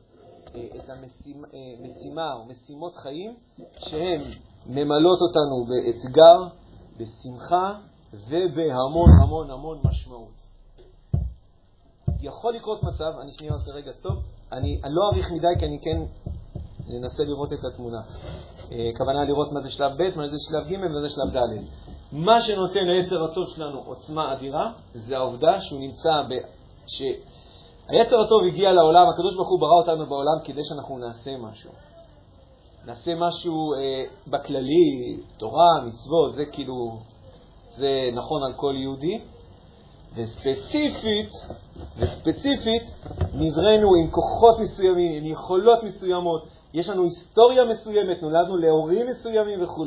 אה, 0.55 0.67
את 0.75 0.89
המשימה 0.89 2.27
אה, 2.27 2.34
או 2.34 2.45
משימות 2.45 2.95
חיים 2.95 3.36
שהן 3.77 4.21
ממלאות 4.65 5.19
אותנו 5.21 5.65
באתגר, 5.65 6.38
בשמחה 6.97 7.73
ובהמון 8.13 9.09
המון 9.23 9.51
המון 9.51 9.79
משמעות. 9.86 10.41
יכול 12.21 12.53
לקרות 12.53 12.84
מצב, 12.84 13.11
אני 13.21 13.32
שנייה 13.32 13.53
עושה 13.53 13.73
רגע 13.73 13.91
סטופ, 13.91 14.17
אני, 14.52 14.80
אני 14.84 14.93
לא 14.93 15.10
אאריך 15.14 15.32
מדי 15.32 15.47
כי 15.60 15.66
אני 15.66 15.80
כן 15.82 16.02
אנסה 16.97 17.24
לראות 17.24 17.54
את 17.54 17.60
התמונה. 17.74 18.02
אה, 18.72 18.89
כוונה 18.97 19.24
לראות 19.24 19.52
מה 19.52 19.62
זה 19.62 19.70
שלב 19.70 19.91
ב', 19.97 20.18
מה 20.18 20.28
זה 20.28 20.38
שלב 20.49 20.68
ג' 20.68 20.86
ומה 20.86 21.02
זה 21.02 21.10
שלב 21.10 21.38
ד'. 21.38 21.64
מה 22.12 22.41
שנותן 22.41 22.88
ליצר 22.88 23.24
הטוב 23.24 23.47
שלנו 23.47 23.80
עוצמה 23.80 24.34
אדירה, 24.34 24.72
זה 24.93 25.18
העובדה 25.18 25.62
שהוא 25.62 25.80
נמצא 25.80 26.22
ב... 26.30 26.34
ש... 26.88 27.02
היצר 27.88 28.22
הטוב 28.22 28.39
הגיע 28.47 28.72
לעולם, 28.72 29.10
הקדוש 29.10 29.36
ברוך 29.36 29.49
הוא 29.49 29.60
ברא 29.60 29.78
אותנו 29.82 30.10
בעולם 30.10 30.39
כדי 30.43 30.62
שאנחנו 30.64 30.97
נעשה 30.97 31.38
משהו. 31.38 31.72
נעשה 32.86 33.16
משהו 33.16 33.74
אה, 33.74 34.04
בכללי, 34.28 35.18
תורה, 35.38 35.82
מצוות, 35.86 36.34
זה 36.34 36.45
כאילו, 36.45 36.97
זה 37.70 38.10
נכון 38.14 38.43
על 38.43 38.54
כל 38.56 38.74
יהודי, 38.78 39.22
וספציפית, 40.16 41.30
וספציפית, 41.97 42.84
נבראנו 43.34 43.95
עם 43.95 44.11
כוחות 44.11 44.59
מסוימים, 44.59 45.23
עם 45.23 45.32
יכולות 45.32 45.84
מסוימות, 45.84 46.47
יש 46.73 46.89
לנו 46.89 47.03
היסטוריה 47.03 47.65
מסוימת, 47.65 48.21
נולדנו 48.21 48.57
להורים 48.57 49.07
מסוימים 49.07 49.63
וכו'. 49.63 49.86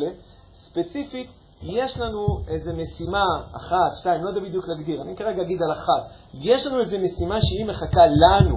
ספציפית, 0.54 1.30
יש 1.62 1.98
לנו 1.98 2.26
איזו 2.48 2.72
משימה 2.72 3.24
אחת, 3.52 3.96
שתיים, 4.00 4.24
לא 4.24 4.28
יודע 4.28 4.40
בדיוק 4.40 4.68
להגדיר, 4.68 5.02
אני 5.02 5.16
כרגע 5.16 5.42
אגיד 5.42 5.62
על 5.62 5.72
אחת. 5.72 6.10
יש 6.34 6.66
לנו 6.66 6.80
איזו 6.80 6.98
משימה 6.98 7.38
שהיא 7.40 7.66
מחכה 7.66 8.06
לנו, 8.06 8.56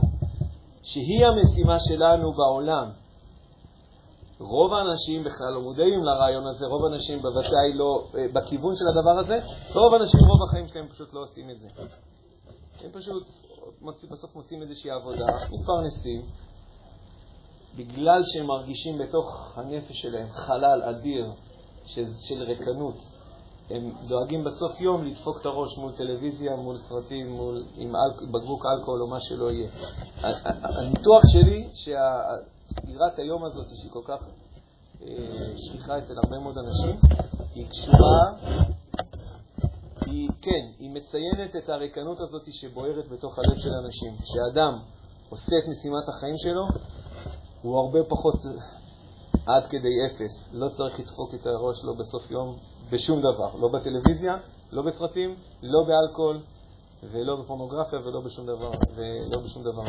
שהיא 0.83 1.25
המשימה 1.25 1.79
שלנו 1.79 2.33
בעולם. 2.33 2.89
רוב 4.39 4.73
האנשים 4.73 5.23
בכלל 5.23 5.53
לא 5.53 5.61
מודעים 5.61 6.03
לרעיון 6.03 6.47
הזה, 6.47 6.65
רוב 6.65 6.85
האנשים 6.85 7.21
בוודאי 7.21 7.73
לא 7.73 8.03
אה, 8.15 8.25
בכיוון 8.33 8.75
של 8.75 8.85
הדבר 8.88 9.19
הזה, 9.19 9.39
ורוב 9.75 9.93
האנשים, 9.93 10.19
רוב 10.19 10.49
החיים 10.49 10.67
שלהם 10.67 10.88
פשוט 10.88 11.13
לא 11.13 11.19
עושים 11.19 11.49
את 11.49 11.59
זה. 11.59 11.67
הם 12.84 12.91
פשוט 12.91 13.23
בסוף 14.11 14.36
עושים 14.36 14.61
איזושהי 14.61 14.91
עבודה, 14.91 15.25
מתפרנסים, 15.51 16.21
בגלל 17.78 18.21
שהם 18.23 18.45
מרגישים 18.45 18.97
בתוך 18.97 19.51
הנפש 19.55 20.01
שלהם 20.01 20.28
חלל 20.32 20.84
אדיר 20.84 21.32
של, 21.86 22.05
של 22.28 22.43
ריקנות. 22.43 22.95
הם 23.69 23.91
דואגים 24.07 24.43
בסוף 24.43 24.82
יום 24.82 25.05
לדפוק 25.05 25.41
את 25.41 25.45
הראש 25.45 25.78
מול 25.78 25.91
טלוויזיה, 25.91 26.55
מול 26.55 26.78
סרטים, 26.78 27.32
מול, 27.32 27.65
עם 27.75 27.95
אל, 27.95 28.25
בקבוק 28.32 28.65
אלכוהול 28.65 29.01
או 29.01 29.07
מה 29.07 29.19
שלא 29.19 29.51
יהיה. 29.51 29.69
הניתוח 30.80 31.21
שלי, 31.32 31.69
שסגירת 31.73 33.19
היום 33.19 33.45
הזאת, 33.45 33.65
שהיא 33.67 33.91
כל 33.91 34.01
כך 34.05 34.23
אה, 35.01 35.07
שכיחה 35.57 35.97
אצל 35.97 36.13
הרבה 36.23 36.39
מאוד 36.39 36.55
אנשים, 36.57 36.99
היא 37.55 37.69
קשורה, 37.69 38.34
היא, 40.12 40.30
כן, 40.41 40.66
היא 40.80 40.89
מציינת 40.89 41.55
את 41.55 41.70
הריקנות 41.70 42.20
הזאת 42.20 42.41
שבוערת 42.51 43.10
בתוך 43.10 43.39
הלב 43.39 43.58
של 43.58 43.70
אנשים. 43.86 44.18
כשאדם 44.24 44.80
עושה 45.30 45.58
את 45.58 45.68
משימת 45.68 46.10
החיים 46.10 46.38
שלו, 46.38 46.68
הוא 47.62 47.78
הרבה 47.80 47.99
פחות 48.10 48.36
עד 49.45 49.64
כדי 49.70 50.05
אפס. 50.05 50.49
לא 50.53 50.70
צריך 50.70 50.99
לדפוק 50.99 51.34
את 51.34 51.47
הראש 51.47 51.80
שלו 51.82 51.95
בסוף 51.95 52.32
יום 52.32 52.58
בשום 52.89 53.20
דבר, 53.20 53.55
לא 53.60 53.68
בטלוויזיה, 53.68 54.34
לא 54.72 54.82
בסרטים, 54.82 55.36
לא 55.62 55.84
באלכוהול, 55.88 56.41
ולא 57.03 57.36
בפורנוגרפיה 57.36 57.99
ולא 57.99 58.22
בשום 58.22 58.45
דבר. 58.45 58.72
ולא 58.95 59.41
בשום 59.43 59.64
דבר. 59.64 59.84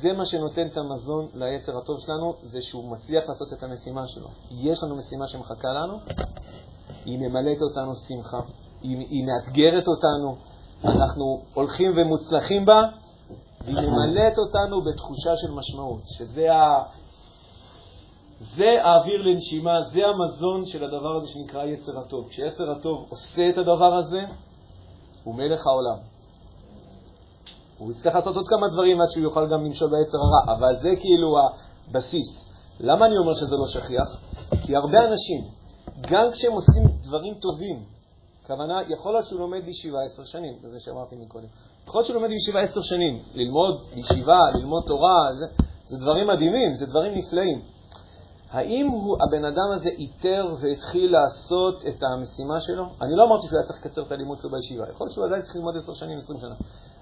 זה 0.00 0.12
מה 0.12 0.26
שנותן 0.26 0.66
את 0.66 0.76
המזון 0.76 1.28
ליצר 1.34 1.78
הטוב 1.78 2.00
שלנו, 2.00 2.34
זה 2.42 2.62
שהוא 2.62 2.90
מצליח 2.90 3.28
לעשות 3.28 3.52
את 3.52 3.62
המשימה 3.62 4.06
שלו. 4.06 4.28
יש 4.50 4.82
לנו 4.82 4.96
משימה 4.96 5.26
שמחכה 5.26 5.68
לנו, 5.68 5.98
היא 7.04 7.18
ממלאת 7.18 7.62
אותנו 7.62 7.92
שמחה, 7.96 8.40
היא, 8.84 9.06
היא 9.10 9.24
מאתגרת 9.26 9.88
אותנו, 9.88 10.36
אנחנו 10.84 11.42
הולכים 11.54 11.92
ומוצלחים 11.96 12.64
בה, 12.64 12.82
והיא 13.64 13.88
ממלאת 13.88 14.38
אותנו 14.38 14.84
בתחושה 14.84 15.36
של 15.36 15.50
משמעות, 15.52 16.00
שזה 16.04 16.52
ה... 16.52 16.82
זה 18.56 18.84
האוויר 18.84 19.22
לנשימה, 19.22 19.82
זה 19.92 20.00
המזון 20.06 20.64
של 20.66 20.84
הדבר 20.84 21.16
הזה 21.16 21.28
שנקרא 21.28 21.64
יצר 21.64 21.98
הטוב. 21.98 22.28
כשיצר 22.28 22.70
הטוב 22.70 23.06
עושה 23.08 23.48
את 23.48 23.58
הדבר 23.58 23.94
הזה, 23.94 24.24
הוא 25.24 25.34
מלך 25.34 25.66
העולם. 25.66 25.96
הוא 27.78 27.92
יצטרך 27.92 28.14
לעשות 28.14 28.36
עוד 28.36 28.48
כמה 28.48 28.68
דברים 28.68 29.00
עד 29.00 29.08
שהוא 29.10 29.22
יוכל 29.22 29.46
גם 29.46 29.64
למשול 29.64 29.90
ביצר 29.90 30.18
הרע, 30.18 30.58
אבל 30.58 30.76
זה 30.76 31.00
כאילו 31.00 31.36
הבסיס. 31.88 32.44
למה 32.80 33.06
אני 33.06 33.18
אומר 33.18 33.34
שזה 33.34 33.56
לא 33.56 33.66
שכיח? 33.66 34.20
כי 34.66 34.76
הרבה 34.76 34.98
אנשים, 35.10 35.44
גם 36.10 36.30
כשהם 36.32 36.52
עושים 36.52 36.82
דברים 37.02 37.34
טובים, 37.34 37.93
הכוונה, 38.44 38.82
יכול 38.88 39.12
להיות 39.12 39.26
שהוא 39.26 39.40
לומד 39.40 39.64
בישיבה 39.64 39.98
עשר 40.02 40.24
שנים, 40.24 40.54
זה 40.70 40.80
שאמרתי 40.80 41.16
מקודם. 41.16 41.46
יכול 41.86 41.98
להיות 41.98 42.06
שהוא 42.06 42.14
לומד 42.14 42.28
בישיבה 42.28 42.60
עשר 42.60 42.82
שנים, 42.82 43.22
ללמוד 43.34 43.84
בישיבה, 43.94 44.40
ללמוד 44.54 44.82
תורה, 44.86 45.28
זה, 45.38 45.46
זה 45.86 45.96
דברים 45.96 46.26
מדהימים, 46.26 46.74
זה 46.74 46.86
דברים 46.86 47.14
נפלאים. 47.14 47.62
האם 48.50 48.86
הוא, 48.86 49.16
הבן 49.22 49.44
אדם 49.44 49.72
הזה 49.74 49.88
איתר 49.88 50.54
והתחיל 50.60 51.12
לעשות 51.12 51.82
את 51.88 52.02
המשימה 52.02 52.60
שלו? 52.60 52.84
אני 53.02 53.16
לא 53.16 53.24
אמרתי 53.24 53.46
שהוא 53.46 53.58
היה 53.58 53.66
צריך 53.66 53.78
לקצר 53.86 54.02
את 54.02 54.12
הלימוד 54.12 54.38
שלו 54.38 54.50
בישיבה, 54.50 54.84
יכול 54.90 55.04
להיות 55.04 55.14
שהוא 55.14 55.26
עדיין 55.26 55.42
צריך 55.42 55.56
ללמוד 55.56 55.76
עשר 55.76 55.94
שנים, 55.94 56.18
עשרים 56.18 56.40
שנה. 56.40 56.54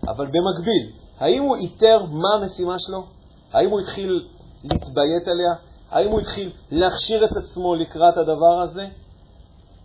אבל 0.09 0.27
במקביל, 0.27 0.93
האם 1.19 1.43
הוא 1.43 1.57
איתר 1.57 2.05
מה 2.05 2.35
המשימה 2.35 2.79
שלו? 2.79 3.05
האם 3.53 3.71
הוא 3.71 3.81
התחיל 3.81 4.29
להתביית 4.65 5.29
עליה? 5.29 5.55
האם 5.91 6.11
הוא 6.11 6.21
התחיל 6.21 6.51
להכשיר 6.71 7.25
את 7.25 7.37
עצמו 7.37 7.75
לקראת 7.75 8.17
הדבר 8.17 8.61
הזה 8.63 8.87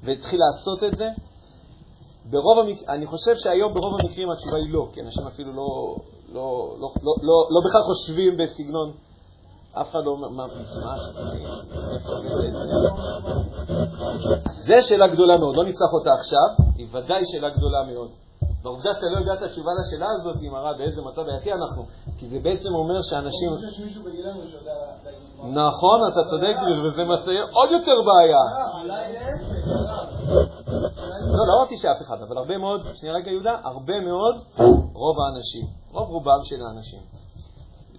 והתחיל 0.03 0.39
לעשות 0.39 0.83
את 0.83 0.97
זה? 0.97 1.09
ברוב 2.30 2.59
המק... 2.59 2.89
אני 2.89 3.05
חושב 3.05 3.36
שהיום 3.36 3.73
ברוב 3.73 3.93
המקרים 3.99 4.32
התשובה 4.32 4.57
היא 4.57 4.73
לא, 4.73 4.88
כי 4.93 5.01
אנשים 5.01 5.28
אפילו 5.28 5.53
לא, 5.53 5.95
לא, 6.34 6.75
לא, 6.80 6.93
לא, 7.03 7.15
לא, 7.21 7.47
לא 7.51 7.61
בכלל 7.65 7.82
חושבים 7.82 8.38
בסגנון, 8.38 8.91
אף 9.82 9.89
אחד 9.91 9.99
לא 10.05 10.11
אומר, 10.11 10.30
מה, 10.30 10.47
זה 14.65 14.82
שאלה 14.82 15.07
גדולה 15.07 15.38
מאוד, 15.38 15.55
לא 15.55 15.63
נפתח 15.63 15.93
אותה 15.93 16.09
עכשיו, 16.13 16.65
היא 16.75 16.88
ודאי 16.91 17.21
שאלה 17.25 17.49
גדולה 17.49 17.84
מאוד. 17.84 18.09
והעובדה 18.61 18.93
שאתה 18.93 19.05
לא 19.13 19.19
יודע 19.19 19.33
את 19.33 19.41
התשובה 19.41 19.71
לשאלה 19.79 20.07
הזאת 20.19 20.35
היא 20.41 20.51
מראה 20.51 20.73
באיזה 20.77 21.01
מצב 21.01 21.21
בעייתי 21.21 21.53
אנחנו, 21.53 21.85
כי 22.17 22.25
זה 22.27 22.39
בעצם 22.39 22.69
אומר 22.75 23.01
שאנשים... 23.01 23.49
נכון, 25.43 25.99
אתה 26.11 26.29
צודק, 26.29 26.55
וזה 26.85 27.03
מצייר 27.03 27.45
עוד 27.53 27.69
יותר 27.71 27.95
בעיה. 28.07 28.43
לא, 31.21 31.47
לא 31.47 31.53
אמרתי 31.59 31.77
שאף 31.77 32.01
אחד, 32.01 32.21
אבל 32.27 32.37
הרבה 32.37 32.57
מאוד, 32.57 32.81
שנייה 32.93 33.15
רגע 33.15 33.31
יהודה, 33.31 33.55
הרבה 33.63 33.99
מאוד, 33.99 34.35
רוב 34.93 35.15
האנשים, 35.19 35.65
רוב 35.91 36.09
רובם 36.09 36.39
של 36.43 36.61
האנשים, 36.61 37.01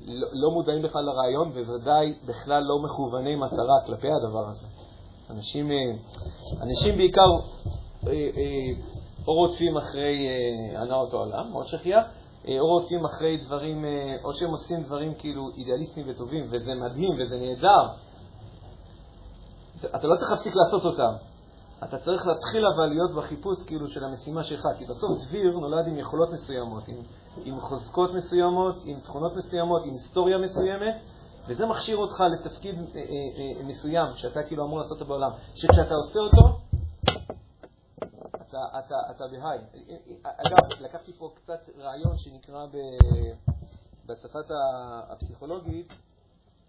לא, 0.01 0.29
לא 0.33 0.51
מודעים 0.51 0.83
בכלל 0.83 1.03
לרעיון, 1.03 1.49
וודאי 1.49 2.15
בכלל 2.27 2.63
לא 2.63 2.79
מכווני 2.79 3.37
מטרה 3.37 3.81
כלפי 3.87 4.09
הדבר 4.13 4.49
הזה. 4.49 4.67
אנשים, 5.31 5.71
אה, 5.71 5.77
אנשים 6.63 6.97
בעיקר 6.97 7.31
אה, 8.07 8.13
אה, 8.13 8.98
או 9.29 9.35
רודפים 9.35 9.77
אחרי 9.77 10.29
אה, 10.29 10.83
הנאות 10.83 11.13
העולם, 11.13 11.51
מאוד 11.51 11.67
שכיח, 11.67 12.05
אה, 12.49 12.61
או 12.61 12.67
רודפים 12.67 13.05
אחרי 13.05 13.37
דברים, 13.37 13.85
אה, 13.85 13.91
או 14.25 14.35
שהם 14.35 14.51
עושים 14.51 14.83
דברים 14.83 15.15
כאילו 15.19 15.43
אידיאליסטיים 15.57 16.07
וטובים, 16.09 16.45
וזה 16.51 16.75
מדהים 16.75 17.11
וזה 17.21 17.37
נהדר. 17.37 17.89
אתה 19.97 20.09
לא 20.09 20.17
צריך 20.17 20.31
להפסיק 20.31 20.53
לעשות 20.57 20.85
אותם. 20.85 21.13
אתה 21.85 21.99
צריך 21.99 22.27
להתחיל 22.27 22.63
אבל 22.77 22.87
להיות 22.87 23.15
בחיפוש 23.17 23.67
כאילו 23.67 23.89
של 23.89 24.05
המשימה 24.05 24.43
שלך, 24.43 24.69
כי 24.79 24.85
בסוף 24.85 25.11
דביר 25.29 25.53
נולד 25.53 25.87
עם 25.87 25.99
יכולות 25.99 26.33
מסוימות, 26.33 26.89
עם, 26.89 26.97
עם 27.45 27.61
חוזקות 27.61 28.15
מסוימות, 28.15 28.77
עם 28.85 29.01
תכונות 29.01 29.33
מסוימות, 29.37 29.83
עם 29.85 29.91
היסטוריה 29.91 30.39
מסוימת, 30.39 30.95
וזה 31.49 31.67
מכשיר 31.67 31.97
אותך 31.97 32.21
לתפקיד 32.33 32.75
אה, 32.75 33.01
אה, 33.01 33.01
אה, 33.61 33.65
מסוים 33.65 34.07
שאתה 34.17 34.43
כאילו 34.43 34.65
אמור 34.65 34.79
לעשות 34.79 34.93
אותו 34.93 35.05
בעולם. 35.05 35.31
שכשאתה 35.55 35.95
עושה 35.95 36.19
אותו, 36.19 36.58
אתה, 38.59 38.79
אתה, 38.79 38.95
אתה 39.11 39.25
בהיי. 39.27 39.59
אגב, 40.23 40.81
לקחתי 40.81 41.13
פה 41.13 41.33
קצת 41.35 41.61
רעיון 41.79 42.19
שנקרא 42.19 42.67
ב, 42.67 42.77
בשפת 44.07 44.51
הפסיכולוגית, 45.09 45.93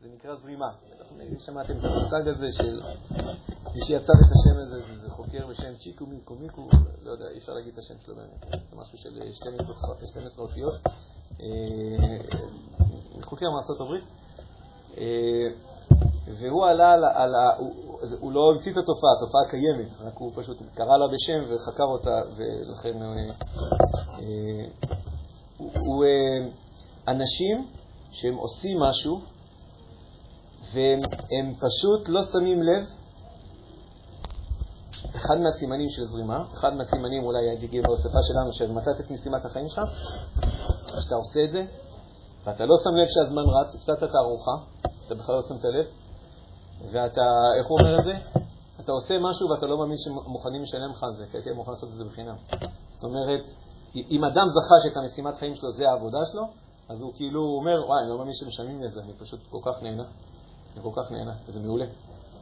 זה 0.01 0.07
נקרא 0.15 0.35
זרימה. 0.35 0.71
שמעתם 1.39 1.73
את 1.79 1.83
המושג 1.83 2.27
הזה 2.27 2.51
של 2.51 2.81
מי 3.75 3.81
שיצר 3.85 4.13
את 4.13 4.31
השם 4.31 4.59
הזה, 4.61 4.79
זה, 4.79 5.01
זה 5.01 5.09
חוקר 5.09 5.47
בשם 5.47 5.75
צ'יקו 5.83 6.05
מיקו 6.05 6.35
מיקו, 6.35 6.67
לא 7.03 7.11
יודע, 7.11 7.25
אי 7.27 7.37
אפשר 7.37 7.51
להגיד 7.53 7.73
את 7.73 7.79
השם 7.79 7.93
שלו 8.05 8.15
באמת, 8.15 8.45
זה 8.69 8.75
משהו 8.75 8.97
של 8.97 9.33
12 10.05 10.45
אותיות. 10.45 10.73
אה, 11.41 12.17
חוקר 13.21 13.45
מארצות 13.51 13.81
הברית. 13.81 14.03
והוא 16.37 16.65
עלה 16.65 16.91
על, 16.91 17.05
על 17.05 17.35
ה... 17.35 17.55
הוא, 17.57 17.73
הוא 18.19 18.31
לא 18.31 18.51
המציא 18.51 18.71
את 18.71 18.77
התופעה, 18.77 19.11
התופעה 19.17 19.41
קיימת, 19.49 20.01
רק 20.01 20.17
הוא 20.17 20.31
פשוט 20.35 20.57
קרא 20.75 20.97
לה 20.97 21.05
בשם 21.13 21.53
וחקר 21.53 21.83
אותה, 21.83 22.21
ולכן 22.35 23.01
אה, 23.01 23.07
אה, 24.19 24.65
הוא, 25.57 26.05
אה, 26.05 26.47
אנשים 27.07 27.67
שהם 28.11 28.35
עושים 28.35 28.79
משהו 28.79 29.19
והם 30.73 31.53
פשוט 31.53 32.09
לא 32.09 32.23
שמים 32.23 32.63
לב. 32.63 32.85
אחד 35.15 35.35
מהסימנים 35.39 35.89
של 35.89 36.05
זרימה, 36.05 36.43
אחד 36.53 36.73
מהסימנים 36.73 37.23
אולי 37.23 37.53
יגיע 37.63 37.81
בהוספה 37.81 38.19
שלנו, 38.27 38.53
של 38.53 38.71
מצאת 38.71 38.99
את 38.99 39.11
משימת 39.11 39.45
החיים 39.45 39.67
שלך, 39.69 39.83
שאתה 41.03 41.15
עושה 41.15 41.39
את 41.43 41.51
זה, 41.51 41.65
ואתה 42.43 42.65
לא 42.65 42.75
שם 42.83 42.89
לב 42.89 43.07
שהזמן 43.07 43.41
רץ, 43.41 43.75
הפסדת 43.75 44.03
את 44.03 44.15
הארוחה, 44.15 44.51
אתה 45.05 45.15
בכלל 45.15 45.35
לא 45.35 45.41
שמת 45.41 45.63
לב, 45.63 45.85
ואתה, 46.91 47.21
איך 47.59 47.67
הוא 47.67 47.79
אומר 47.79 47.99
את 47.99 48.03
זה? 48.03 48.13
אתה 48.79 48.91
עושה 48.91 49.19
משהו 49.19 49.49
ואתה 49.49 49.65
לא 49.65 49.77
מאמין 49.77 49.97
שמוכנים 49.97 50.61
לשלם 50.61 50.91
לך 50.91 51.03
על 51.03 51.13
זה, 51.13 51.25
כי 51.31 51.37
הייתי 51.37 51.51
מוכן 51.51 51.71
לעשות 51.71 51.89
את 51.89 51.95
זה 51.95 52.05
בחינם. 52.05 52.35
זאת 52.93 53.03
אומרת, 53.03 53.43
אם 53.95 54.23
אדם 54.23 54.47
זכה 54.47 54.75
שאת 54.83 54.97
המשימת 54.97 55.35
חיים 55.35 55.55
שלו 55.55 55.71
זה 55.71 55.89
העבודה 55.89 56.25
שלו, 56.31 56.43
אז 56.89 57.01
הוא 57.01 57.13
כאילו 57.15 57.41
אומר, 57.41 57.85
וואי, 57.87 58.01
אני 58.01 58.09
לא 58.09 58.17
מאמין 58.17 58.33
שמשלמים 58.33 58.81
לי 58.81 58.87
את 58.87 58.91
זה, 58.91 58.99
אני 58.99 59.13
פשוט 59.13 59.39
כל 59.49 59.59
כך 59.63 59.83
נהנה. 59.83 60.03
אני 60.73 60.83
כל 60.83 61.01
כך 61.01 61.11
נהנה, 61.11 61.33
וזה 61.47 61.59
מעולה. 61.59 61.85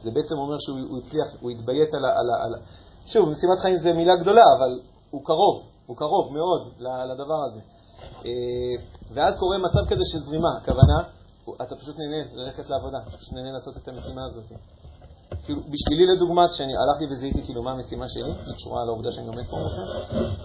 זה 0.02 0.10
בעצם 0.10 0.34
אומר 0.38 0.58
שהוא 0.58 0.98
הצליח, 0.98 1.26
הוא 1.40 1.50
התביית 1.50 1.94
על 1.94 2.04
ה... 2.04 2.08
על 2.08 2.30
ה, 2.30 2.44
על 2.44 2.54
ה... 2.54 2.58
שוב, 3.06 3.28
משימת 3.28 3.58
חיים 3.62 3.78
זה 3.78 3.92
מילה 3.92 4.16
גדולה, 4.16 4.42
אבל 4.58 4.80
הוא 5.10 5.24
קרוב. 5.24 5.62
הוא 5.86 5.96
קרוב 5.96 6.32
מאוד 6.32 6.72
לדבר 6.80 7.44
הזה. 7.46 7.60
אה, 8.24 8.82
ואז 9.14 9.38
קורה 9.38 9.58
מצב 9.58 9.92
כזה 9.92 10.02
של 10.04 10.18
זרימה, 10.18 10.48
הכוונה, 10.56 10.98
אתה 11.62 11.76
פשוט 11.76 11.96
נהנה 11.98 12.16
ללכת 12.34 12.70
לעבודה, 12.70 12.98
פשוט 13.06 13.32
נהנה 13.32 13.52
לעשות 13.52 13.76
את 13.76 13.88
המשימה 13.88 14.24
הזאת. 14.24 14.44
כאילו, 15.44 15.60
בשבילי 15.60 16.06
לדוגמה, 16.16 16.48
כשאני 16.48 16.72
הלכתי 16.76 17.04
וזיהיתי 17.12 17.42
כאילו 17.42 17.62
מה 17.62 17.70
המשימה 17.72 18.08
שלי, 18.08 18.22
היא 18.22 18.54
קשורה 18.56 18.84
לעובדה 18.84 19.12
שאני 19.12 19.26
לומד 19.26 19.44
פה 19.50 19.56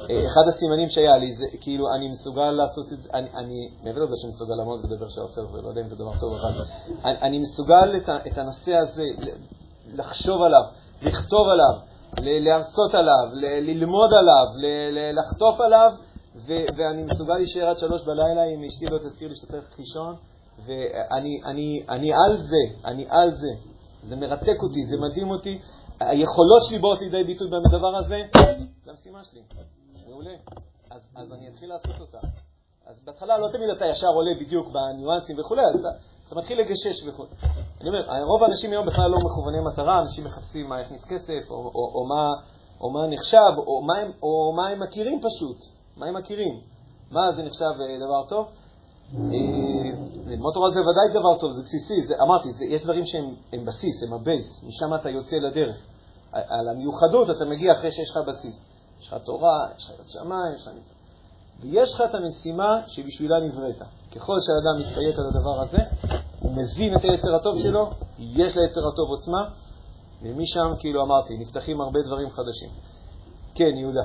אה, 0.09 0.25
אחד 0.25 0.41
הסימנים 0.47 0.89
שהיה 0.89 1.17
לי 1.17 1.33
זה 1.33 1.45
כאילו 1.61 1.85
אני 1.95 2.07
מסוגל 2.07 2.51
לעשות 2.51 2.93
את 2.93 3.01
זה, 3.01 3.09
אני, 3.13 3.29
אני 3.35 3.69
מעבר 3.83 4.03
לזה 4.03 4.15
שאני 4.21 4.29
מסוגל 4.29 4.55
לעמוד 4.55 4.85
ולדבר 4.85 5.09
שעות 5.09 5.31
סרט, 5.31 5.51
ולא 5.53 5.67
יודע 5.69 5.81
אם 5.81 5.87
זה 5.87 5.95
דבר 5.95 6.11
טוב, 6.19 6.33
אבל 6.33 6.65
אני, 7.03 7.17
אני 7.21 7.39
מסוגל 7.39 7.97
את, 7.97 8.09
את 8.27 8.37
הנושא 8.37 8.75
הזה 8.75 9.03
לחשוב 9.93 10.41
עליו, 10.41 10.63
לכתוב 11.01 11.47
עליו, 11.49 11.79
להרצות 12.21 12.95
עליו, 12.95 13.25
ללמוד 13.41 14.09
עליו, 14.13 14.45
לחטוף 15.13 15.61
עליו, 15.61 15.91
ואני 16.45 17.03
מסוגל 17.03 17.33
להישאר 17.33 17.69
עד 17.69 17.77
שלוש 17.77 18.03
בלילה 18.03 18.41
אם 18.43 18.63
אשתי 18.63 18.85
לא 18.85 18.97
תזכיר 18.97 19.27
לי 19.29 19.35
שאתה 19.35 19.51
צריך 19.51 19.79
לישון, 19.79 20.15
ואני 20.65 21.41
אני, 21.45 21.83
אני 21.89 22.13
על 22.13 22.37
זה, 22.37 22.85
אני 22.85 23.05
על 23.09 23.31
זה. 23.31 23.49
זה 24.03 24.15
מרתק 24.15 24.63
אותי, 24.63 24.85
זה 24.85 24.97
מדהים 24.97 25.29
אותי. 25.31 25.59
היכולות 25.99 26.63
שלי 26.63 26.79
באות 26.79 27.01
לידי 27.01 27.23
ביטוי 27.23 27.47
בדבר 27.47 27.97
הזה, 27.97 28.23
זה 28.85 28.91
המשימה 28.91 29.23
שלי. 29.23 29.41
מעולה. 30.07 30.35
אז, 30.91 31.01
אז 31.15 31.33
אני 31.33 31.47
אתחיל 31.47 31.69
לעשות 31.69 32.01
אותה. 32.01 32.27
אז 32.85 33.01
בהתחלה 33.05 33.37
לא 33.37 33.47
תמיד 33.51 33.69
אתה 33.69 33.85
ישר 33.85 34.07
עולה 34.07 34.31
בדיוק 34.39 34.67
בניואנסים 34.67 35.39
וכולי, 35.39 35.61
אז 35.61 35.79
אתה, 35.79 35.89
אתה 36.27 36.35
מתחיל 36.35 36.59
לגשש 36.59 37.07
וכו'. 37.07 37.25
אני 37.81 37.89
אומר, 37.89 38.23
רוב 38.23 38.43
האנשים 38.43 38.71
היום 38.71 38.85
בכלל 38.85 39.11
לא 39.11 39.17
מכווני 39.17 39.59
מטרה, 39.59 40.01
אנשים 40.01 40.23
מחפשים 40.23 40.69
מה 40.69 40.81
יכניס 40.81 41.05
כסף, 41.05 41.49
או, 41.49 41.55
או, 41.55 41.91
או, 41.95 42.05
מה, 42.07 42.29
או 42.81 42.89
מה 42.89 43.07
נחשב, 43.07 43.53
או 43.57 43.81
מה, 43.81 43.97
הם, 43.97 44.11
או 44.23 44.53
מה 44.55 44.67
הם 44.67 44.79
מכירים 44.79 45.21
פשוט, 45.21 45.57
מה 45.97 46.05
הם 46.05 46.13
מכירים. 46.13 46.61
מה 47.11 47.31
זה 47.31 47.43
נחשב 47.43 47.65
אה, 47.65 47.97
דבר 47.97 48.27
טוב? 48.29 48.47
אה, 49.15 49.91
ללמוד 50.25 50.53
תורה 50.53 50.69
זה 50.69 50.79
ודאי 50.81 51.19
דבר 51.19 51.39
טוב, 51.39 51.51
זה 51.51 51.61
בסיסי, 51.61 52.01
זה, 52.03 52.15
אמרתי, 52.21 52.51
זה, 52.51 52.65
יש 52.65 52.83
דברים 52.83 53.05
שהם 53.05 53.65
בסיס, 53.65 54.03
הם 54.03 54.13
ה 54.13 54.22
base, 54.22 54.63
משם 54.63 54.95
אתה 54.95 55.09
יוצא 55.09 55.35
לדרך. 55.35 55.77
על 56.31 56.69
המיוחדות 56.69 57.29
אתה 57.29 57.45
מגיע 57.45 57.73
אחרי 57.73 57.91
שיש 57.91 58.09
לך 58.09 58.17
בסיס. 58.27 58.65
יש 59.01 59.07
לך 59.07 59.13
תורה, 59.25 59.67
יש 59.77 59.85
לך 59.85 59.99
יראת 59.99 60.09
שמיים, 60.09 60.53
יש 60.55 60.61
לך 60.61 60.67
מצווה. 60.67 60.93
ויש 61.59 61.93
לך 61.93 62.01
את 62.09 62.15
המשימה 62.15 62.81
שבשבילה 62.87 63.35
נבראת. 63.39 63.81
ככל 64.15 64.37
שהאדם 64.39 64.79
מתפייט 64.79 65.19
על 65.19 65.25
הדבר 65.27 65.61
הזה, 65.61 65.77
הוא 66.39 66.51
מבין 66.51 66.95
את 66.95 67.03
היצר 67.03 67.35
הטוב 67.35 67.59
שלו, 67.59 67.89
יש 68.19 68.57
ליצר 68.57 68.87
הטוב 68.87 69.09
עוצמה, 69.09 69.49
ומשם, 70.21 70.73
כאילו 70.79 71.03
אמרתי, 71.03 71.37
נפתחים 71.37 71.81
הרבה 71.81 71.99
דברים 72.05 72.29
חדשים. 72.29 72.69
כן, 73.55 73.77
יהודה. 73.77 74.03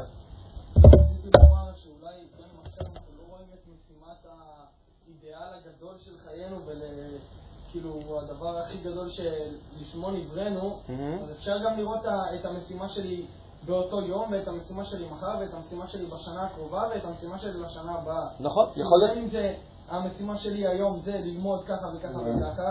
כאילו 7.70 8.20
הדבר 8.20 8.58
הכי 8.58 8.78
גדול 8.78 9.08
שלשמו 9.08 10.10
נבראנו. 10.10 10.78
אז 11.22 11.30
אפשר 11.32 11.58
גם 11.64 11.76
לראות 11.78 12.00
את 12.06 12.44
המשימה 12.44 12.88
שלי 12.88 13.26
באותו 13.66 14.00
יום, 14.02 14.32
ואת 14.32 14.48
המשימה 14.48 14.84
שלי 14.84 15.06
מחר, 15.08 15.34
ואת 15.40 15.54
המשימה 15.54 15.86
שלי 15.86 16.06
בשנה 16.06 16.42
הקרובה, 16.42 16.82
ואת 16.90 17.04
המשימה 17.04 17.38
שלי 17.38 17.60
לשנה 17.60 17.92
הבאה. 17.92 18.28
נכון, 18.40 18.66
יכול 18.76 18.98
להיות. 18.98 19.18
אם 19.18 19.28
זה, 19.28 19.54
המשימה 19.88 20.36
שלי 20.36 20.66
היום 20.66 21.00
זה 21.00 21.20
ללמוד 21.24 21.64
ככה 21.64 21.86
וככה. 21.94 22.18
וככה, 22.18 22.62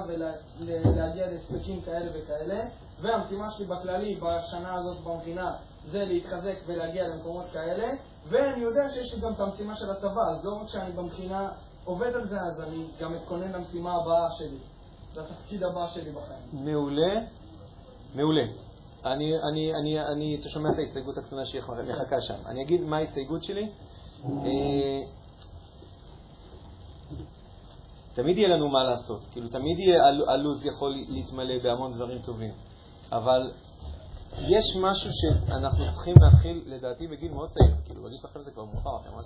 ולהגיע 0.59 1.27
להספקים 1.31 1.81
כאלה 1.81 2.11
וכאלה, 2.13 2.59
והמשימה 3.01 3.51
שלי 3.51 3.65
בכללי 3.65 4.15
בשנה 4.15 4.73
הזאת 4.73 4.97
במכינה 5.03 5.55
זה 5.85 6.05
להתחזק 6.05 6.55
ולהגיע 6.65 7.07
למקומות 7.07 7.45
כאלה, 7.53 7.87
ואני 8.29 8.61
יודע 8.61 8.89
שיש 8.89 9.13
לי 9.13 9.21
גם 9.21 9.33
את 9.33 9.39
המשימה 9.39 9.75
של 9.75 9.91
הצבא, 9.91 10.21
אז 10.31 10.45
לא 10.45 10.53
רק 10.61 10.67
שאני 10.67 10.91
במכינה 10.91 11.49
עובד 11.87 12.13
על 12.15 12.27
זה, 12.27 12.41
אז 12.41 12.61
אני 12.61 12.87
גם 12.99 13.13
מתכונן 13.13 13.51
למשימה 13.51 13.93
הבאה 13.95 14.31
שלי. 14.31 14.57
זה 15.13 15.21
התפקיד 15.21 15.63
הבא 15.63 15.87
שלי 15.87 16.11
בחיים. 16.11 16.65
מעולה, 16.65 17.13
מעולה. 18.15 18.43
אני, 19.05 19.33
אני, 19.51 19.73
אני, 19.75 20.01
אני, 20.01 20.37
אתה 20.41 20.49
שומע 20.49 20.69
את 20.69 20.79
ההסתייגות 20.79 21.17
הקטנה 21.17 21.45
שמחכה 21.45 22.21
שם. 22.21 22.33
אני 22.45 22.63
אגיד 22.63 22.81
מה 22.81 22.97
ההסתייגות 22.97 23.43
שלי. 23.43 23.69
אה, 24.25 25.01
תמיד 28.13 28.37
יהיה 28.37 28.49
לנו 28.49 28.69
מה 28.69 28.83
לעשות, 28.83 29.21
כאילו 29.31 29.47
תמיד 29.47 29.79
יהיה, 29.79 30.03
הלו"ז 30.27 30.65
יכול 30.65 30.95
להתמלא 31.07 31.63
בהמון 31.63 31.93
דברים 31.93 32.19
טובים, 32.25 32.53
אבל 33.11 33.51
יש 34.39 34.75
משהו 34.81 35.09
שאנחנו 35.13 35.85
צריכים 35.93 36.15
להתחיל, 36.21 36.63
לדעתי, 36.65 37.07
בגיל 37.07 37.31
מאוד 37.31 37.49
צעיר, 37.49 37.75
כאילו, 37.85 38.03
בגיל 38.03 38.17
שלכם 38.17 38.41
זה 38.41 38.51
כבר 38.51 38.65
מאוחר, 38.65 38.97
אתם 39.01 39.17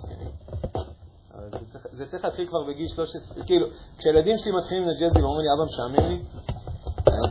זה 1.92 2.06
צריך, 2.06 2.24
להתחיל 2.24 2.46
כבר 2.46 2.58
בגיל 2.68 2.88
13, 2.88 3.44
כאילו, 3.44 3.66
כשהילדים 3.98 4.38
שלי 4.38 4.52
מתחילים 4.52 4.88
לג'אז 4.88 5.12
ואומרים 5.16 5.40
לי, 5.40 5.48
אבא 5.54 5.64
משעמם 5.64 6.08
לי, 6.10 6.22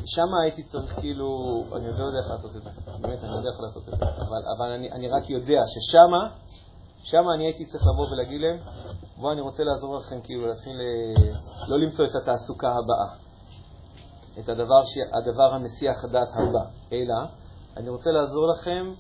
שם 0.06 0.28
הייתי 0.44 0.64
צריך, 0.64 1.00
כאילו, 1.00 1.28
אני 1.76 1.88
עוד 1.88 2.00
לא 2.00 2.06
יודע 2.06 2.20
איך 2.20 2.28
לעשות 2.30 2.56
את 2.56 2.64
זה, 2.64 2.70
באמת, 3.02 3.24
אני 3.24 3.32
לא 3.32 3.36
יודע 3.36 3.50
איך 3.50 3.60
לעשות 3.62 3.90
את 3.90 4.00
זה, 4.00 4.06
אבל, 4.06 4.42
אבל 4.58 4.72
אני, 4.72 4.92
אני 4.92 5.10
רק 5.10 5.30
יודע 5.30 5.62
ששמה, 5.68 6.24
שמה 7.04 7.34
אני 7.36 7.46
הייתי 7.46 7.66
צריך 7.66 7.84
לבוא 7.94 8.06
ולהגיד 8.12 8.42
להם, 8.42 8.58
בואו, 9.18 9.32
אני 9.32 9.42
רוצה 9.42 9.64
לעזור 9.64 9.96
לכם, 9.96 10.22
כאילו, 10.24 10.48
להתחיל, 10.48 10.78
אה, 10.82 11.68
לא 11.68 11.80
למצוא 11.80 12.06
את 12.06 12.16
התעסוקה 12.16 12.70
הבאה, 12.70 13.16
את 14.40 14.50
הדבר, 14.50 14.82
הדבר 15.14 15.54
המסיח 15.54 16.04
הדעת 16.04 16.30
הבא, 16.34 16.64
אלא 16.92 17.16
אני 17.78 17.90
רוצה 17.90 18.12
לעזור 18.12 18.48
לכם 18.48 18.92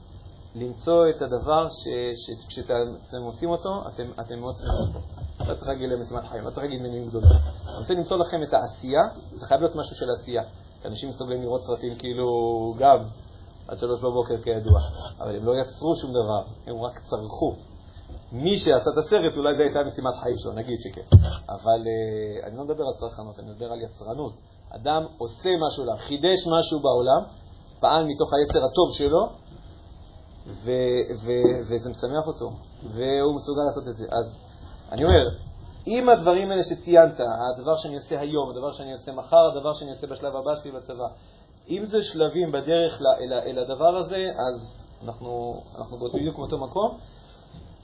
למצוא 0.55 1.09
את 1.09 1.21
הדבר 1.21 1.67
שכשאתם 2.15 3.21
עושים 3.23 3.49
אותו, 3.49 3.83
אתם, 3.87 4.03
אתם 4.19 4.39
מאוד 4.39 4.55
בו. 4.93 4.99
לא 5.39 5.55
צריך 5.55 5.67
להגיד 5.67 5.89
למשימת 5.89 6.23
חיים, 6.23 6.43
לא 6.43 6.49
צריך 6.49 6.63
להגיד 6.63 6.81
מינויים 6.81 7.07
גדולים. 7.07 7.29
אני 7.67 7.77
רוצה 7.79 7.93
למצוא 7.93 8.17
לכם 8.17 8.43
את 8.43 8.53
העשייה, 8.53 9.01
זה 9.33 9.45
חייב 9.45 9.61
להיות 9.61 9.75
משהו 9.75 9.95
של 9.95 10.11
עשייה. 10.11 10.43
כי 10.81 10.87
אנשים 10.87 11.09
מסוגלים 11.09 11.41
לראות 11.41 11.63
סרטים 11.63 11.95
כאילו 11.95 12.25
גם 12.77 12.99
עד 13.67 13.77
שלוש 13.77 13.99
בבוקר 13.99 14.37
כידוע, 14.43 14.79
אבל 15.19 15.35
הם 15.35 15.45
לא 15.45 15.57
יצרו 15.57 15.95
שום 15.95 16.11
דבר, 16.11 16.43
הם 16.67 16.81
רק 16.81 16.99
צרכו. 16.99 17.55
מי 18.31 18.57
שעשה 18.57 18.89
את 18.93 18.97
הסרט, 18.97 19.37
אולי 19.37 19.55
זו 19.55 19.61
הייתה 19.61 19.83
משימת 19.83 20.13
חיים 20.21 20.37
שלו, 20.37 20.51
נגיד 20.51 20.79
שכן. 20.81 21.17
אבל 21.49 21.81
uh, 21.81 22.45
אני 22.47 22.57
לא 22.57 22.63
מדבר 22.63 22.83
על 22.83 22.93
צרכנות, 22.99 23.39
אני 23.39 23.51
מדבר 23.51 23.71
על 23.71 23.81
יצרנות. 23.81 24.33
אדם 24.69 25.05
עושה 25.17 25.49
משהו 25.67 25.83
חידש 25.97 26.39
משהו 26.47 26.79
בעולם, 26.79 27.23
פעל 27.79 28.05
מתוך 28.05 28.33
היצר 28.33 28.59
הטוב 28.65 28.93
שלו, 28.93 29.29
ו- 30.47 31.25
ו- 31.25 31.59
וזה 31.69 31.89
משמח 31.89 32.27
אותו, 32.27 32.51
והוא 32.83 33.35
מסוגל 33.35 33.61
לעשות 33.67 33.87
את 33.87 33.93
זה. 33.93 34.05
אז 34.11 34.39
אני 34.91 35.03
אומר, 35.03 35.29
אם 35.87 36.09
הדברים 36.09 36.51
האלה 36.51 36.63
שציינת, 36.63 37.19
הדבר 37.19 37.77
שאני 37.77 37.95
עושה 37.95 38.19
היום, 38.19 38.49
הדבר 38.49 38.71
שאני 38.71 38.91
עושה 38.91 39.11
מחר, 39.11 39.51
הדבר 39.51 39.73
שאני 39.73 39.89
עושה 39.89 40.07
בשלב 40.07 40.35
הבא 40.35 40.55
שלי 40.55 40.71
בצבא, 40.71 41.07
אם 41.69 41.85
זה 41.85 42.03
שלבים 42.03 42.51
בדרך 42.51 43.01
אל, 43.01 43.33
אל 43.33 43.59
הדבר 43.59 43.97
הזה, 43.97 44.31
אז 44.31 44.85
אנחנו, 45.05 45.61
אנחנו 45.77 45.97
בדיוק 45.97 46.37
באותו 46.37 46.57
מקום. 46.57 46.97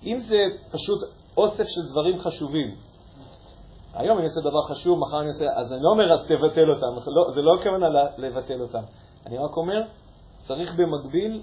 אם 0.03 0.20
זה 0.20 0.45
פשוט 0.72 0.99
אוסף 1.38 1.68
של 1.68 1.82
דברים 1.91 2.20
חשובים, 2.20 2.76
היום 3.93 4.18
אני 4.18 4.26
עושה 4.26 4.41
דבר 4.41 4.62
חשוב, 4.62 4.99
מחר 4.99 5.20
אני 5.20 5.28
עושה, 5.28 5.45
אז 5.55 5.74
אני 5.74 5.84
לא 5.84 5.89
אומר 5.89 6.14
אז 6.14 6.20
תבטל 6.28 6.70
אותם, 6.70 7.12
לא, 7.12 7.32
זה 7.32 7.41
לא 7.41 7.55
הכוונה 7.60 7.88
לבטל 8.18 8.62
אותם. 8.62 8.84
אני 9.26 9.38
רק 9.38 9.58
אומר, 9.58 9.82
צריך 10.41 10.76
במקביל 10.76 11.41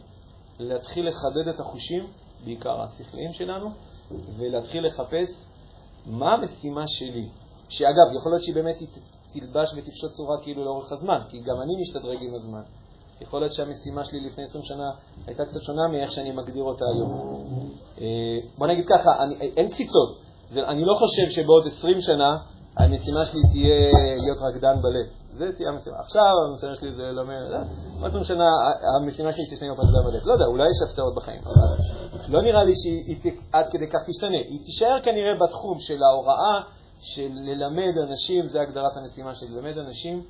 להתחיל 0.58 1.08
לחדד 1.08 1.48
את 1.54 1.60
החושים, 1.60 2.06
בעיקר 2.44 2.82
השכליים 2.82 3.32
שלנו, 3.32 3.70
ולהתחיל 4.38 4.86
לחפש 4.86 5.46
מה 6.06 6.34
המשימה 6.34 6.86
שלי. 6.86 7.28
שאגב, 7.68 8.16
יכול 8.16 8.32
להיות 8.32 8.42
שהיא 8.42 8.54
באמת 8.54 8.76
תלבש 9.32 9.70
ותפשוט 9.76 10.10
צורה 10.10 10.36
כאילו 10.42 10.64
לאורך 10.64 10.92
הזמן, 10.92 11.18
כי 11.28 11.40
גם 11.40 11.56
אני 11.62 11.82
משתדרג 11.82 12.18
עם 12.20 12.34
הזמן. 12.34 12.62
יכול 13.20 13.40
להיות 13.40 13.52
שהמשימה 13.52 14.04
שלי 14.04 14.20
לפני 14.20 14.44
20 14.44 14.64
שנה 14.64 14.90
הייתה 15.26 15.44
קצת 15.44 15.62
שונה 15.62 15.88
מאיך 15.92 16.12
שאני 16.12 16.32
מגדיר 16.32 16.62
אותה 16.62 16.84
היום. 16.94 17.10
אה, 18.00 18.38
בוא 18.58 18.66
נגיד 18.66 18.84
ככה, 18.88 19.10
אני, 19.22 19.34
אין 19.56 19.70
קפיצות. 19.70 20.18
אני 20.56 20.84
לא 20.84 20.94
חושב 20.94 21.30
שבעוד 21.30 21.66
20 21.66 22.00
שנה 22.00 22.36
המשימה 22.76 23.24
שלי 23.24 23.40
תהיה 23.52 23.90
להיות 24.22 24.38
רקדן 24.40 24.76
בלט. 24.82 25.23
זה 25.36 25.44
תהיה 25.56 25.68
המשימה. 25.68 25.96
עכשיו 25.98 26.32
המשימה 26.50 26.74
שלי 26.74 26.92
זה 26.92 27.02
ללמד, 27.02 27.64
עוד 28.02 28.12
פעם 28.12 28.24
שנה 28.24 28.44
המשימה 29.00 29.32
שלי 29.32 29.44
תשנה 29.44 29.68
להיות 29.68 29.78
רקדן 29.78 30.10
בלט. 30.10 30.24
לא 30.24 30.32
יודע, 30.32 30.44
אולי 30.44 30.64
יש 30.64 30.90
הפתעות 30.90 31.14
בחיים. 31.14 31.40
לא 32.28 32.42
נראה 32.42 32.64
לי 32.64 32.72
שהיא 32.76 33.32
עד 33.52 33.66
כדי 33.70 33.88
כך 33.88 34.00
תשתנה. 34.08 34.36
היא 34.36 34.64
תישאר 34.64 34.96
כנראה 35.02 35.34
בתחום 35.40 35.78
של 35.78 36.02
ההוראה, 36.02 36.60
של 37.00 37.28
ללמד 37.32 37.92
אנשים, 38.08 38.46
זה 38.46 38.60
הגדרת 38.60 38.96
המשימה 38.96 39.34
של 39.34 39.46
ללמד 39.50 39.78
אנשים 39.78 40.22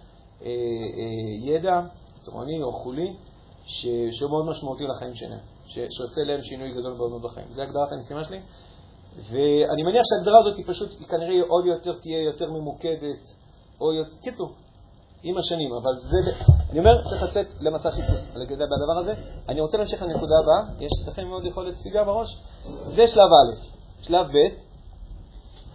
אה, 0.43 0.47
אה, 0.47 1.53
ידע 1.55 1.81
תורני 2.25 2.63
או 2.63 2.73
חולי, 2.73 3.17
שהוא 3.67 4.31
מאוד 4.31 4.47
משמעותי 4.47 4.85
לחיים 4.85 5.15
שלהם, 5.15 5.39
שעושה 5.67 6.23
להם 6.27 6.43
שינוי 6.43 6.71
גדול 6.71 6.93
מאוד 6.93 7.23
בחיים. 7.23 7.47
זה 7.51 7.63
הגדרת 7.63 7.93
המשימה 7.93 8.25
שלי. 8.25 8.41
ואני 9.17 9.83
מניח 9.83 10.03
שההגדרה 10.05 10.39
הזאת 10.39 10.57
היא 10.57 10.65
פשוט, 10.67 10.91
היא 11.01 11.09
כנראה 11.09 11.43
עוד 11.49 11.67
יותר 11.67 11.93
תהיה 11.93 12.23
יותר 12.23 12.51
ממוקדת, 12.51 13.23
או 13.81 13.87
קיצור, 14.23 14.55
עם 15.25 15.37
השנים, 15.39 15.73
אבל 15.73 15.95
זה, 15.97 16.31
אני 16.71 16.79
אומר, 16.79 17.03
צריך 17.09 17.23
לצאת 17.23 17.47
למסע 17.61 17.91
חיפוש 17.91 18.19
לגבי 18.35 18.65
הדבר 18.65 18.99
הזה. 19.01 19.15
אני 19.49 19.61
רוצה 19.61 19.79
להמשיך 19.79 20.03
לנקודה 20.03 20.35
הבאה, 20.43 20.63
יש 20.81 20.93
לכם 21.09 21.29
מאוד 21.29 21.45
יכולת 21.45 21.75
ספיגה 21.77 22.05
בראש? 22.05 22.29
זה 22.85 23.09
שלב 23.09 23.29
א'. 23.41 23.55
שלב 24.03 24.27
ב', 24.27 24.37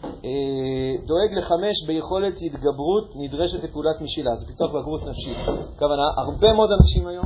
אה, 0.06 1.06
דואג 1.06 1.34
לחמש 1.34 1.84
ביכולת 1.88 2.34
התגברות 2.42 3.16
נדרשת 3.16 3.64
לפעולת 3.64 4.02
משילה, 4.02 4.36
זה 4.36 4.46
פיתוח 4.48 4.72
בגרות 4.72 5.02
נפשית. 5.08 5.38
הכוונה, 5.76 6.04
הרבה 6.18 6.54
מאוד 6.54 6.70
אנשים 6.72 7.08
היום, 7.08 7.26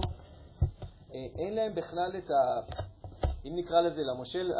אה, 1.13 1.19
אין 1.39 1.55
להם 1.55 1.75
בכלל 1.75 2.11
את 2.17 2.31
ה... 2.31 2.33
אם 3.45 3.51
נקרא 3.55 3.81
לזה 3.81 4.01
למושל, 4.01 4.51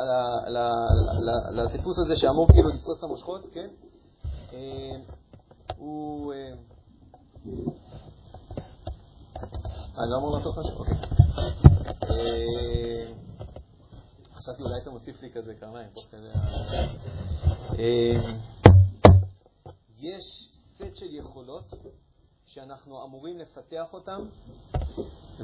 לטיפוס 1.51 1.99
הזה 1.99 2.15
שאמור 2.15 2.47
כאילו 2.47 2.69
לתפוס 2.69 2.97
את 2.99 3.03
המושכות, 3.03 3.47
כן? 3.53 3.67
אה, 4.53 4.95
הוא... 5.77 6.33
אני 7.45 7.55
לא 10.11 10.17
אמור 10.17 10.35
לעשות 10.37 10.57
משהו? 10.57 10.77
אוקיי. 10.77 10.95
חשבתי 14.35 14.63
אולי 14.63 14.81
אתה 14.81 14.89
מוסיף 14.89 15.21
לי 15.21 15.29
כזה 15.31 15.53
כדי 15.53 15.69
אמ, 17.73 18.37
יש 19.97 20.49
סט 20.75 20.95
של 20.95 21.15
יכולות 21.15 21.73
שאנחנו 22.45 23.03
אמורים 23.05 23.39
לפתח 23.39 23.85
אותן, 23.93 24.19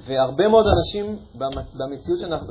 והרבה 0.07 0.47
מאוד 0.47 0.65
אנשים 0.77 1.19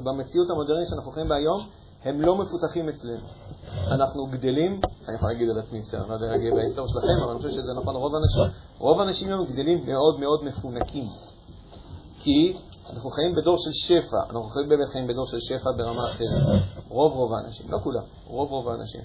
במציאות 0.04 0.50
המודרנית 0.50 0.88
שאנחנו 0.90 1.10
חיים 1.12 1.28
בה 1.28 1.34
היום, 1.36 1.60
הם 2.08 2.20
לא 2.20 2.36
מפותחים 2.36 2.88
אצלנו. 2.88 3.26
אנחנו 3.90 4.26
גדלים, 4.26 4.80
אני 5.08 5.16
יכול 5.16 5.28
להגיד 5.28 5.48
על 5.50 5.58
עצמי, 5.58 5.80
אני 5.94 6.08
לא 6.08 6.14
יודע 6.14 6.26
להגיד 6.26 6.54
בהיסטוריה 6.54 6.90
שלכם, 6.92 7.22
אבל 7.24 7.30
אני 7.30 7.38
חושב 7.38 7.50
שזה 7.50 7.72
נכון 7.74 7.94
לרוב 7.94 8.12
האנשים, 8.14 8.60
רוב 8.78 9.00
האנשים 9.00 9.28
היום 9.28 9.46
גדלים 9.46 9.86
מאוד 9.86 10.20
מאוד 10.20 10.44
מפונקים. 10.44 11.04
כי 12.22 12.56
אנחנו 12.92 13.10
חיים 13.10 13.34
בדור 13.34 13.56
של 13.58 13.70
שפע, 13.72 14.16
אנחנו 14.30 14.42
חיים 14.42 14.68
באמת 14.68 14.88
חיים 14.92 15.06
בדור 15.06 15.26
של 15.26 15.40
שפע 15.40 15.70
ברמה 15.76 16.02
אחרת. 16.04 16.62
רוב 16.88 17.12
רוב 17.12 17.32
האנשים, 17.34 17.66
לא 17.70 17.78
כולם, 17.84 18.02
רוב 18.26 18.50
רוב 18.50 18.68
האנשים. 18.68 19.00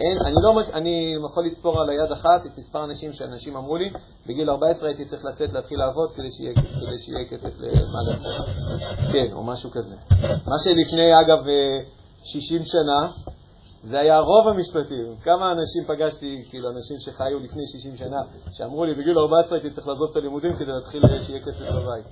אין, 0.00 0.18
אני 0.26 0.34
לא, 0.42 0.60
אני 0.72 1.14
יכול 1.30 1.46
לספור 1.46 1.80
על 1.80 1.90
היד 1.90 2.12
אחת 2.12 2.46
את 2.46 2.58
מספר 2.58 2.78
האנשים 2.78 3.12
שאנשים 3.12 3.56
אמרו 3.56 3.76
לי, 3.76 3.90
בגיל 4.26 4.50
14 4.50 4.88
הייתי 4.88 5.04
צריך 5.04 5.24
לצאת 5.24 5.52
להתחיל 5.52 5.78
לעבוד 5.78 6.12
כדי 6.12 6.30
שיהיה, 6.30 6.54
כדי 6.54 6.98
שיהיה 6.98 7.28
כסף 7.30 7.58
לעשות. 7.58 8.46
כן, 9.12 9.32
או 9.32 9.44
משהו 9.44 9.70
כזה. 9.70 9.94
מה 10.46 10.58
שלפני, 10.64 11.20
אגב, 11.20 11.44
60 12.24 12.60
אה, 12.60 12.66
שנה, 12.66 13.12
זה 13.84 13.98
היה 13.98 14.18
רוב 14.18 14.48
המשפטים. 14.48 15.16
כמה 15.22 15.52
אנשים 15.52 15.84
פגשתי, 15.86 16.44
כאילו 16.48 16.68
אנשים 16.68 16.96
שחיו 17.00 17.38
לפני 17.38 17.62
60 17.66 17.96
שנה, 17.96 18.20
שאמרו 18.52 18.84
לי, 18.84 18.94
בגיל 18.94 19.18
14 19.18 19.58
הייתי 19.58 19.74
צריך 19.74 19.88
לעזוב 19.88 20.10
את 20.10 20.16
הלימודים 20.16 20.56
כדי 20.56 20.72
להתחיל 20.72 21.02
שיהיה 21.26 21.40
כסף 21.40 21.72
בבית. 21.72 22.04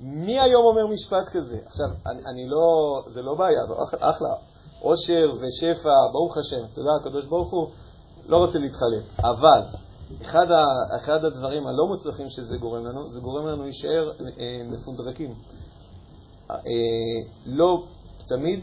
מי 0.00 0.40
היום 0.40 0.64
אומר 0.64 0.86
משפט 0.86 1.28
כזה? 1.28 1.58
עכשיו, 1.66 1.86
אני, 2.06 2.22
אני 2.26 2.48
לא, 2.48 2.64
זה 3.06 3.22
לא 3.22 3.34
בעיה, 3.34 3.66
זה 3.66 3.96
אחלה. 3.98 4.34
עושר 4.80 5.32
ושפע, 5.32 5.90
ברוך 6.12 6.36
השם, 6.36 6.66
תודה, 6.74 6.90
הקדוש 7.00 7.26
ברוך 7.26 7.50
הוא, 7.50 7.68
לא 8.26 8.36
רוצה 8.36 8.58
להתחלף. 8.58 9.20
אבל 9.20 9.60
אחד, 10.22 10.50
ה, 10.50 10.64
אחד 10.96 11.24
הדברים 11.24 11.66
הלא 11.66 11.86
מוצלחים 11.86 12.26
שזה 12.28 12.56
גורם 12.56 12.86
לנו, 12.86 13.08
זה 13.08 13.20
גורם 13.20 13.46
לנו 13.46 13.62
להישאר 13.62 14.10
אה, 14.20 14.62
מפונדרקים. 14.70 15.34
אה, 16.50 16.56
לא 17.46 17.82
תמיד 18.28 18.60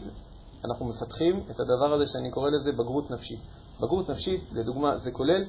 אנחנו 0.64 0.86
מפתחים 0.86 1.40
את 1.50 1.60
הדבר 1.60 1.94
הזה 1.94 2.04
שאני 2.12 2.30
קורא 2.30 2.50
לזה 2.50 2.72
בגרות 2.72 3.10
נפשית. 3.10 3.40
בגרות 3.80 4.10
נפשית, 4.10 4.40
לדוגמה, 4.52 4.98
זה 4.98 5.10
כולל 5.10 5.44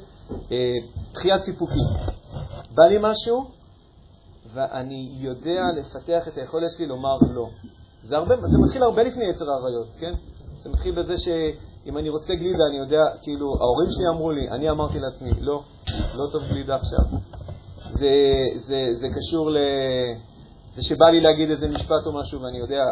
אה, 0.51 0.75
דחיית 1.13 1.41
סיפוקים. 1.41 1.83
בא 2.75 2.83
לי 2.83 2.97
משהו, 2.99 3.45
ואני 4.53 5.11
יודע 5.19 5.61
לפתח 5.77 6.27
את 6.27 6.37
היכולת 6.37 6.71
שלי 6.77 6.85
לומר 6.85 7.17
לא. 7.33 7.49
זה, 8.03 8.17
הרבה, 8.17 8.35
זה 8.35 8.57
מתחיל 8.57 8.83
הרבה 8.83 9.03
לפני 9.03 9.25
יצר 9.25 9.51
האריות, 9.51 9.87
כן? 9.99 10.13
זה 10.59 10.69
מתחיל 10.69 10.95
בזה 10.95 11.17
שאם 11.17 11.97
אני 11.97 12.09
רוצה 12.09 12.35
גלידה, 12.35 12.63
אני 12.69 12.77
יודע, 12.77 13.03
כאילו, 13.21 13.53
ההורים 13.59 13.89
שלי 13.89 14.07
אמרו 14.07 14.31
לי, 14.31 14.49
אני 14.49 14.69
אמרתי 14.69 14.99
לעצמי, 14.99 15.31
לא, 15.39 15.63
לא 16.17 16.23
טוב 16.31 16.43
גלידה 16.51 16.75
עכשיו. 16.75 17.19
זה, 17.83 18.15
זה, 18.55 18.83
זה 18.95 19.07
קשור 19.15 19.51
ל... 19.51 19.57
זה 20.75 20.81
שבא 20.81 21.05
לי 21.05 21.21
להגיד 21.21 21.49
איזה 21.49 21.67
משפט 21.67 22.05
או 22.05 22.19
משהו 22.19 22.41
ואני 22.41 22.57
יודע... 22.57 22.83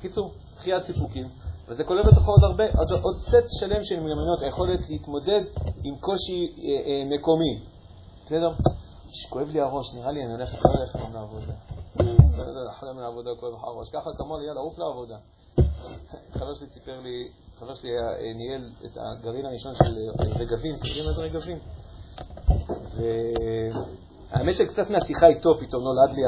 קיצור, 0.00 0.32
דחיית 0.58 0.82
סיפוקים. 0.86 1.28
וזה 1.68 1.84
כולל 1.84 2.02
בתוכו 2.02 2.30
עוד 2.30 2.44
הרבה, 2.50 2.64
עוד, 2.78 2.92
עוד 3.02 3.16
סט 3.18 3.46
שלם 3.60 3.84
של 3.84 4.00
מיומנויות, 4.00 4.42
היכולת 4.42 4.80
להתמודד 4.90 5.42
עם 5.84 5.96
קושי 6.00 6.54
אה, 6.58 6.90
אה, 6.90 7.04
מקומי. 7.18 7.62
בסדר? 8.26 8.50
כואב 9.30 9.48
לי 9.48 9.60
הראש, 9.60 9.94
נראה 9.94 10.12
לי 10.12 10.24
אני 10.24 10.32
הולך 10.32 10.54
ללכת 10.54 10.98
היום 10.98 11.14
לעבודה. 11.14 11.52
אחרי 12.70 12.92
מהעבודה 12.94 13.30
כואב 13.40 13.52
לך 13.54 13.64
הראש. 13.64 13.90
ככה 13.90 14.10
כמוה 14.18 14.40
לי, 14.40 14.46
יאללה, 14.46 14.60
עוף 14.60 14.78
לעבודה. 14.78 15.16
חבר 16.32 16.54
שלי 16.54 16.66
סיפר 16.66 17.00
לי, 17.00 17.28
חבר 17.58 17.74
שלי 17.74 17.90
אה, 17.90 18.34
ניהל 18.34 18.70
את 18.84 18.98
הגרעין 19.00 19.46
הראשון 19.46 19.74
של 19.74 19.84
אה, 19.84 20.40
רגבים, 20.40 20.74
אתם 20.74 20.86
יודעים 20.86 21.06
מה 21.06 21.12
זה 21.12 21.22
רגבים? 21.22 21.58
והאמת 24.32 24.56
שקצת 24.56 24.90
מהשיחה 24.90 25.26
איתו 25.26 25.58
פתאום 25.60 25.82
נולד 25.82 26.16
לי, 26.16 26.22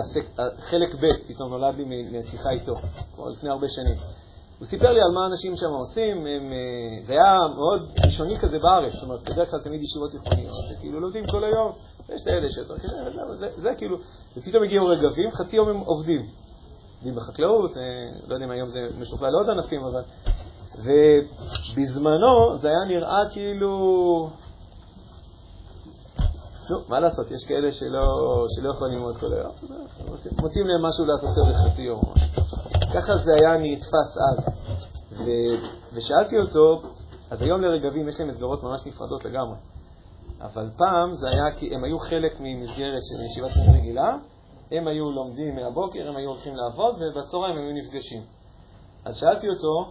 חלק 0.60 0.94
ב' 0.94 1.06
פתאום 1.28 1.50
נולד 1.50 1.74
לי 1.76 2.10
מהשיחה 2.12 2.50
איתו, 2.50 2.72
כבר 3.14 3.28
לפני 3.28 3.50
הרבה 3.50 3.68
שנים. 3.68 3.96
הוא 4.58 4.66
סיפר 4.66 4.92
לי 4.92 5.00
על 5.00 5.10
מה 5.14 5.24
האנשים 5.24 5.56
שם 5.56 5.70
עושים, 5.70 6.16
הם, 6.16 6.26
אה, 6.26 7.06
זה 7.06 7.12
היה 7.12 7.34
מאוד 7.56 7.90
ראשוני 8.06 8.38
כזה 8.38 8.58
בארץ, 8.58 8.92
זאת 8.92 9.02
אומרת, 9.02 9.30
בדרך 9.30 9.50
כלל 9.50 9.60
תמיד 9.60 9.82
ישיבות 9.82 10.10
תיכוניות, 10.10 10.54
כאילו 10.80 11.00
לומדים 11.00 11.26
כל 11.26 11.44
היום, 11.44 11.72
יש 12.08 12.22
את 12.22 12.26
האלה 12.26 12.50
שיותר 12.50 12.78
כזה, 12.78 13.10
זה, 13.10 13.36
זה, 13.38 13.48
זה 13.56 13.70
כאילו, 13.78 13.96
ופתאום 14.36 14.62
הגיעו 14.62 14.86
רגבים, 14.86 15.30
חצי 15.30 15.56
יום 15.56 15.68
הם 15.68 15.76
עובדים. 15.76 16.26
עובדים 16.96 17.14
בחקלאות, 17.14 17.76
אה, 17.76 17.82
לא 18.28 18.34
יודע 18.34 18.46
אם 18.46 18.50
היום 18.50 18.68
זה 18.68 18.80
משוכלל 19.00 19.30
לעוד 19.30 19.50
ענפים, 19.50 19.80
אבל... 19.84 20.02
ובזמנו 20.78 22.58
זה 22.58 22.68
היה 22.68 22.84
נראה 22.88 23.22
כאילו... 23.32 24.30
נו, 26.70 26.78
מה 26.88 27.00
לעשות, 27.00 27.30
יש 27.30 27.44
כאלה 27.48 27.72
שלא, 27.72 28.00
שלא 28.56 28.70
יכולים 28.70 28.94
ללמוד 28.94 29.16
כל 29.16 29.26
היום, 29.26 29.52
מוצאים 30.40 30.66
להם 30.66 30.82
משהו 30.82 31.04
לעשות 31.04 31.30
כזה 31.36 31.54
חצי 31.54 31.82
יום. 31.82 32.02
ככה 32.94 33.16
זה 33.16 33.30
היה 33.34 33.58
נתפס 33.62 34.10
אז. 34.30 34.48
ו... 35.12 35.24
ושאלתי 35.92 36.38
אותו, 36.38 36.82
אז 37.30 37.42
היום 37.42 37.60
לרגבים 37.60 38.08
יש 38.08 38.20
להם 38.20 38.28
מסגרות 38.28 38.62
ממש 38.62 38.80
נפרדות 38.86 39.24
לגמרי. 39.24 39.56
אבל 40.40 40.70
פעם 40.76 41.14
זה 41.14 41.28
היה 41.28 41.54
כי 41.58 41.74
הם 41.74 41.84
היו 41.84 41.98
חלק 41.98 42.32
ממסגרת 42.40 43.02
של 43.04 43.24
ישיבת 43.24 43.50
חינוך 43.50 43.76
רגילה, 43.76 44.16
הם 44.72 44.88
היו 44.88 45.10
לומדים 45.10 45.56
מהבוקר, 45.56 46.08
הם 46.08 46.16
היו 46.16 46.28
הולכים 46.28 46.56
לעבוד, 46.56 46.94
ובצהריים 46.94 47.56
הם 47.56 47.62
היו 47.62 47.74
נפגשים. 47.74 48.22
אז 49.04 49.16
שאלתי 49.16 49.48
אותו, 49.48 49.90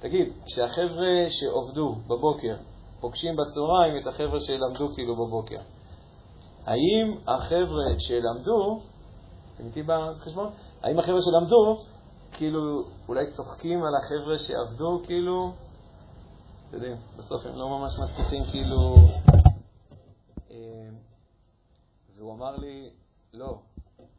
תגיד, 0.00 0.32
כשהחבר'ה 0.46 1.26
שעובדו 1.28 1.94
בבוקר 2.06 2.54
פוגשים 3.00 3.36
בצהריים 3.36 4.02
את 4.02 4.06
החבר'ה 4.06 4.40
שלמדו 4.40 4.94
כאילו 4.94 5.14
בבוקר, 5.16 5.58
האם 6.68 7.18
החבר'ה 7.26 7.84
שלמדו, 7.98 8.80
אתם 9.54 9.64
איתי 9.66 9.82
בחשבון? 9.82 10.50
האם 10.82 10.98
החבר'ה 10.98 11.22
שלמדו, 11.22 11.78
כאילו, 12.32 12.82
אולי 13.08 13.30
צוחקים 13.30 13.84
על 13.84 13.92
החבר'ה 13.96 14.38
שעבדו, 14.38 15.00
כאילו, 15.06 15.52
אתם 16.68 16.76
יודעים, 16.76 16.96
בסוף 17.18 17.46
הם 17.46 17.56
לא 17.56 17.68
ממש 17.68 17.92
מצליחים, 17.98 18.44
כאילו... 18.44 18.94
אה, 20.50 20.88
והוא 22.16 22.34
אמר 22.34 22.56
לי, 22.56 22.90
לא, 23.34 23.58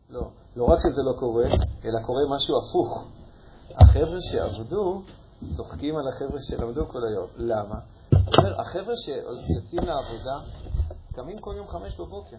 לא. 0.10 0.30
לא 0.56 0.64
רק 0.64 0.80
שזה 0.80 1.02
לא 1.04 1.20
קורה, 1.20 1.46
אלא 1.86 2.00
קורה 2.06 2.22
משהו 2.30 2.56
הפוך. 2.58 3.04
החבר'ה 3.76 4.18
שעבדו 4.32 5.02
צוחקים 5.58 5.96
על 5.96 6.08
החבר'ה 6.08 6.40
שלמדו 6.42 6.88
כל 6.88 7.00
היום. 7.08 7.28
למה? 7.36 7.80
אומר, 8.38 8.62
החבר'ה 8.62 8.94
שיוצאים 8.96 9.82
לעבודה 9.84 10.40
קמים 11.16 11.38
כל 11.38 11.54
יום 11.58 11.68
חמש 11.68 12.00
בבוקר. 12.00 12.38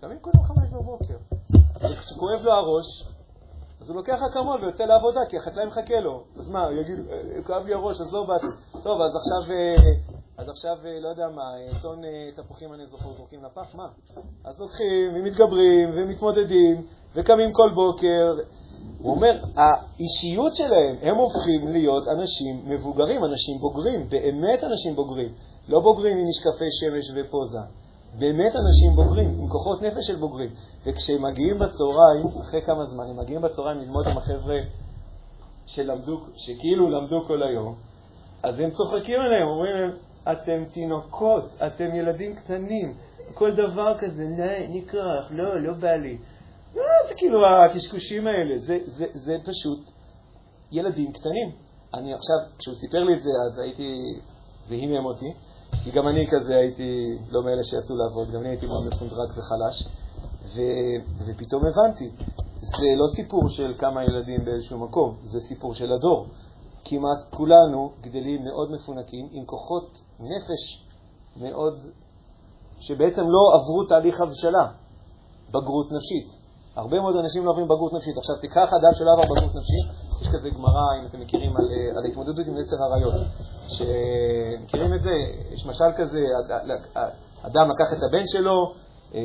קמים 0.00 0.18
כל 0.18 0.30
יום 0.34 0.44
חמש 0.44 0.68
בבוקר. 0.68 1.16
וכשכואב 1.76 2.40
לו 2.44 2.52
הראש, 2.52 3.04
אז 3.80 3.90
הוא 3.90 3.96
לוקח 3.96 4.18
אקמול 4.30 4.64
ויוצא 4.64 4.84
לעבודה, 4.84 5.20
כי 5.28 5.36
החקלאי 5.36 5.66
מחכה 5.66 6.00
לו. 6.00 6.22
אז 6.38 6.50
מה, 6.50 6.64
הוא 6.64 6.72
יגיד, 6.72 6.98
אה, 7.10 7.42
כאב 7.42 7.66
לי 7.66 7.74
הראש, 7.74 8.00
אז 8.00 8.12
לא 8.12 8.24
באתי. 8.24 8.46
טוב, 8.82 9.00
אז 9.00 9.12
עכשיו, 9.16 9.56
אה, 9.56 9.74
אז 10.36 10.48
עכשיו, 10.48 10.76
אה, 10.84 11.00
לא 11.00 11.08
יודע 11.08 11.28
מה, 11.28 11.42
טון 11.82 12.02
תפוחים 12.34 12.74
אני 12.74 12.86
זוכר, 12.86 13.12
זורקים 13.12 13.44
לפח? 13.44 13.74
מה? 13.74 13.88
אז 14.44 14.60
לוקחים, 14.60 15.14
ומתגברים, 15.14 15.90
ומתמודדים, 15.96 16.86
וקמים 17.14 17.52
כל 17.52 17.70
בוקר. 17.74 18.34
הוא 18.98 19.14
אומר, 19.14 19.40
האישיות 19.56 20.54
שלהם, 20.54 20.96
הם 21.02 21.16
הופכים 21.16 21.72
להיות 21.72 22.08
אנשים 22.08 22.62
מבוגרים, 22.64 23.24
אנשים 23.24 23.58
בוגרים, 23.58 24.08
באמת 24.08 24.64
אנשים 24.64 24.96
בוגרים. 24.96 25.34
לא 25.68 25.80
בוגרים 25.80 26.18
עם 26.18 26.24
משקפי 26.28 26.68
שמש 26.80 27.10
ופוזה. 27.14 27.58
באמת 28.18 28.52
אנשים 28.56 28.90
בוגרים, 28.96 29.40
עם 29.40 29.48
כוחות 29.48 29.82
נפש 29.82 30.06
של 30.06 30.16
בוגרים. 30.16 30.50
וכשהם 30.86 31.24
מגיעים 31.24 31.58
בצהריים, 31.58 32.26
אחרי 32.40 32.60
כמה 32.66 32.84
זמן, 32.84 33.04
הם 33.10 33.16
מגיעים 33.16 33.42
בצהריים 33.42 33.78
ללמוד 33.80 34.06
עם 34.10 34.18
החבר'ה 34.18 34.56
שלמדו, 35.66 36.20
שכאילו 36.34 36.90
למדו 36.90 37.24
כל 37.26 37.42
היום, 37.42 37.74
אז 38.42 38.60
הם 38.60 38.70
צוחקים 38.70 39.20
עליהם, 39.20 39.48
אומרים 39.48 39.76
להם, 39.76 39.90
אתם 40.32 40.64
תינוקות, 40.72 41.44
אתם 41.66 41.94
ילדים 41.94 42.34
קטנים, 42.34 42.94
כל 43.34 43.54
דבר 43.54 43.98
כזה, 43.98 44.24
נקרח, 44.68 45.30
לא, 45.30 45.60
לא 45.62 45.72
בא 45.72 45.92
לי. 45.92 46.18
לא, 46.74 46.82
זה 47.08 47.14
כאילו 47.16 47.46
הקשקושים 47.46 48.26
האלה, 48.26 48.58
זה, 48.58 48.78
זה, 48.86 49.06
זה 49.14 49.36
פשוט 49.44 49.90
ילדים 50.72 51.12
קטנים. 51.12 51.50
אני 51.94 52.14
עכשיו, 52.14 52.36
כשהוא 52.58 52.74
סיפר 52.74 52.98
לי 52.98 53.14
את 53.14 53.22
זה, 53.22 53.30
אז 53.46 53.58
הייתי, 53.58 53.94
זה 54.66 54.74
הימם 54.74 55.04
אותי, 55.04 55.32
כי 55.84 55.90
גם 55.90 56.08
אני 56.08 56.26
כזה 56.30 56.56
הייתי 56.56 57.18
לא 57.30 57.42
מאלה 57.42 57.64
שיצאו 57.64 57.96
לעבוד, 57.96 58.30
גם 58.30 58.40
אני 58.40 58.48
הייתי 58.48 58.66
מאוד 58.66 58.86
מפונדרק 58.86 59.30
וחלש, 59.30 59.84
ו, 60.54 60.60
ופתאום 61.26 61.62
הבנתי, 61.66 62.10
זה 62.60 62.86
לא 62.96 63.06
סיפור 63.16 63.48
של 63.48 63.74
כמה 63.78 64.04
ילדים 64.04 64.44
באיזשהו 64.44 64.78
מקום, 64.78 65.16
זה 65.24 65.40
סיפור 65.40 65.74
של 65.74 65.92
הדור. 65.92 66.26
כמעט 66.84 67.18
כולנו 67.30 67.92
גדלים 68.00 68.44
מאוד 68.44 68.70
מפונקים, 68.70 69.28
עם 69.32 69.44
כוחות 69.44 70.00
נפש 70.20 70.84
מאוד, 71.36 71.74
שבעצם 72.80 73.22
לא 73.22 73.54
עברו 73.54 73.84
תהליך 73.88 74.20
הבשלה, 74.20 74.66
בגרות 75.50 75.92
נפשית. 75.92 76.38
הרבה 76.76 77.00
מאוד 77.00 77.16
אנשים 77.16 77.44
לא 77.44 77.50
עוברים 77.50 77.68
בגרות 77.68 77.92
נפשית. 77.92 78.16
עכשיו, 78.16 78.36
תיקח 78.36 78.68
אדם 78.72 78.94
שלא 78.94 79.12
עבר 79.12 79.22
בגרות 79.22 79.54
נפשית, 79.54 79.86
יש 80.22 80.28
כזה 80.28 80.50
גמרא, 80.50 80.86
אם 81.00 81.06
אתם 81.06 81.20
מכירים, 81.20 81.56
על, 81.56 81.64
על 81.96 82.04
ההתמודדות 82.04 82.46
עם 82.46 82.58
יצר 82.58 82.76
עריות. 82.82 83.14
שמכירים 83.68 84.94
את 84.94 85.00
זה? 85.00 85.10
יש 85.52 85.66
משל 85.66 85.92
כזה, 85.96 86.20
אדם 87.42 87.70
לקח 87.70 87.92
את 87.92 88.02
הבן 88.02 88.26
שלו, 88.26 88.72
אה, 89.14 89.20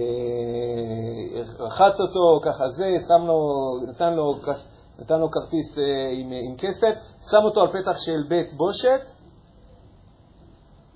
רחץ 1.60 2.00
אותו, 2.00 2.40
ככה 2.44 2.70
זה, 2.70 2.86
שם 3.08 3.28
לו, 3.28 3.40
נתן 3.88 4.14
לו, 4.14 4.36
נתן 5.00 5.20
לו 5.20 5.32
כרטיס 5.32 5.78
אה, 5.78 5.84
עם, 6.12 6.32
עם 6.32 6.58
כסף, 6.58 6.96
שם 7.32 7.38
אותו 7.46 7.62
על 7.62 7.68
פתח 7.68 7.98
של 8.06 8.24
בית 8.30 8.54
בושת 8.54 9.02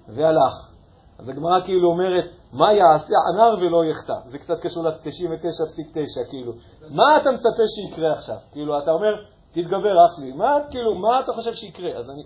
והלך. 0.07 0.71
אז 1.19 1.29
הגמרא 1.29 1.61
כאילו 1.61 1.89
אומרת, 1.89 2.25
מה 2.53 2.73
יעשה 2.73 3.13
הנער 3.33 3.57
ולא 3.57 3.85
יחטא? 3.85 4.13
זה 4.25 4.37
קצת 4.37 4.59
קשור 4.61 4.83
ל-99.9, 4.83 6.29
כאילו. 6.29 6.53
מה 6.89 7.17
אתה 7.17 7.31
מצפה 7.31 7.63
שיקרה 7.75 8.13
עכשיו? 8.13 8.35
כאילו, 8.51 8.79
אתה 8.79 8.91
אומר, 8.91 9.13
תתגבר, 9.51 10.05
אח 10.05 10.15
שלי. 10.17 10.31
מה, 10.31 10.57
כאילו, 10.71 10.95
מה 10.95 11.19
אתה 11.19 11.33
חושב 11.33 11.53
שיקרה? 11.53 11.97
אז 11.97 12.09
אני, 12.09 12.23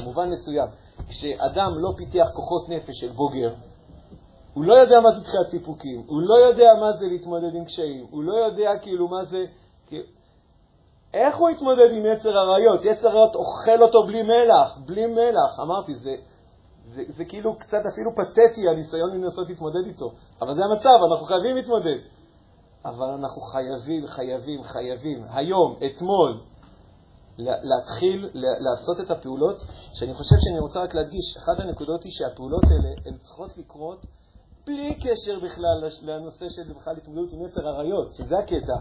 במובן 0.00 0.30
מסוים, 0.30 0.68
כשאדם 1.08 1.70
לא 1.78 1.92
פיתח 1.96 2.28
כוחות 2.34 2.68
נפש 2.68 3.00
של 3.00 3.08
בוגר, 3.08 3.54
הוא 4.54 4.64
לא 4.64 4.74
יודע 4.74 5.00
מה 5.00 5.10
זה 5.10 5.24
תחיית 5.24 5.48
סיפוקים, 5.50 6.02
הוא 6.06 6.20
לא 6.20 6.34
יודע 6.34 6.70
מה 6.80 6.92
זה 6.92 7.04
להתמודד 7.06 7.54
עם 7.54 7.64
קשיים, 7.64 8.06
הוא 8.10 8.22
לא 8.22 8.34
יודע 8.44 8.72
כאילו 8.82 9.08
מה 9.08 9.24
זה... 9.24 9.44
איך 11.14 11.36
הוא 11.36 11.50
יתמודד 11.50 11.92
עם 11.92 12.06
יצר 12.06 12.38
עריות? 12.38 12.84
יצר 12.84 13.08
עריות 13.08 13.34
אוכל 13.34 13.82
אותו 13.82 14.02
בלי 14.02 14.22
מלח, 14.22 14.78
בלי 14.86 15.06
מלח. 15.06 15.60
אמרתי, 15.60 15.94
זה, 15.94 16.14
זה, 16.84 17.02
זה 17.08 17.24
כאילו 17.24 17.58
קצת 17.58 17.80
אפילו 17.92 18.10
פתטי 18.16 18.68
הניסיון 18.68 19.10
לנסות 19.10 19.48
להתמודד 19.48 19.86
איתו. 19.86 20.12
אבל 20.42 20.54
זה 20.54 20.60
המצב, 20.70 20.98
אנחנו 21.10 21.26
חייבים 21.26 21.56
להתמודד. 21.56 21.98
אבל 22.84 23.06
אנחנו 23.06 23.42
חייבים, 23.42 24.06
חייבים, 24.06 24.62
חייבים, 24.62 25.24
היום, 25.30 25.76
אתמול, 25.86 26.40
להתחיל 27.38 28.30
לעשות 28.34 29.00
את 29.00 29.10
הפעולות, 29.10 29.56
שאני 29.94 30.14
חושב 30.14 30.36
שאני 30.44 30.58
רוצה 30.58 30.80
רק 30.80 30.94
להדגיש, 30.94 31.36
אחת 31.36 31.60
הנקודות 31.60 32.04
היא 32.04 32.12
שהפעולות 32.12 32.64
האלה 32.64 32.94
הן 33.06 33.16
צריכות 33.18 33.58
לקרות 33.58 34.06
בלי 34.66 34.94
קשר 34.94 35.38
בכלל 35.42 35.88
לנושא 36.02 36.48
של 36.48 36.72
בכלל 36.72 36.96
התמודדות 36.96 37.32
עם 37.32 37.46
יצר 37.46 37.68
עריות, 37.68 38.12
שזה 38.12 38.38
הקטע. 38.38 38.76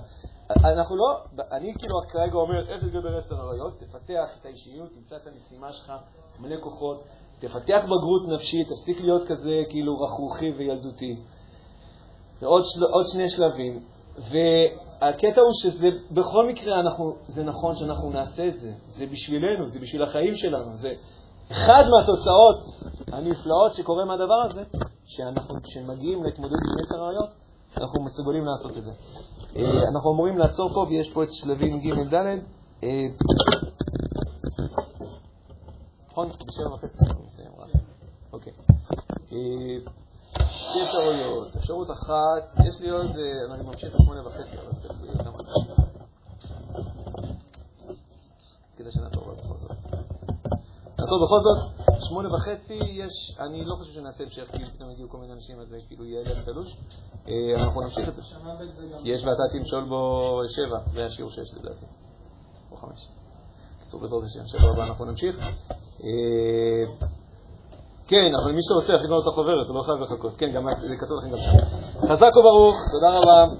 אנחנו 0.49 0.95
לא, 0.95 1.23
אני 1.51 1.73
כאילו 1.79 1.95
כרגע 2.09 2.35
אומר, 2.35 2.69
איך 2.69 2.83
לגבר 2.83 3.19
יצר 3.19 3.35
עריות? 3.35 3.79
תפתח 3.79 4.37
את 4.41 4.45
האישיות, 4.45 4.89
תמצא 4.93 5.15
את 5.15 5.27
המשימה 5.27 5.73
שלך, 5.73 5.93
תמלא 6.37 6.61
כוחות, 6.61 7.03
תפתח 7.39 7.83
בגרות 7.83 8.27
נפשית, 8.27 8.67
תפסיק 8.67 9.01
להיות 9.01 9.27
כזה 9.27 9.61
כאילו 9.69 10.01
רכרוכי 10.01 10.51
וילדותי. 10.51 11.21
ועוד 12.39 12.63
של, 12.65 13.11
שני 13.11 13.29
שלבים. 13.29 13.85
והקטע 15.01 15.41
הוא 15.41 15.51
שזה, 15.53 15.89
בכל 16.11 16.47
מקרה, 16.47 16.79
אנחנו, 16.79 17.15
זה 17.27 17.43
נכון 17.43 17.75
שאנחנו 17.75 18.09
נעשה 18.09 18.47
את 18.47 18.59
זה. 18.59 18.71
זה 18.87 19.05
בשבילנו, 19.05 19.67
זה 19.67 19.79
בשביל 19.79 20.03
החיים 20.03 20.35
שלנו. 20.35 20.77
זה 20.77 20.93
אחד 21.51 21.83
מהתוצאות 21.89 22.65
הנפלאות 23.11 23.73
שקורה 23.73 24.05
מהדבר 24.05 24.41
הזה, 24.45 24.63
שאנחנו, 25.05 25.55
כשמגיעים 25.63 26.23
להתמודד 26.23 26.55
עם 26.55 26.85
יתר 26.85 26.95
הרעיות, 26.95 27.29
אנחנו 27.77 28.03
מסוגלים 28.03 28.45
לעשות 28.45 28.77
את 28.77 28.83
זה. 28.83 28.91
אה, 29.55 29.87
אנחנו 29.93 30.13
אמורים 30.13 30.37
לעצור 30.37 30.73
פה, 30.73 30.85
ויש 30.89 31.13
פה 31.13 31.23
את 31.23 31.31
שלבים 31.31 31.79
ג' 31.79 32.13
ד'. 32.13 32.39
אה, 32.83 33.07
נכון? 36.09 36.29
בשבע 36.47 36.73
וחצי 36.73 36.97
נסיים 37.25 37.51
רק. 37.57 37.69
אוקיי. 38.33 38.53
אה, 39.31 39.91
שתי 40.49 40.83
אפשרויות. 40.83 41.55
אפשרות 41.55 41.91
אחת, 41.91 42.65
יש 42.67 42.81
לי 42.81 42.89
עוד, 42.89 43.11
אני 43.53 43.63
ממשיך 43.63 43.95
לשמונה 43.95 44.27
וחצי, 44.27 44.57
זה 44.99 45.07
יהיה 45.07 45.23
כמה 45.23 45.37
כדי 48.77 48.91
שנעצור 48.91 49.23
בכל 49.23 49.57
זאת. 49.57 49.71
נעצור 50.99 51.25
בכל 51.25 51.39
זאת. 51.39 51.57
שמונה 52.01 52.35
וחצי 52.35 52.73
יש, 52.73 53.37
אני 53.39 53.65
לא 53.65 53.75
חושב 53.75 53.93
שנעשה 53.93 54.23
המשך, 54.23 54.51
כי 54.51 54.65
פתאום 54.65 54.91
יגיעו 54.91 55.09
כל 55.09 55.17
מיני 55.17 55.33
אנשים, 55.33 55.59
אז 55.59 55.67
זה 55.67 55.77
כאילו 55.87 56.05
יהיה 56.05 56.21
להם 56.23 56.43
תלוש. 56.45 56.77
אה, 57.27 57.33
אנחנו 57.65 57.81
נמשיך 57.81 58.09
את 58.09 58.15
זה. 58.15 58.21
יש 59.03 59.23
ואתה 59.23 59.43
תמשול 59.51 59.83
בו 59.89 60.41
שבע, 60.47 60.77
זה 60.93 61.05
השיעור 61.05 61.31
שש 61.31 61.53
לדעתי, 61.53 61.85
או 62.71 62.77
חמש. 62.77 63.07
קיצור, 63.83 64.01
בעזרת 64.01 64.23
השם, 64.23 64.47
שבוע 64.47 64.69
הבא 64.69 64.83
אנחנו 64.87 65.05
נמשיך. 65.05 65.51
אה, 66.03 67.07
כן, 68.07 68.31
אבל 68.43 68.51
מי 68.51 68.61
שרוצה, 68.63 68.93
יכין 68.93 69.09
לו 69.09 69.21
את 69.21 69.27
החוברת, 69.27 69.67
הוא 69.67 69.75
לא 69.75 69.83
חייב 69.83 69.97
לחכות. 69.97 70.33
כן, 70.37 70.51
גם 70.51 70.67
זה 70.81 70.97
כתוב 70.97 71.17
לכם 71.17 71.29
גם 71.29 71.37
שם. 71.37 71.57
חזק 72.07 72.31
וברוך, 72.37 72.75
תודה 72.91 73.19
רבה. 73.19 73.55